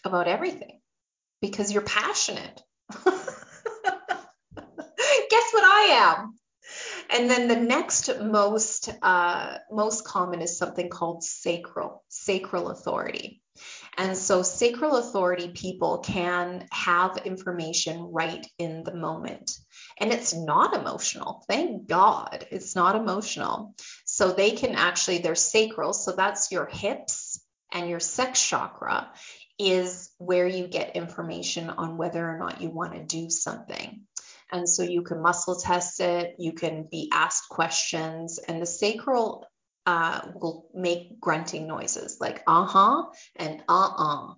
about 0.04 0.28
everything 0.28 0.80
because 1.44 1.74
you're 1.74 1.82
passionate. 1.82 2.64
Guess 3.06 3.14
what 5.52 5.64
I 5.64 6.16
am? 6.16 6.40
And 7.10 7.30
then 7.30 7.50
the 7.50 7.58
next 7.58 8.10
most 8.22 8.90
uh, 9.02 9.58
most 9.70 10.06
common 10.06 10.42
is 10.42 10.58
something 10.58 10.90
called 10.90 11.22
sacral 11.22 12.02
sacral 12.08 12.70
authority. 12.70 13.42
And 13.98 14.18
so 14.18 14.42
sacral 14.42 14.96
authority 14.96 15.50
people 15.50 15.98
can 16.00 16.66
have 16.72 17.18
information 17.18 18.00
right 18.14 18.48
in 18.58 18.84
the 18.84 18.96
moment. 18.96 19.52
And 20.00 20.14
it's 20.14 20.34
not 20.34 20.74
emotional. 20.74 21.44
Thank 21.50 21.88
God 21.88 22.48
it's 22.52 22.74
not 22.74 22.96
emotional. 22.96 23.76
So 24.06 24.32
they 24.32 24.52
can 24.52 24.76
actually, 24.76 25.20
they're 25.20 25.36
sacral. 25.36 25.94
So 25.94 26.14
that's 26.14 26.52
your 26.52 26.66
hips 26.66 27.40
and 27.74 27.90
your 27.90 28.00
sex 28.00 28.42
chakra 28.44 29.12
is 29.72 30.12
where 30.18 30.48
you 30.48 30.68
get 30.68 30.96
information 30.96 31.70
on 31.70 31.98
whether 31.98 32.28
or 32.28 32.38
not 32.38 32.62
you 32.62 32.70
want 32.70 32.94
to 32.94 33.04
do 33.04 33.30
something. 33.30 34.02
And 34.52 34.70
so 34.70 34.84
you 34.84 35.02
can 35.02 35.22
muscle 35.22 35.60
test 35.60 36.00
it, 36.00 36.36
you 36.38 36.54
can 36.54 36.88
be 36.90 37.10
asked 37.12 37.50
questions, 37.50 38.40
and 38.40 38.62
the 38.62 38.66
sacral 38.66 39.48
uh, 39.86 40.22
will 40.36 40.68
make 40.74 41.20
grunting 41.20 41.68
noises 41.68 42.18
like 42.22 42.42
uh 42.48 42.66
huh 42.66 43.04
and 43.36 43.62
uh 43.68 43.90
uh. 43.98 44.34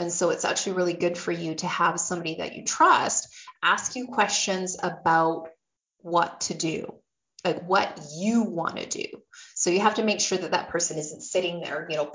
And 0.00 0.12
so 0.12 0.30
it's 0.30 0.44
actually 0.44 0.76
really 0.76 0.92
good 0.92 1.18
for 1.18 1.32
you 1.32 1.56
to 1.56 1.66
have 1.66 1.98
somebody 1.98 2.36
that 2.36 2.54
you 2.54 2.64
trust 2.64 3.28
ask 3.62 3.96
you 3.96 4.06
questions 4.06 4.76
about 4.82 5.48
what 6.00 6.42
to 6.42 6.54
do, 6.54 6.94
like 7.44 7.62
what 7.66 8.00
you 8.16 8.42
want 8.42 8.76
to 8.76 8.86
do. 8.86 9.06
So 9.54 9.70
you 9.70 9.80
have 9.80 9.96
to 9.96 10.04
make 10.04 10.20
sure 10.20 10.38
that 10.38 10.52
that 10.52 10.68
person 10.68 10.98
isn't 10.98 11.22
sitting 11.22 11.60
there, 11.60 11.86
you 11.90 11.96
know, 11.96 12.12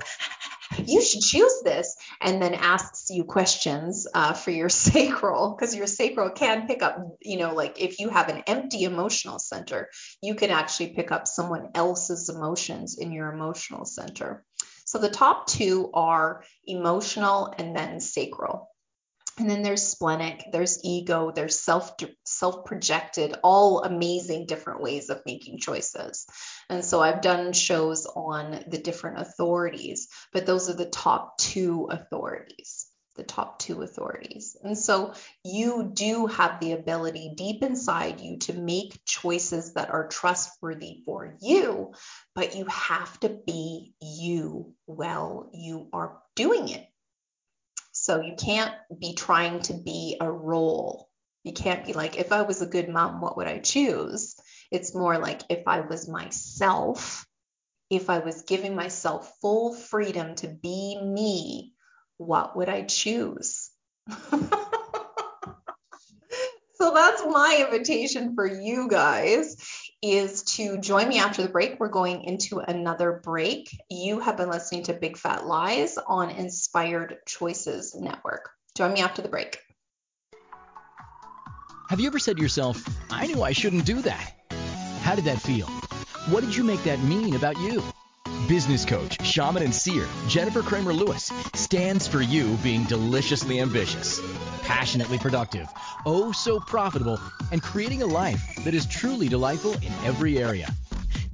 you 0.78 1.02
should 1.02 1.22
choose 1.22 1.62
this, 1.64 1.94
and 2.20 2.40
then 2.40 2.54
asks 2.54 3.10
you 3.10 3.24
questions 3.24 4.06
uh, 4.14 4.32
for 4.32 4.50
your 4.50 4.68
sacral, 4.86 5.54
because 5.54 5.74
your 5.74 5.86
sacral 5.86 6.30
can 6.30 6.66
pick 6.66 6.82
up, 6.82 6.98
you 7.22 7.38
know, 7.38 7.54
like 7.54 7.80
if 7.80 7.98
you 7.98 8.08
have 8.08 8.28
an 8.28 8.42
empty 8.46 8.84
emotional 8.84 9.38
center, 9.38 9.88
you 10.22 10.34
can 10.34 10.50
actually 10.50 10.88
pick 10.90 11.12
up 11.12 11.26
someone 11.26 11.70
else's 11.74 12.28
emotions 12.28 12.98
in 12.98 13.12
your 13.12 13.32
emotional 13.32 13.84
center. 13.84 14.44
So 14.84 14.98
the 14.98 15.10
top 15.10 15.46
two 15.46 15.90
are 15.94 16.44
emotional 16.66 17.52
and 17.58 17.74
then 17.74 18.00
sacral. 18.00 18.68
And 19.36 19.50
then 19.50 19.62
there's 19.62 19.82
splenic, 19.82 20.44
there's 20.52 20.78
ego, 20.84 21.32
there's 21.34 21.58
self 21.58 21.94
self 22.24 22.64
projected, 22.64 23.34
all 23.42 23.82
amazing 23.82 24.46
different 24.46 24.80
ways 24.80 25.10
of 25.10 25.22
making 25.26 25.58
choices. 25.58 26.26
And 26.68 26.84
so 26.84 27.00
I've 27.00 27.20
done 27.20 27.52
shows 27.52 28.06
on 28.06 28.64
the 28.68 28.78
different 28.78 29.20
authorities, 29.20 30.08
but 30.32 30.46
those 30.46 30.70
are 30.70 30.74
the 30.74 30.86
top 30.86 31.38
two 31.38 31.88
authorities 31.90 32.86
the 33.16 33.22
top 33.22 33.58
two 33.58 33.82
authorities. 33.82 34.56
And 34.62 34.76
so 34.76 35.14
you 35.44 35.90
do 35.92 36.26
have 36.26 36.60
the 36.60 36.72
ability 36.72 37.34
deep 37.36 37.62
inside 37.62 38.20
you 38.20 38.38
to 38.38 38.52
make 38.52 39.04
choices 39.04 39.74
that 39.74 39.90
are 39.90 40.08
trustworthy 40.08 41.02
for 41.04 41.36
you, 41.40 41.94
but 42.34 42.56
you 42.56 42.66
have 42.66 43.18
to 43.20 43.28
be 43.28 43.94
you 44.00 44.74
while 44.86 45.50
you 45.52 45.88
are 45.92 46.18
doing 46.34 46.68
it. 46.68 46.86
So 47.92 48.20
you 48.20 48.34
can't 48.36 48.74
be 48.98 49.14
trying 49.14 49.60
to 49.62 49.74
be 49.74 50.16
a 50.20 50.30
role. 50.30 51.08
You 51.44 51.52
can't 51.52 51.86
be 51.86 51.92
like, 51.92 52.18
if 52.18 52.32
I 52.32 52.42
was 52.42 52.62
a 52.62 52.66
good 52.66 52.88
mom, 52.88 53.20
what 53.20 53.36
would 53.36 53.46
I 53.46 53.58
choose? 53.58 54.34
It's 54.74 54.92
more 54.92 55.18
like 55.18 55.40
if 55.48 55.68
I 55.68 55.82
was 55.82 56.08
myself, 56.08 57.24
if 57.90 58.10
I 58.10 58.18
was 58.18 58.42
giving 58.42 58.74
myself 58.74 59.32
full 59.40 59.72
freedom 59.72 60.34
to 60.36 60.48
be 60.48 61.00
me, 61.00 61.74
what 62.16 62.56
would 62.56 62.68
I 62.68 62.82
choose? 62.82 63.70
so 64.10 64.40
that's 66.92 67.22
my 67.24 67.64
invitation 67.64 68.34
for 68.34 68.44
you 68.44 68.88
guys 68.88 69.56
is 70.02 70.42
to 70.42 70.78
join 70.78 71.08
me 71.08 71.20
after 71.20 71.42
the 71.42 71.48
break. 71.48 71.78
We're 71.78 71.88
going 71.88 72.24
into 72.24 72.58
another 72.58 73.20
break. 73.22 73.70
You 73.88 74.18
have 74.18 74.36
been 74.36 74.50
listening 74.50 74.82
to 74.84 74.92
Big 74.92 75.16
Fat 75.16 75.46
Lies 75.46 75.98
on 75.98 76.30
Inspired 76.30 77.18
Choices 77.26 77.94
Network. 77.94 78.50
Join 78.76 78.92
me 78.92 79.02
after 79.02 79.22
the 79.22 79.28
break. 79.28 79.56
Have 81.90 82.00
you 82.00 82.08
ever 82.08 82.18
said 82.18 82.38
to 82.38 82.42
yourself, 82.42 82.82
I 83.08 83.28
knew 83.28 83.40
I 83.40 83.52
shouldn't 83.52 83.86
do 83.86 84.02
that? 84.02 84.43
How 85.04 85.14
did 85.14 85.26
that 85.26 85.38
feel? 85.38 85.66
What 86.30 86.40
did 86.40 86.56
you 86.56 86.64
make 86.64 86.82
that 86.84 86.98
mean 87.02 87.36
about 87.36 87.58
you? 87.60 87.82
Business 88.48 88.86
coach, 88.86 89.22
shaman, 89.22 89.62
and 89.62 89.74
seer 89.74 90.08
Jennifer 90.28 90.62
Cramer 90.62 90.94
Lewis 90.94 91.30
stands 91.52 92.08
for 92.08 92.22
you 92.22 92.56
being 92.62 92.84
deliciously 92.84 93.60
ambitious, 93.60 94.22
passionately 94.62 95.18
productive, 95.18 95.68
oh 96.06 96.32
so 96.32 96.58
profitable, 96.58 97.20
and 97.52 97.62
creating 97.62 98.00
a 98.00 98.06
life 98.06 98.42
that 98.64 98.72
is 98.72 98.86
truly 98.86 99.28
delightful 99.28 99.74
in 99.74 99.92
every 100.06 100.38
area. 100.38 100.70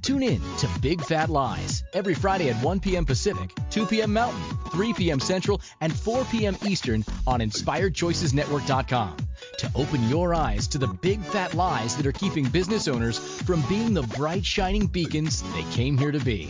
Tune 0.01 0.23
in 0.23 0.41
to 0.57 0.67
Big 0.81 1.01
Fat 1.01 1.29
Lies 1.29 1.81
every 1.93 2.13
Friday 2.13 2.49
at 2.49 2.61
1 2.61 2.81
p.m. 2.81 3.05
Pacific, 3.05 3.53
2 3.69 3.85
p.m. 3.85 4.11
Mountain, 4.11 4.41
3 4.71 4.91
p.m. 4.91 5.21
Central, 5.21 5.61
and 5.79 5.97
4 5.97 6.25
p.m. 6.25 6.57
Eastern 6.65 7.05
on 7.25 7.39
InspiredChoicesNetwork.com 7.39 9.15
to 9.61 9.71
open 9.75 10.09
your 10.09 10.33
eyes 10.33 10.67
to 10.67 10.79
the 10.79 10.87
big 10.87 11.21
fat 11.21 11.53
lies 11.53 11.95
that 11.95 12.07
are 12.07 12.11
keeping 12.11 12.49
business 12.49 12.87
owners 12.87 13.19
from 13.19 13.61
being 13.69 13.93
the 13.93 14.01
bright 14.01 14.43
shining 14.43 14.87
beacons 14.87 15.43
they 15.53 15.61
came 15.71 15.99
here 15.99 16.11
to 16.11 16.19
be. 16.19 16.49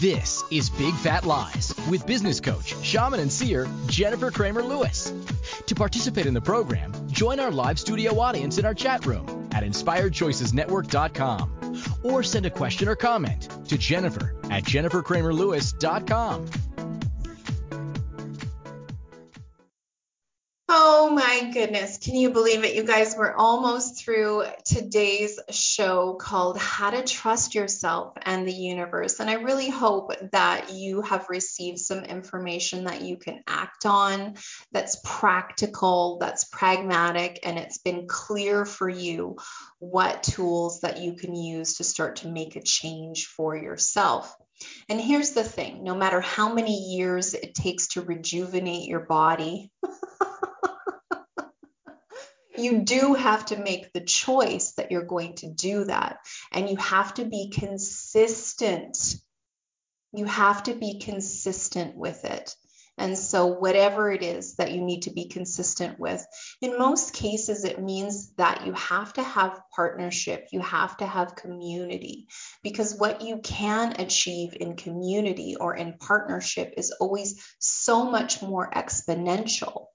This 0.00 0.42
is 0.50 0.70
Big 0.70 0.94
Fat 0.94 1.24
Lies 1.24 1.72
with 1.90 2.06
business 2.06 2.40
coach, 2.40 2.74
shaman, 2.84 3.20
and 3.20 3.32
seer 3.32 3.66
Jennifer 3.86 4.30
Cramer 4.30 4.62
Lewis. 4.62 5.12
To 5.66 5.74
participate 5.74 6.26
in 6.26 6.34
the 6.34 6.40
program, 6.40 6.92
join 7.10 7.40
our 7.40 7.50
live 7.50 7.80
studio 7.80 8.20
audience 8.20 8.58
in 8.58 8.64
our 8.64 8.74
chat 8.74 9.04
room 9.06 9.48
at 9.52 9.64
inspiredchoicesnetwork.com 9.64 11.82
or 12.04 12.22
send 12.22 12.46
a 12.46 12.50
question 12.50 12.88
or 12.88 12.96
comment 12.96 13.48
to 13.68 13.76
Jennifer 13.76 14.34
at 14.50 14.64
jennifercramerlewis.com. 14.64 16.67
Oh 20.70 21.08
my 21.08 21.50
goodness. 21.50 21.96
Can 21.96 22.14
you 22.14 22.28
believe 22.28 22.62
it? 22.62 22.74
You 22.74 22.84
guys, 22.84 23.14
we're 23.16 23.34
almost 23.34 24.04
through 24.04 24.44
today's 24.66 25.40
show 25.50 26.12
called 26.20 26.58
How 26.58 26.90
to 26.90 27.02
Trust 27.04 27.54
Yourself 27.54 28.12
and 28.20 28.46
the 28.46 28.52
Universe. 28.52 29.18
And 29.18 29.30
I 29.30 29.34
really 29.34 29.70
hope 29.70 30.12
that 30.32 30.70
you 30.70 31.00
have 31.00 31.30
received 31.30 31.78
some 31.78 32.04
information 32.04 32.84
that 32.84 33.00
you 33.00 33.16
can 33.16 33.42
act 33.46 33.86
on, 33.86 34.34
that's 34.70 35.00
practical, 35.02 36.18
that's 36.20 36.44
pragmatic, 36.44 37.40
and 37.44 37.58
it's 37.58 37.78
been 37.78 38.06
clear 38.06 38.66
for 38.66 38.90
you 38.90 39.36
what 39.78 40.22
tools 40.22 40.82
that 40.82 40.98
you 40.98 41.14
can 41.14 41.34
use 41.34 41.78
to 41.78 41.84
start 41.84 42.16
to 42.16 42.28
make 42.28 42.56
a 42.56 42.62
change 42.62 43.24
for 43.24 43.56
yourself. 43.56 44.36
And 44.90 45.00
here's 45.00 45.30
the 45.30 45.44
thing 45.44 45.82
no 45.82 45.94
matter 45.94 46.20
how 46.20 46.52
many 46.52 46.94
years 46.94 47.32
it 47.32 47.54
takes 47.54 47.88
to 47.88 48.02
rejuvenate 48.02 48.86
your 48.86 49.00
body, 49.00 49.70
you 52.60 52.80
do 52.80 53.14
have 53.14 53.46
to 53.46 53.56
make 53.56 53.92
the 53.92 54.00
choice 54.00 54.72
that 54.72 54.90
you're 54.90 55.04
going 55.04 55.34
to 55.36 55.50
do 55.50 55.84
that. 55.84 56.18
And 56.52 56.68
you 56.68 56.76
have 56.76 57.14
to 57.14 57.24
be 57.24 57.50
consistent. 57.50 59.16
You 60.12 60.24
have 60.24 60.62
to 60.64 60.74
be 60.74 61.00
consistent 61.00 61.96
with 61.96 62.24
it. 62.24 62.54
And 62.98 63.16
so, 63.16 63.46
whatever 63.46 64.10
it 64.10 64.24
is 64.24 64.56
that 64.56 64.72
you 64.72 64.80
need 64.80 65.02
to 65.02 65.12
be 65.12 65.28
consistent 65.28 66.00
with, 66.00 66.26
in 66.60 66.78
most 66.78 67.14
cases, 67.14 67.64
it 67.64 67.80
means 67.80 68.32
that 68.34 68.66
you 68.66 68.72
have 68.72 69.12
to 69.12 69.22
have 69.22 69.60
partnership, 69.74 70.48
you 70.50 70.60
have 70.60 70.96
to 70.96 71.06
have 71.06 71.36
community, 71.36 72.26
because 72.64 72.98
what 72.98 73.22
you 73.22 73.38
can 73.38 74.00
achieve 74.00 74.56
in 74.58 74.74
community 74.74 75.54
or 75.54 75.76
in 75.76 75.94
partnership 75.98 76.74
is 76.76 76.92
always 76.98 77.40
so 77.60 78.10
much 78.10 78.42
more 78.42 78.68
exponential 78.68 79.86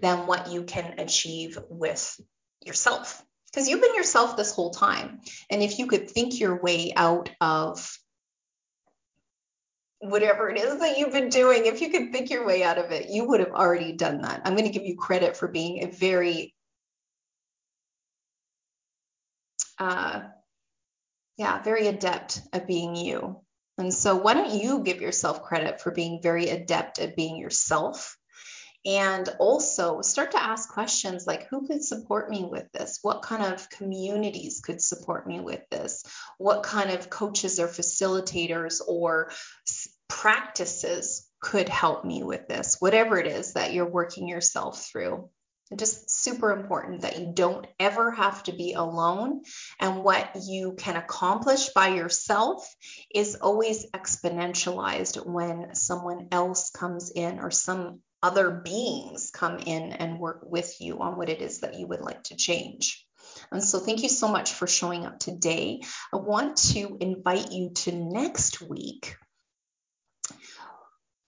than 0.00 0.26
what 0.26 0.50
you 0.50 0.64
can 0.64 0.98
achieve 0.98 1.58
with 1.68 2.20
yourself. 2.64 3.22
Because 3.46 3.68
you've 3.68 3.80
been 3.80 3.94
yourself 3.94 4.36
this 4.36 4.52
whole 4.52 4.70
time. 4.70 5.20
And 5.48 5.62
if 5.62 5.78
you 5.78 5.86
could 5.86 6.10
think 6.10 6.40
your 6.40 6.60
way 6.60 6.92
out 6.96 7.30
of 7.40 7.96
whatever 10.00 10.50
it 10.50 10.58
is 10.58 10.80
that 10.80 10.98
you've 10.98 11.12
been 11.12 11.28
doing, 11.28 11.66
if 11.66 11.80
you 11.80 11.90
could 11.90 12.12
think 12.12 12.30
your 12.30 12.46
way 12.46 12.62
out 12.62 12.78
of 12.78 12.90
it, 12.90 13.08
you 13.10 13.26
would 13.28 13.40
have 13.40 13.52
already 13.52 13.92
done 13.92 14.22
that. 14.22 14.42
I'm 14.44 14.56
going 14.56 14.70
to 14.70 14.76
give 14.76 14.86
you 14.86 14.96
credit 14.96 15.36
for 15.36 15.48
being 15.48 15.84
a 15.84 15.90
very, 15.90 16.54
uh, 19.78 20.22
yeah, 21.36 21.62
very 21.62 21.86
adept 21.86 22.40
at 22.52 22.66
being 22.66 22.96
you. 22.96 23.40
And 23.78 23.92
so, 23.92 24.16
why 24.16 24.34
don't 24.34 24.60
you 24.60 24.82
give 24.84 25.00
yourself 25.00 25.42
credit 25.42 25.80
for 25.80 25.90
being 25.90 26.20
very 26.22 26.48
adept 26.48 26.98
at 26.98 27.16
being 27.16 27.38
yourself? 27.38 28.16
And 28.86 29.26
also 29.38 30.02
start 30.02 30.32
to 30.32 30.42
ask 30.42 30.68
questions 30.68 31.26
like 31.26 31.48
who 31.48 31.66
could 31.66 31.82
support 31.82 32.28
me 32.28 32.44
with 32.44 32.70
this? 32.72 32.98
What 33.00 33.22
kind 33.22 33.54
of 33.54 33.70
communities 33.70 34.60
could 34.60 34.82
support 34.82 35.26
me 35.26 35.40
with 35.40 35.62
this? 35.70 36.04
What 36.36 36.62
kind 36.64 36.90
of 36.90 37.08
coaches 37.08 37.58
or 37.58 37.66
facilitators 37.66 38.82
or 38.86 39.30
practices 40.08 41.26
could 41.40 41.70
help 41.70 42.04
me 42.04 42.22
with 42.22 42.46
this? 42.46 42.76
Whatever 42.78 43.18
it 43.18 43.26
is 43.26 43.54
that 43.54 43.72
you're 43.72 43.90
working 43.90 44.28
yourself 44.28 44.84
through. 44.84 45.30
Just 45.74 46.10
super 46.10 46.52
important 46.52 47.00
that 47.00 47.18
you 47.18 47.32
don't 47.34 47.66
ever 47.80 48.10
have 48.10 48.42
to 48.44 48.52
be 48.52 48.74
alone. 48.74 49.42
And 49.80 50.04
what 50.04 50.36
you 50.46 50.74
can 50.76 50.96
accomplish 50.96 51.70
by 51.70 51.88
yourself 51.88 52.68
is 53.14 53.36
always 53.36 53.90
exponentialized 53.92 55.24
when 55.24 55.74
someone 55.74 56.28
else 56.32 56.70
comes 56.70 57.10
in 57.10 57.40
or 57.40 57.50
some 57.50 58.00
other 58.24 58.50
beings 58.50 59.30
come 59.30 59.58
in 59.58 59.92
and 59.92 60.18
work 60.18 60.40
with 60.42 60.80
you 60.80 60.98
on 61.00 61.18
what 61.18 61.28
it 61.28 61.42
is 61.42 61.60
that 61.60 61.78
you 61.78 61.86
would 61.86 62.00
like 62.00 62.24
to 62.24 62.36
change. 62.36 63.06
And 63.52 63.62
so, 63.62 63.78
thank 63.78 64.02
you 64.02 64.08
so 64.08 64.28
much 64.28 64.54
for 64.54 64.66
showing 64.66 65.04
up 65.04 65.18
today. 65.18 65.82
I 66.10 66.16
want 66.16 66.56
to 66.72 66.96
invite 67.00 67.52
you 67.52 67.70
to 67.70 67.92
next 67.92 68.62
week. 68.62 69.16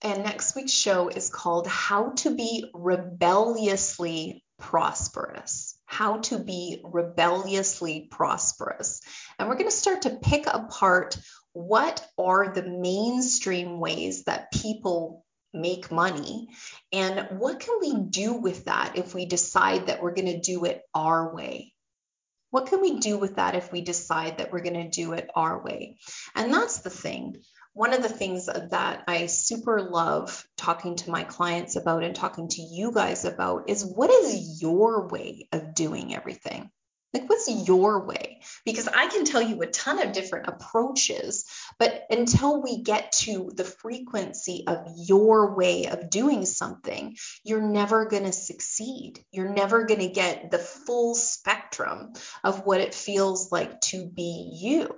And 0.01 0.24
next 0.24 0.57
week's 0.57 0.72
show 0.72 1.09
is 1.09 1.28
called 1.28 1.66
How 1.66 2.12
to 2.16 2.34
Be 2.34 2.70
Rebelliously 2.72 4.42
Prosperous. 4.59 5.78
How 5.84 6.18
to 6.18 6.38
Be 6.38 6.80
Rebelliously 6.82 8.09
Prosperous. 8.11 9.03
And 9.38 9.49
we're 9.49 9.57
going 9.57 9.70
to 9.70 9.76
start 9.76 10.03
to 10.03 10.16
pick 10.16 10.47
apart 10.47 11.18
what 11.53 12.07
are 12.16 12.55
the 12.55 12.62
mainstream 12.62 13.80
ways 13.80 14.24
that 14.24 14.51
people 14.51 15.25
make 15.53 15.90
money. 15.90 16.49
And 16.92 17.38
what 17.38 17.61
can 17.61 17.78
we 17.80 17.94
do 17.94 18.34
with 18.34 18.66
that 18.66 18.97
if 18.97 19.14
we 19.14 19.26
decide 19.26 19.86
that 19.86 20.03
we're 20.03 20.14
going 20.14 20.26
to 20.32 20.40
do 20.40 20.64
it 20.64 20.82
our 20.94 21.34
way? 21.34 21.72
What 22.51 22.66
can 22.66 22.80
we 22.80 23.01
do 23.01 23.18
with 23.18 23.36
that 23.36 23.55
if 23.55 23.72
we 23.72 23.80
decide 23.80 24.38
that 24.38 24.53
we're 24.53 24.62
going 24.62 24.74
to 24.74 24.88
do 24.88 25.12
it 25.12 25.28
our 25.34 25.62
way? 25.62 25.99
And 26.34 26.53
that's 26.53 26.78
the 26.78 26.90
thing. 26.90 27.36
One 27.74 27.92
of 27.92 28.03
the 28.03 28.09
things 28.09 28.47
that 28.47 29.05
I 29.07 29.26
super 29.26 29.82
love 29.82 30.47
talking 30.57 30.97
to 30.97 31.11
my 31.11 31.24
clients 31.24 31.76
about 31.76 32.05
and 32.05 32.16
talking 32.16 32.49
to 32.49 32.62
you 32.62 32.92
guys 32.92 33.26
about 33.26 33.68
is 33.68 33.84
what 33.84 34.11
is 34.11 34.62
your 34.62 35.09
way 35.09 35.49
of 35.53 35.74
doing 35.74 36.14
everything? 36.14 36.70
Like, 37.12 37.28
what's 37.28 37.68
your 37.68 38.05
way? 38.05 38.40
Because 38.64 38.88
I 38.88 39.07
can 39.09 39.24
tell 39.24 39.40
you 39.40 39.61
a 39.62 39.66
ton 39.66 40.01
of 40.01 40.12
different 40.12 40.49
approaches, 40.49 41.47
but 41.78 42.06
until 42.10 42.62
we 42.62 42.82
get 42.82 43.12
to 43.12 43.50
the 43.54 43.64
frequency 43.64 44.64
of 44.66 44.86
your 44.96 45.54
way 45.54 45.86
of 45.86 46.10
doing 46.10 46.46
something, 46.46 47.16
you're 47.44 47.60
never 47.60 48.06
going 48.06 48.24
to 48.24 48.32
succeed. 48.32 49.24
You're 49.30 49.52
never 49.52 49.84
going 49.84 50.00
to 50.00 50.08
get 50.08 50.50
the 50.50 50.58
full 50.58 51.14
spectrum 51.14 52.14
of 52.42 52.64
what 52.64 52.80
it 52.80 52.94
feels 52.94 53.52
like 53.52 53.80
to 53.82 54.06
be 54.06 54.50
you. 54.60 54.96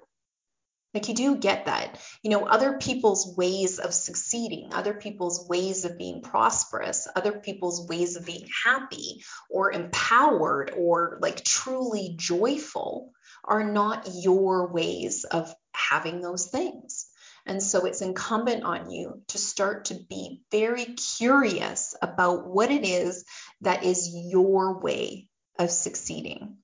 Like 0.94 1.08
you 1.08 1.14
do 1.14 1.36
get 1.36 1.66
that. 1.66 2.00
You 2.22 2.30
know, 2.30 2.46
other 2.46 2.78
people's 2.78 3.36
ways 3.36 3.78
of 3.78 3.92
succeeding, 3.92 4.72
other 4.72 4.94
people's 4.94 5.46
ways 5.48 5.84
of 5.84 5.98
being 5.98 6.22
prosperous, 6.22 7.06
other 7.14 7.32
people's 7.32 7.86
ways 7.88 8.16
of 8.16 8.24
being 8.24 8.48
happy 8.64 9.22
or 9.50 9.70
empowered 9.70 10.72
or 10.76 11.18
like 11.20 11.44
truly 11.44 12.14
joyful 12.16 13.12
are 13.44 13.64
not 13.64 14.08
your 14.14 14.72
ways 14.72 15.24
of 15.24 15.54
having 15.78 16.20
those 16.20 16.46
things. 16.46 17.06
And 17.46 17.62
so 17.62 17.86
it's 17.86 18.02
incumbent 18.02 18.64
on 18.64 18.90
you 18.90 19.22
to 19.28 19.38
start 19.38 19.86
to 19.86 19.94
be 19.94 20.42
very 20.50 20.84
curious 20.84 21.94
about 22.02 22.46
what 22.46 22.70
it 22.70 22.84
is 22.84 23.24
that 23.62 23.84
is 23.84 24.10
your 24.12 24.80
way 24.80 25.28
of 25.58 25.70
succeeding. 25.70 26.58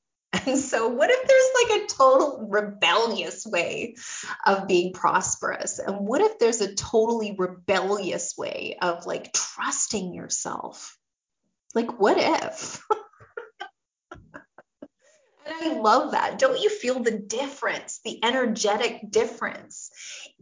And 0.47 0.59
so, 0.59 0.89
what 0.89 1.11
if 1.11 1.29
there's 1.29 1.71
like 1.71 1.83
a 1.83 1.87
total 1.87 2.49
rebellious 2.51 3.47
way 3.47 3.95
of 4.45 4.67
being 4.67 4.93
prosperous? 4.93 5.79
And 5.79 6.07
what 6.07 6.21
if 6.21 6.39
there's 6.39 6.61
a 6.61 6.75
totally 6.75 7.37
rebellious 7.39 8.35
way 8.37 8.77
of 8.83 9.07
like 9.07 9.33
trusting 9.33 10.13
yourself? 10.13 10.99
Like, 11.75 11.99
what 11.99 12.17
if? 12.19 12.85
I 15.47 15.75
love 15.75 16.13
that. 16.13 16.39
Don't 16.39 16.61
you 16.61 16.71
feel 16.71 17.01
the 17.01 17.19
difference, 17.19 18.01
the 18.05 18.23
energetic 18.25 19.11
difference 19.11 19.91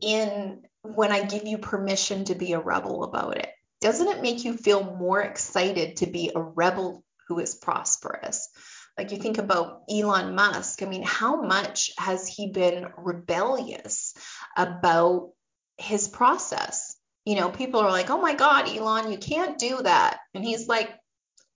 in 0.00 0.62
when 0.82 1.12
I 1.12 1.24
give 1.24 1.46
you 1.46 1.58
permission 1.58 2.24
to 2.26 2.34
be 2.34 2.52
a 2.52 2.60
rebel 2.60 3.04
about 3.04 3.36
it? 3.36 3.48
Doesn't 3.80 4.08
it 4.08 4.22
make 4.22 4.44
you 4.44 4.56
feel 4.56 4.84
more 4.84 5.20
excited 5.20 5.96
to 5.98 6.06
be 6.06 6.30
a 6.34 6.40
rebel 6.40 7.04
who 7.28 7.38
is 7.40 7.54
prosperous? 7.54 8.48
Like 8.96 9.10
you 9.10 9.16
think 9.18 9.38
about 9.38 9.82
Elon 9.90 10.34
Musk, 10.34 10.82
I 10.82 10.86
mean, 10.86 11.02
how 11.02 11.42
much 11.42 11.90
has 11.98 12.28
he 12.28 12.50
been 12.52 12.86
rebellious 12.96 14.14
about 14.56 15.30
his 15.78 16.08
process? 16.08 16.96
You 17.24 17.36
know, 17.36 17.50
people 17.50 17.80
are 17.80 17.90
like, 17.90 18.10
oh 18.10 18.20
my 18.20 18.34
God, 18.34 18.68
Elon, 18.68 19.10
you 19.10 19.18
can't 19.18 19.58
do 19.58 19.82
that. 19.82 20.18
And 20.34 20.44
he's 20.44 20.68
like, 20.68 20.90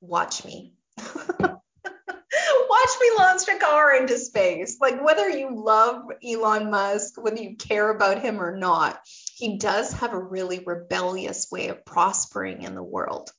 watch 0.01 0.45
me. 0.45 0.75
watch 2.87 2.97
me 3.01 3.09
launch 3.19 3.49
a 3.49 3.59
car 3.59 3.97
into 3.97 4.19
space. 4.19 4.79
Like, 4.81 5.05
whether 5.05 5.29
you 5.29 5.51
love 5.65 6.05
Elon 6.25 6.71
Musk, 6.71 7.23
whether 7.23 7.41
you 7.41 7.57
care 7.57 7.91
about 7.91 8.23
him 8.23 8.41
or 8.41 8.57
not, 8.57 9.01
he 9.35 9.59
does 9.59 9.93
have 9.95 10.13
a 10.13 10.19
really 10.19 10.61
rebellious 10.65 11.51
way 11.51 11.69
of 11.69 11.85
prospering 11.85 12.63
in 12.63 12.75
the 12.75 12.83
world. 12.83 13.31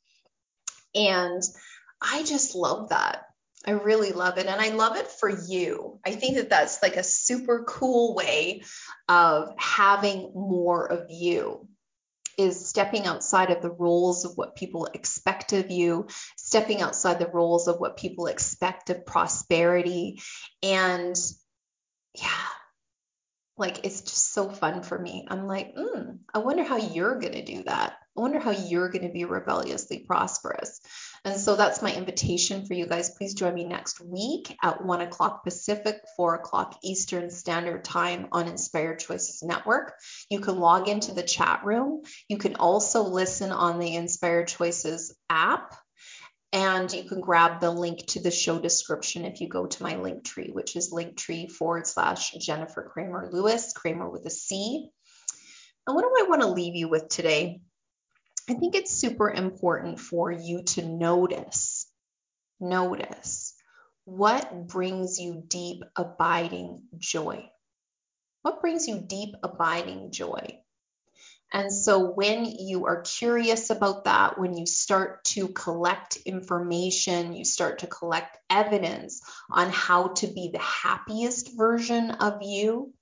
And 0.96 1.42
I 2.02 2.24
just 2.24 2.56
love 2.56 2.90
that. 2.90 3.24
I 3.66 3.72
really 3.72 4.12
love 4.12 4.38
it. 4.38 4.48
And 4.48 4.62
I 4.62 4.70
love 4.70 4.96
it 4.98 5.08
for 5.08 5.30
you. 5.30 6.00
I 6.06 6.12
think 6.12 6.36
that 6.36 6.50
that's 6.50 6.82
like 6.82 6.96
a 6.96 7.04
super 7.04 7.66
cool 7.68 8.16
way 8.16 8.64
of 9.10 9.54
having 9.58 10.32
more 10.34 10.86
of 10.86 11.10
you 11.10 11.68
is 12.38 12.68
stepping 12.68 13.06
outside 13.06 13.52
of 13.52 13.62
the 13.62 13.72
roles 13.72 14.26
of 14.26 14.34
what 14.36 14.56
people 14.56 14.86
expect 14.86 15.54
of 15.54 15.72
you, 15.72 16.08
stepping 16.38 16.82
outside 16.82 17.20
the 17.20 17.32
roles 17.32 17.68
of 17.68 17.80
what 17.80 17.98
people 17.98 18.28
expect 18.28 18.90
of 18.90 19.06
prosperity. 19.06 20.22
And 20.62 21.16
yeah, 22.14 22.48
like 23.58 23.86
it's 23.86 24.02
just 24.02 24.34
so 24.34 24.50
fun 24.50 24.84
for 24.84 24.98
me. 24.98 25.26
I'm 25.30 25.48
like, 25.48 25.76
mm, 25.76 26.20
I 26.34 26.40
wonder 26.40 26.64
how 26.64 26.78
you're 26.78 27.20
going 27.20 27.34
to 27.34 27.44
do 27.44 27.64
that. 27.64 27.94
I 28.18 28.22
wonder 28.22 28.40
how 28.40 28.52
you're 28.52 28.90
going 28.90 29.06
to 29.08 29.14
be 29.14 29.26
rebelliously 29.26 30.00
prosperous. 30.08 30.80
And 31.26 31.40
so 31.40 31.56
that's 31.56 31.82
my 31.82 31.94
invitation 31.94 32.66
for 32.66 32.74
you 32.74 32.86
guys. 32.86 33.10
Please 33.10 33.34
join 33.34 33.54
me 33.54 33.66
next 33.66 34.00
week 34.00 34.56
at 34.64 34.84
one 34.84 35.02
o'clock 35.02 35.44
Pacific, 35.44 35.98
four 36.16 36.36
o'clock 36.36 36.78
Eastern 36.84 37.30
Standard 37.30 37.84
Time 37.84 38.28
on 38.32 38.48
Inspired 38.48 39.00
Choices 39.00 39.44
Network. 39.44 39.94
You 40.30 40.40
can 40.40 40.60
log 40.60 40.88
into 40.88 41.14
the 41.14 41.24
chat 41.24 41.66
room. 41.66 42.04
You 42.28 42.38
can 42.38 42.56
also 42.56 43.04
listen 43.04 43.52
on 43.52 43.80
the 43.80 43.96
Inspired 43.96 44.48
Choices 44.48 45.16
app. 45.30 45.76
And 46.54 46.92
you 46.94 47.04
can 47.04 47.20
grab 47.20 47.60
the 47.60 47.72
link 47.72 48.06
to 48.08 48.22
the 48.22 48.32
show 48.32 48.58
description 48.58 49.26
if 49.26 49.42
you 49.42 49.50
go 49.50 49.66
to 49.66 49.84
my 49.84 49.98
link 49.98 50.24
tree, 50.24 50.50
which 50.52 50.78
is 50.78 50.94
linktree 50.94 51.52
forward 51.52 51.86
slash 51.86 52.32
Jennifer 52.32 52.90
Cramer 52.90 53.30
Lewis, 53.32 53.74
Cramer 53.74 54.10
with 54.10 54.26
a 54.26 54.30
C. 54.30 54.90
And 55.86 55.96
what 55.96 56.04
do 56.04 56.26
I 56.26 56.30
want 56.30 56.42
to 56.42 56.48
leave 56.48 56.76
you 56.76 56.88
with 56.88 57.10
today? 57.10 57.60
I 58.50 58.54
think 58.54 58.76
it's 58.76 58.94
super 58.94 59.30
important 59.30 60.00
for 60.00 60.32
you 60.32 60.64
to 60.64 60.82
notice, 60.82 61.86
notice 62.60 63.54
what 64.06 64.68
brings 64.68 65.20
you 65.20 65.44
deep, 65.46 65.84
abiding 65.98 66.84
joy. 66.98 67.50
What 68.44 68.62
brings 68.62 68.88
you 68.88 69.00
deep, 69.06 69.36
abiding 69.44 70.12
joy? 70.12 70.62
And 71.52 71.74
so, 71.74 72.12
when 72.12 72.46
you 72.46 72.86
are 72.86 73.02
curious 73.02 73.70
about 73.70 74.06
that, 74.06 74.40
when 74.40 74.56
you 74.56 74.66
start 74.66 75.26
to 75.26 75.50
collect 75.50 76.18
information, 76.26 77.34
you 77.34 77.44
start 77.44 77.80
to 77.80 77.88
collect 77.88 78.38
evidence 78.50 79.22
on 79.52 79.70
how 79.70 80.10
to 80.10 80.28
be 80.28 80.52
the 80.54 80.60
happiest 80.60 81.58
version 81.58 82.12
of 82.12 82.42
you, 82.42 82.94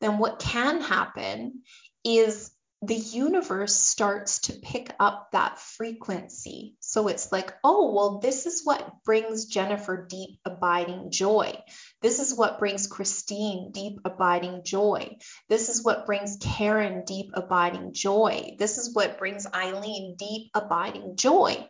then 0.00 0.18
what 0.18 0.40
can 0.40 0.80
happen 0.80 1.62
is 2.04 2.50
the 2.82 2.96
universe 2.96 3.76
starts 3.76 4.38
to 4.40 4.54
pick 4.54 4.90
up 4.98 5.32
that 5.32 5.58
frequency. 5.58 6.76
So 6.80 7.08
it's 7.08 7.30
like, 7.30 7.52
oh, 7.62 7.92
well, 7.92 8.20
this 8.20 8.46
is 8.46 8.62
what 8.64 9.04
brings 9.04 9.44
Jennifer 9.44 10.06
deep, 10.08 10.38
abiding 10.46 11.10
joy. 11.10 11.58
This 12.00 12.20
is 12.20 12.34
what 12.34 12.58
brings 12.58 12.86
Christine 12.86 13.70
deep, 13.70 13.98
abiding 14.06 14.62
joy. 14.64 15.18
This 15.50 15.68
is 15.68 15.84
what 15.84 16.06
brings 16.06 16.38
Karen 16.40 17.04
deep, 17.04 17.32
abiding 17.34 17.92
joy. 17.92 18.54
This 18.58 18.78
is 18.78 18.94
what 18.94 19.18
brings 19.18 19.46
Eileen 19.46 20.16
deep, 20.18 20.50
abiding 20.54 21.16
joy. 21.16 21.68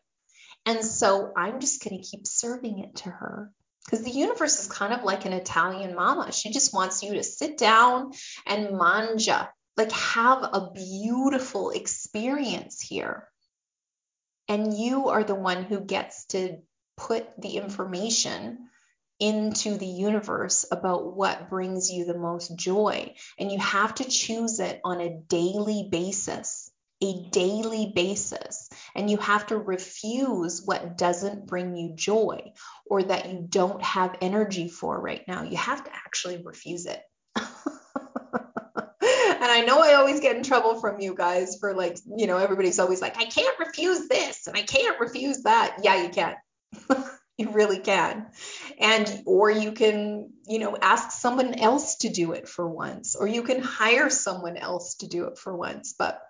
And 0.65 0.85
so 0.85 1.33
I'm 1.37 1.59
just 1.59 1.83
going 1.83 2.01
to 2.01 2.09
keep 2.09 2.25
serving 2.25 2.79
it 2.79 2.97
to 2.97 3.11
her 3.11 3.51
because 3.85 4.05
the 4.05 4.13
universe 4.13 4.61
is 4.61 4.69
kind 4.69 4.93
of 4.93 5.03
like 5.03 5.25
an 5.25 5.33
Italian 5.33 5.97
mama. 5.97 6.31
She 6.31 6.53
just 6.53 6.73
wants 6.73 7.03
you 7.03 7.15
to 7.15 7.25
sit 7.25 7.59
down 7.59 8.13
and 8.47 8.77
manja 8.77 9.51
like 9.81 9.93
have 9.93 10.43
a 10.43 10.71
beautiful 10.75 11.71
experience 11.71 12.81
here. 12.81 13.27
And 14.47 14.77
you 14.77 15.09
are 15.09 15.25
the 15.25 15.35
one 15.35 15.65
who 15.65 15.81
gets 15.81 16.27
to 16.27 16.59
put 16.99 17.27
the 17.41 17.57
information 17.57 18.69
into 19.19 19.79
the 19.79 19.87
universe 19.87 20.67
about 20.71 21.17
what 21.17 21.49
brings 21.49 21.91
you 21.91 22.05
the 22.05 22.19
most 22.19 22.57
joy. 22.57 23.15
And 23.39 23.51
you 23.51 23.59
have 23.59 23.95
to 23.97 24.05
choose 24.05 24.61
it 24.61 24.81
on 24.85 25.01
a 25.01 25.21
daily 25.29 25.89
basis, 25.91 26.71
a 27.03 27.29
daily 27.31 27.93
basis. 27.95 28.69
And 28.95 29.11
you 29.11 29.17
have 29.17 29.47
to 29.47 29.57
refuse 29.57 30.63
what 30.63 30.99
doesn't 30.99 31.47
bring 31.47 31.75
you 31.75 31.95
joy 31.95 32.53
or 32.85 33.03
that 33.05 33.31
you 33.33 33.47
don't 33.49 33.83
have 33.83 34.19
energy 34.21 34.69
for 34.69 35.01
right 35.01 35.23
now. 35.27 35.45
You 35.45 35.57
have 35.57 35.85
to 35.85 35.91
actually 35.95 36.43
refuse 36.43 36.85
it. 36.85 37.03
And 39.51 39.63
I 39.63 39.67
know 39.67 39.81
I 39.81 39.95
always 39.95 40.21
get 40.21 40.37
in 40.37 40.45
trouble 40.45 40.81
from 40.81 41.01
you 41.01 41.15
guys 41.15 41.59
for 41.59 41.75
like, 41.75 41.99
you 42.17 42.29
know, 42.29 42.37
everybody's 42.37 42.79
always 42.79 43.03
like, 43.03 43.17
I 43.17 43.25
can't 43.25 43.59
refuse 43.59 44.07
this 44.07 44.47
and 44.47 44.57
I 44.57 44.63
can't 44.63 45.01
refuse 45.01 45.43
that. 45.43 45.79
Yeah, 45.83 46.05
you 46.05 46.11
can. 46.11 46.37
you 47.37 47.51
really 47.51 47.81
can. 47.81 48.27
And, 48.79 49.23
or 49.27 49.51
you 49.51 49.73
can, 49.73 50.31
you 50.47 50.61
know, 50.61 50.77
ask 50.81 51.11
someone 51.11 51.55
else 51.55 51.97
to 51.97 52.11
do 52.11 52.33
it 52.33 52.49
for 52.49 52.69
once, 52.69 53.17
or 53.17 53.27
you 53.27 53.43
can 53.43 53.61
hire 53.61 54.09
someone 54.09 54.57
else 54.57 54.95
to 54.97 55.09
do 55.09 55.25
it 55.25 55.37
for 55.37 55.57
once. 55.57 55.95
But 55.99 56.21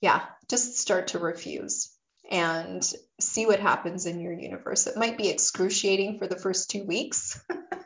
yeah, 0.00 0.22
just 0.48 0.78
start 0.78 1.08
to 1.08 1.18
refuse 1.18 1.90
and 2.30 2.88
see 3.20 3.44
what 3.46 3.58
happens 3.58 4.06
in 4.06 4.20
your 4.20 4.32
universe. 4.32 4.86
It 4.86 4.96
might 4.96 5.18
be 5.18 5.30
excruciating 5.30 6.18
for 6.18 6.28
the 6.28 6.38
first 6.38 6.70
two 6.70 6.84
weeks. 6.84 7.40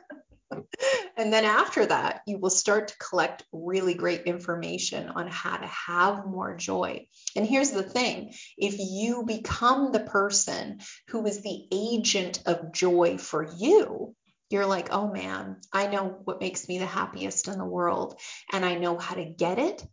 And 1.17 1.33
then 1.33 1.45
after 1.45 1.83
that, 1.83 2.21
you 2.27 2.37
will 2.37 2.51
start 2.51 2.89
to 2.89 2.97
collect 2.99 3.43
really 3.51 3.95
great 3.95 4.21
information 4.25 5.09
on 5.09 5.27
how 5.27 5.57
to 5.57 5.65
have 5.65 6.27
more 6.27 6.55
joy. 6.55 7.07
And 7.35 7.43
here's 7.43 7.71
the 7.71 7.81
thing 7.81 8.35
if 8.55 8.75
you 8.77 9.23
become 9.23 9.91
the 9.91 9.99
person 9.99 10.79
who 11.07 11.25
is 11.25 11.41
the 11.41 11.67
agent 11.71 12.43
of 12.45 12.71
joy 12.71 13.17
for 13.17 13.43
you, 13.57 14.15
you're 14.51 14.67
like, 14.67 14.89
oh 14.91 15.11
man, 15.11 15.57
I 15.73 15.87
know 15.87 16.19
what 16.23 16.39
makes 16.39 16.67
me 16.67 16.77
the 16.77 16.85
happiest 16.85 17.47
in 17.47 17.57
the 17.57 17.65
world, 17.65 18.19
and 18.53 18.63
I 18.63 18.75
know 18.75 18.95
how 18.99 19.15
to 19.15 19.25
get 19.25 19.57
it. 19.57 19.83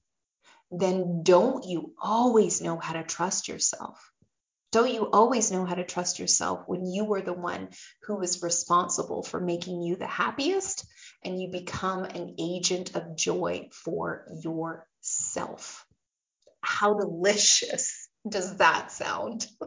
Then 0.71 1.23
don't 1.23 1.65
you 1.65 1.95
always 2.01 2.61
know 2.61 2.79
how 2.79 2.93
to 2.93 3.03
trust 3.03 3.49
yourself? 3.49 3.99
Don't 4.73 4.93
you 4.93 5.09
always 5.11 5.51
know 5.51 5.65
how 5.65 5.77
to 5.77 5.85
trust 5.85 6.19
yourself 6.19 6.65
when 6.67 6.85
you 6.85 7.05
were 7.05 7.23
the 7.23 7.33
one 7.33 7.71
who 8.03 8.17
was 8.17 8.43
responsible 8.43 9.23
for 9.23 9.41
making 9.41 9.81
you 9.83 9.97
the 9.97 10.07
happiest 10.07 10.85
and 11.25 11.41
you 11.41 11.49
become 11.49 12.05
an 12.05 12.35
agent 12.39 12.95
of 12.95 13.17
joy 13.17 13.69
for 13.73 14.27
yourself? 14.43 15.87
How 16.61 16.95
delicious 16.95 18.09
does 18.29 18.57
that 18.57 18.93
sound? 18.93 19.47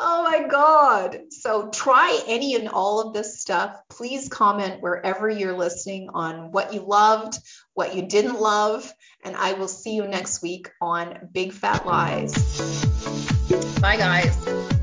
Oh 0.00 0.22
my 0.22 0.46
God. 0.46 1.18
So 1.30 1.70
try 1.70 2.22
any 2.28 2.54
and 2.54 2.68
all 2.68 3.00
of 3.00 3.14
this 3.14 3.40
stuff. 3.40 3.76
Please 3.90 4.28
comment 4.28 4.80
wherever 4.80 5.28
you're 5.28 5.56
listening 5.56 6.10
on 6.14 6.52
what 6.52 6.72
you 6.72 6.80
loved, 6.80 7.38
what 7.74 7.96
you 7.96 8.02
didn't 8.02 8.40
love, 8.40 8.92
and 9.24 9.34
I 9.34 9.54
will 9.54 9.68
see 9.68 9.94
you 9.94 10.06
next 10.06 10.40
week 10.40 10.70
on 10.80 11.28
Big 11.32 11.52
Fat 11.52 11.84
Lies. 11.84 12.32
Bye, 13.80 13.96
guys. 13.96 14.77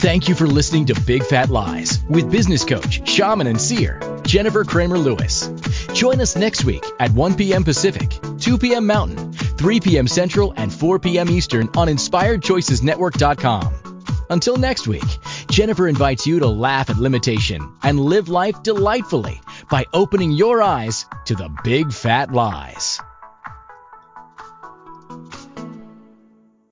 Thank 0.00 0.30
you 0.30 0.34
for 0.34 0.46
listening 0.46 0.86
to 0.86 0.98
Big 1.02 1.22
Fat 1.22 1.50
Lies 1.50 2.02
with 2.08 2.30
business 2.30 2.64
coach, 2.64 3.06
shaman, 3.06 3.46
and 3.46 3.60
seer, 3.60 4.00
Jennifer 4.22 4.64
Cramer 4.64 4.96
Lewis. 4.96 5.48
Join 5.92 6.22
us 6.22 6.36
next 6.36 6.64
week 6.64 6.82
at 6.98 7.10
1 7.10 7.34
p.m. 7.34 7.64
Pacific, 7.64 8.18
2 8.38 8.56
p.m. 8.56 8.86
Mountain, 8.86 9.34
3 9.34 9.80
p.m. 9.80 10.08
Central, 10.08 10.54
and 10.56 10.72
4 10.72 11.00
p.m. 11.00 11.28
Eastern 11.28 11.68
on 11.76 11.88
InspiredChoicesNetwork.com. 11.88 14.24
Until 14.30 14.56
next 14.56 14.88
week, 14.88 15.18
Jennifer 15.50 15.86
invites 15.86 16.26
you 16.26 16.38
to 16.38 16.46
laugh 16.46 16.88
at 16.88 16.96
limitation 16.96 17.70
and 17.82 18.00
live 18.00 18.30
life 18.30 18.62
delightfully 18.62 19.42
by 19.68 19.84
opening 19.92 20.32
your 20.32 20.62
eyes 20.62 21.04
to 21.26 21.34
the 21.34 21.54
big 21.62 21.92
fat 21.92 22.32
lies. 22.32 23.02